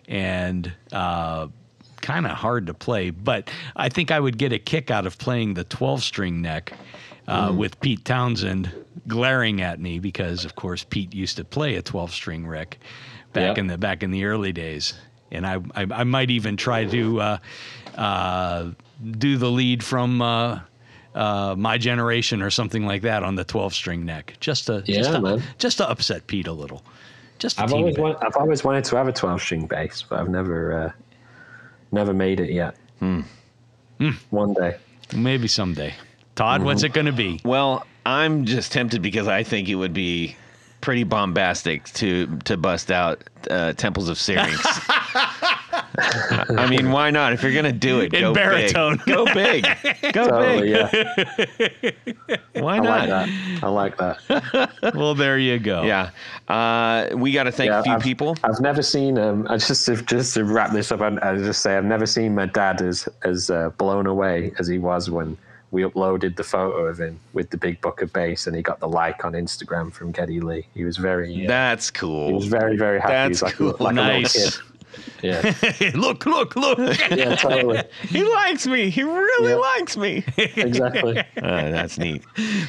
[0.08, 1.48] and uh,
[2.02, 3.10] kind of hard to play.
[3.10, 6.74] But I think I would get a kick out of playing the 12 string neck
[7.28, 8.72] uh, with Pete Townshend
[9.08, 12.80] glaring at me because, of course, Pete used to play a 12 string Rick
[13.40, 13.58] back Yep.
[13.60, 14.94] in the back in the early days.
[15.32, 17.38] And I, I, I might even try to uh,
[17.96, 18.70] uh,
[19.20, 20.60] do the lead from uh,
[21.16, 25.12] uh, my generation or something like that on the 12 string neck, just to just
[25.12, 25.44] to, man.
[25.58, 26.82] just to upset Pete a little.
[27.40, 28.02] Just a I've always bit.
[28.04, 30.92] want, I've always wanted to have a twelve string bass, but I've never uh,
[31.92, 32.76] never made it yet.
[33.00, 33.22] Hmm.
[34.32, 34.78] One day.
[35.16, 35.94] Maybe someday.
[36.36, 37.40] Todd, what's it going to be?
[37.44, 40.36] Well, I'm just tempted because I think it would be
[40.82, 44.64] pretty bombastic to to bust out uh, Temples of Syrinx.
[46.00, 47.34] I mean, why not?
[47.34, 48.98] If you're gonna do it, In go baritone.
[49.06, 49.06] big.
[49.06, 49.64] Go big.
[50.14, 51.96] Go Totally, big.
[52.56, 52.62] yeah.
[52.62, 53.10] Why I not?
[53.10, 53.30] like that.
[53.64, 54.94] I like that.
[54.96, 55.84] Well, there you go.
[55.84, 56.12] Yeah.
[56.48, 58.36] Uh, we got to thank Yeah, a few I've, people.
[58.44, 59.18] I've never seen.
[59.18, 62.06] Um, I just to, just to wrap this up, I, I just say I've never
[62.06, 65.38] seen my dad as as uh, blown away as he was when
[65.72, 68.80] we uploaded the photo of him with the big book of bass, and he got
[68.80, 70.68] the like on Instagram from Geddy Lee.
[70.74, 71.46] He was very.
[71.46, 71.50] Uh,
[71.92, 72.28] cool.
[72.28, 73.14] he was very very happy.
[73.14, 73.76] That's like, cool.
[73.80, 74.62] a, like Nice.
[75.24, 75.80] A little kid.
[75.82, 76.78] Yeah, look, look, look.
[77.10, 78.90] yeah, totally, He likes me.
[78.90, 79.56] He really Yeah.
[79.56, 80.24] likes me.
[80.38, 81.18] exactly.
[81.20, 81.24] Uh,
[81.72, 82.24] that's neat.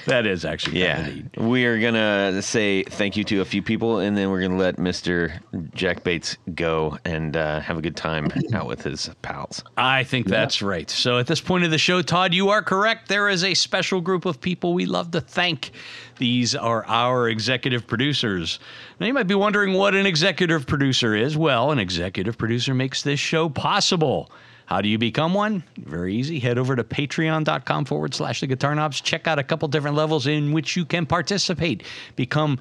[0.07, 1.07] that is actually Yeah.
[1.07, 1.25] neat.
[1.39, 4.53] We are going to say thank you to a few people, and then we're going
[4.53, 5.33] to let Mr.
[5.75, 9.63] Jack Bates go and uh, have a good time out with his pals.
[9.77, 10.89] I think that's right.
[10.91, 13.09] So at this point of the show, Todd, you are correct.
[13.09, 15.71] There is a special group of people we love to thank.
[16.19, 18.59] These are our executive producers.
[19.01, 21.37] Now, you might be wondering what an executive producer is.
[21.37, 24.31] Well, an executive producer makes this show possible.
[24.67, 25.65] How do you become one?
[25.79, 26.39] Very easy.
[26.41, 29.01] Head over to patreon.com forward slash the guitar knobs.
[29.01, 31.85] Check out a couple different levels in which you can participate.
[32.17, 32.59] Become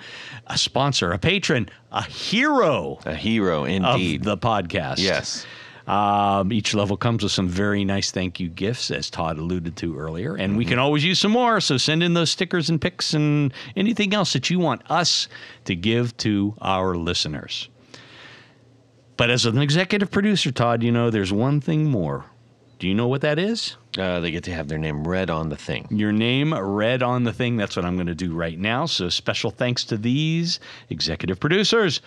[0.48, 4.24] a sponsor, a patron, a hero A hero, of indeed.
[4.24, 5.00] the podcast.
[5.00, 5.46] yes.
[5.88, 9.98] Um, each level comes with some very nice thank you gifts, as Todd alluded to
[9.98, 10.36] earlier.
[10.36, 11.62] And we can always use some more.
[11.62, 15.30] So send in those stickers and pics and anything else that you want us
[15.64, 17.70] to give to our listeners.
[19.16, 22.26] But as an executive producer, Todd, you know, there's one thing more.
[22.80, 23.78] Do you know what that is?
[23.98, 25.88] Uh, they get to have their name read on the thing.
[25.90, 27.58] Your name read on the thing.
[27.58, 28.86] That's what I'm going to do right now.
[28.86, 30.60] So special thanks to these
[30.90, 32.02] executive producers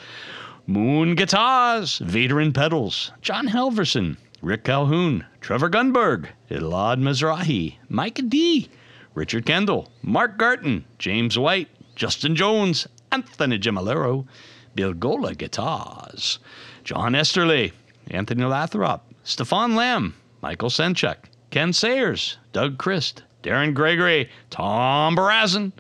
[0.66, 8.69] Moon Guitars, Veteran Pedals, John Helverson, Rick Calhoun, Trevor Gunberg, Elad Mizrahi, Mike D,
[9.15, 14.27] Richard Kendall, Mark Garton, James White, Justin Jones, Anthony Gemalero,
[14.74, 16.39] Bill Gola Guitars,
[16.85, 17.73] John Esterly,
[18.09, 21.16] Anthony Lathrop, Stefan Lamb, Michael Senchuk,
[21.51, 25.73] Ken Sayers, Doug Christ, Darren Gregory, Tom Barazin,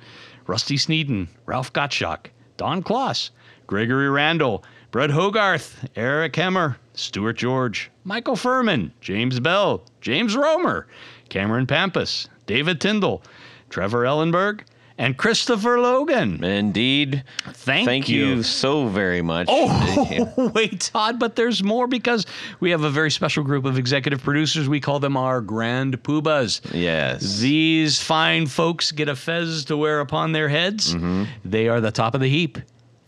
[0.46, 2.26] Rusty Sneeden, Ralph Gottschalk,
[2.56, 3.30] Don Kloss,
[3.70, 10.88] Gregory Randall, Brett Hogarth, Eric Hemmer, Stuart George, Michael Furman, James Bell, James Romer,
[11.28, 13.22] Cameron Pampas, David Tyndall,
[13.68, 14.62] Trevor Ellenberg,
[14.98, 16.42] and Christopher Logan.
[16.42, 17.22] Indeed.
[17.44, 18.42] Thank, Thank you.
[18.42, 19.46] so very much.
[19.48, 22.26] Oh, wait, Todd, but there's more because
[22.58, 24.68] we have a very special group of executive producers.
[24.68, 26.60] We call them our Grand Poobahs.
[26.74, 27.38] yes.
[27.38, 30.92] These fine folks get a fez to wear upon their heads.
[30.92, 31.26] Mm-hmm.
[31.44, 32.58] They are the top of the heap,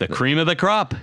[0.03, 0.95] the cream of the crop,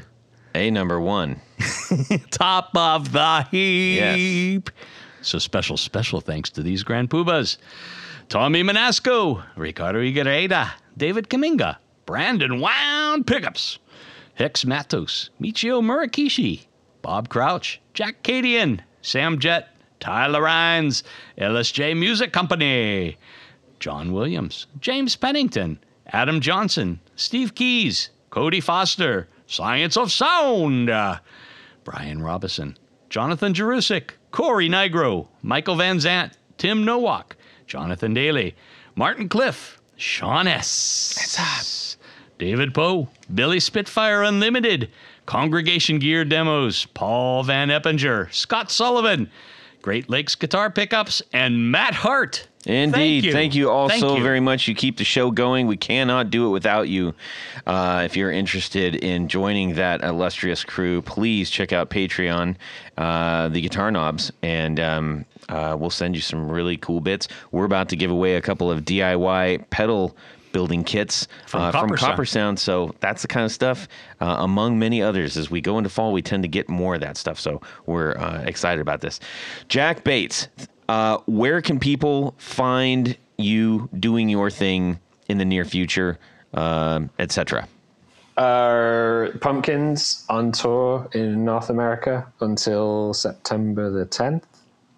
[0.56, 1.40] A number one.
[2.32, 4.70] top of the heap.
[4.70, 5.26] Yes.
[5.26, 7.58] So special, special thanks to these Grand Poobahs.
[8.28, 13.80] Tommy Manasco, Ricardo Iguereda, David Kaminga, Brandon Wound Pickups,
[14.36, 16.66] Hex Matos, Michio Murakishi,
[17.02, 19.70] Bob Crouch, Jack Cadian, Sam Jett,
[20.02, 21.04] Tyler Rhines,
[21.38, 23.18] LSJ Music Company,
[23.80, 31.20] John Williams, James Pennington, Adam Johnson, Steve Keys, Cody Foster, Science of Sound, uh,
[31.84, 32.78] Brian Robison,
[33.10, 37.36] Jonathan Jerusik, Corey Nigro, Michael Van Zant, Tim Nowak,
[37.66, 38.56] Jonathan Daly,
[38.96, 41.16] Martin Cliff, Sean S.
[42.38, 44.90] David Poe, Billy Spitfire Unlimited,
[45.26, 49.30] Congregation Gear Demos, Paul Van Eppinger, Scott Sullivan,
[49.82, 52.48] Great Lakes Guitar Pickups, and Matt Hart.
[52.66, 53.32] Indeed.
[53.32, 54.24] Thank you, all Thank so you.
[54.24, 54.68] very much.
[54.68, 55.66] You keep the show going.
[55.66, 57.14] We cannot do it without you.
[57.66, 62.56] Uh, if you're interested in joining that illustrious crew, please check out Patreon,
[62.98, 67.30] uh, the Guitar Knobs, and um, uh, we'll send you some really cool bits.
[67.52, 70.16] We're about to give away a couple of DIY pedal
[70.52, 72.12] building kits From uh, from Copper Sound.
[72.12, 72.60] Copper Sound.
[72.60, 73.88] So that's the kind of stuff,
[74.20, 75.38] uh, among many others.
[75.38, 77.40] As we go into fall, we tend to get more of that stuff.
[77.40, 79.20] So we're uh, excited about this.
[79.68, 80.48] Jack Bates,
[80.88, 86.20] uh, where can people find you doing your thing in the near future,
[86.54, 87.68] um, etc.?
[88.38, 94.44] Uh, Pumpkins on tour in North America until September the 10th.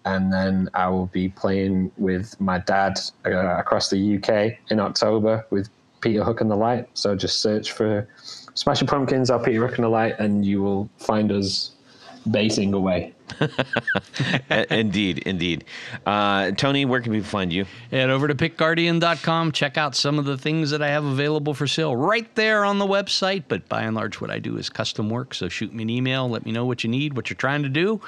[0.04, 5.46] And then I will be playing with my dad uh, across the UK in October
[5.50, 5.68] with
[6.00, 6.88] Peter Hook and the Light.
[6.94, 8.08] So just search for
[8.54, 11.72] Smashing Pumpkins or Peter Hook and the Light, and you will find us
[12.30, 13.14] basing away.
[14.70, 15.64] indeed, indeed.
[16.06, 17.64] Uh, Tony, where can people find you?
[17.90, 19.52] Head over to pickguardian.com.
[19.52, 22.78] Check out some of the things that I have available for sale right there on
[22.78, 23.44] the website.
[23.48, 25.34] But by and large, what I do is custom work.
[25.34, 26.28] So shoot me an email.
[26.28, 28.00] Let me know what you need, what you're trying to do.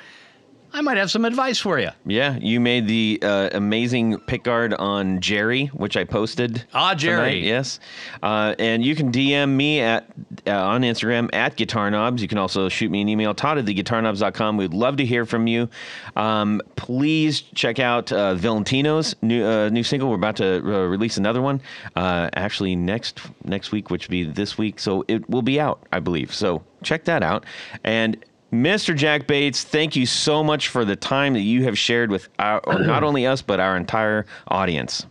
[0.75, 1.91] I might have some advice for you.
[2.05, 6.65] Yeah, you made the uh, amazing pickguard on Jerry, which I posted.
[6.75, 7.17] Ah, Jerry.
[7.17, 7.79] tonight, yes.
[8.21, 10.11] Uh, and you can DM me at
[10.49, 12.21] uh, on Instagram at Guitar Knobs.
[12.21, 14.57] You can also shoot me an email, Todd at theguitarknobs.com.
[14.57, 15.69] We'd love to hear from you.
[16.17, 20.09] Um, please check out uh, Valentino's new uh, new single.
[20.09, 21.61] We're about to uh, release another one,
[21.95, 24.81] uh, actually next next week, which will be this week.
[24.81, 26.35] So it will be out, I believe.
[26.35, 27.47] So check that out.
[27.85, 28.25] And
[28.55, 28.95] Mr.
[28.95, 32.61] Jack Bates, thank you so much for the time that you have shared with our,
[32.61, 35.07] or not only us, but our entire audience.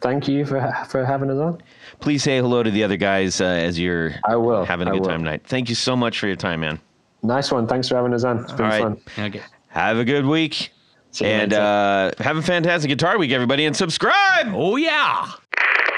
[0.00, 1.60] Thank you for for having us on.
[2.00, 4.64] Please say hello to the other guys uh, as you're I will.
[4.64, 5.08] having a I good will.
[5.08, 5.42] time tonight.
[5.44, 6.80] Thank you so much for your time, man.
[7.22, 7.66] Nice one.
[7.66, 8.38] Thanks for having us on.
[8.38, 8.82] It's been All right.
[9.16, 9.24] fun.
[9.26, 9.42] Okay.
[9.68, 10.70] Have a good week.
[11.10, 14.52] See you And uh, have a fantastic guitar week, everybody, and subscribe.
[14.54, 15.32] Oh, yeah.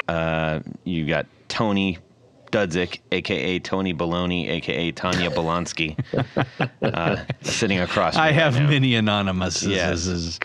[0.08, 1.98] Uh, you got Tony
[2.50, 5.96] Dudzik, aka Tony Baloney, aka Tanya Bolonsky,
[6.82, 8.14] uh, sitting across.
[8.14, 9.62] from I have right many anonymous.
[9.62, 10.38] Yes.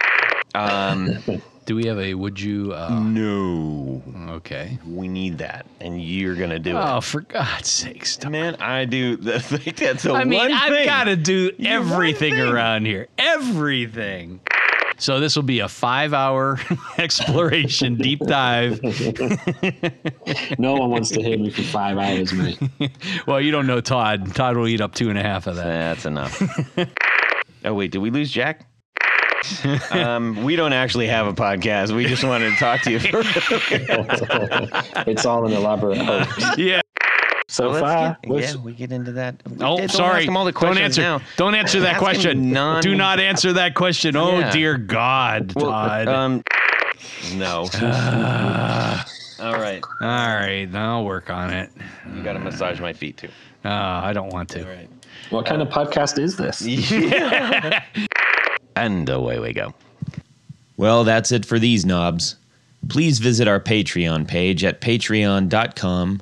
[0.53, 1.19] Um,
[1.65, 2.73] Do we have a would you?
[2.73, 4.77] Uh, no, okay.
[4.87, 6.97] we need that, and you're gonna do Oh, it.
[6.97, 8.31] Oh, for God's sake, stop.
[8.31, 9.17] Man, I do.
[9.33, 13.07] I think that's the I mean, one I've got to do everything around here.
[13.17, 14.39] Everything.
[14.97, 16.59] So this will be a five-hour
[16.97, 18.81] exploration, deep dive.
[20.59, 22.59] no one wants to hear me for five hours, mate.
[23.27, 24.35] Well, you don't know Todd.
[24.35, 25.65] Todd will eat up two and a half of that.
[25.65, 26.41] That's enough.
[27.65, 28.67] oh wait, did we lose Jack?
[29.91, 31.95] um, we don't actually have a podcast.
[31.95, 32.99] We just wanted to talk to you.
[32.99, 33.21] For,
[35.09, 36.57] it's all an elaborate hoax.
[36.57, 36.81] Yeah.
[37.47, 39.35] So Let's far, get- we're- yeah, we get into that.
[39.61, 40.23] Oh, Don't sorry.
[40.27, 41.01] Ask all the don't questions answer.
[41.01, 41.21] now.
[41.37, 42.51] Don't answer that question.
[42.51, 44.15] non- Do not answer that question.
[44.15, 44.51] Oh Yeah.
[44.51, 46.07] dear God, Well, Todd.
[46.07, 46.43] um,
[47.35, 47.69] no.
[49.39, 49.83] all right.
[50.01, 51.69] All right, I'll work on it.
[52.15, 53.29] You got to massage my feet too.
[53.63, 54.63] Uh, I don't want to.
[54.63, 54.89] All right.
[55.29, 56.61] what kind of podcast is this?
[58.77, 59.73] And away we go.
[60.77, 62.35] Well, that's it for these knobs.
[62.89, 66.21] Please visit our Patreon page at patreon.com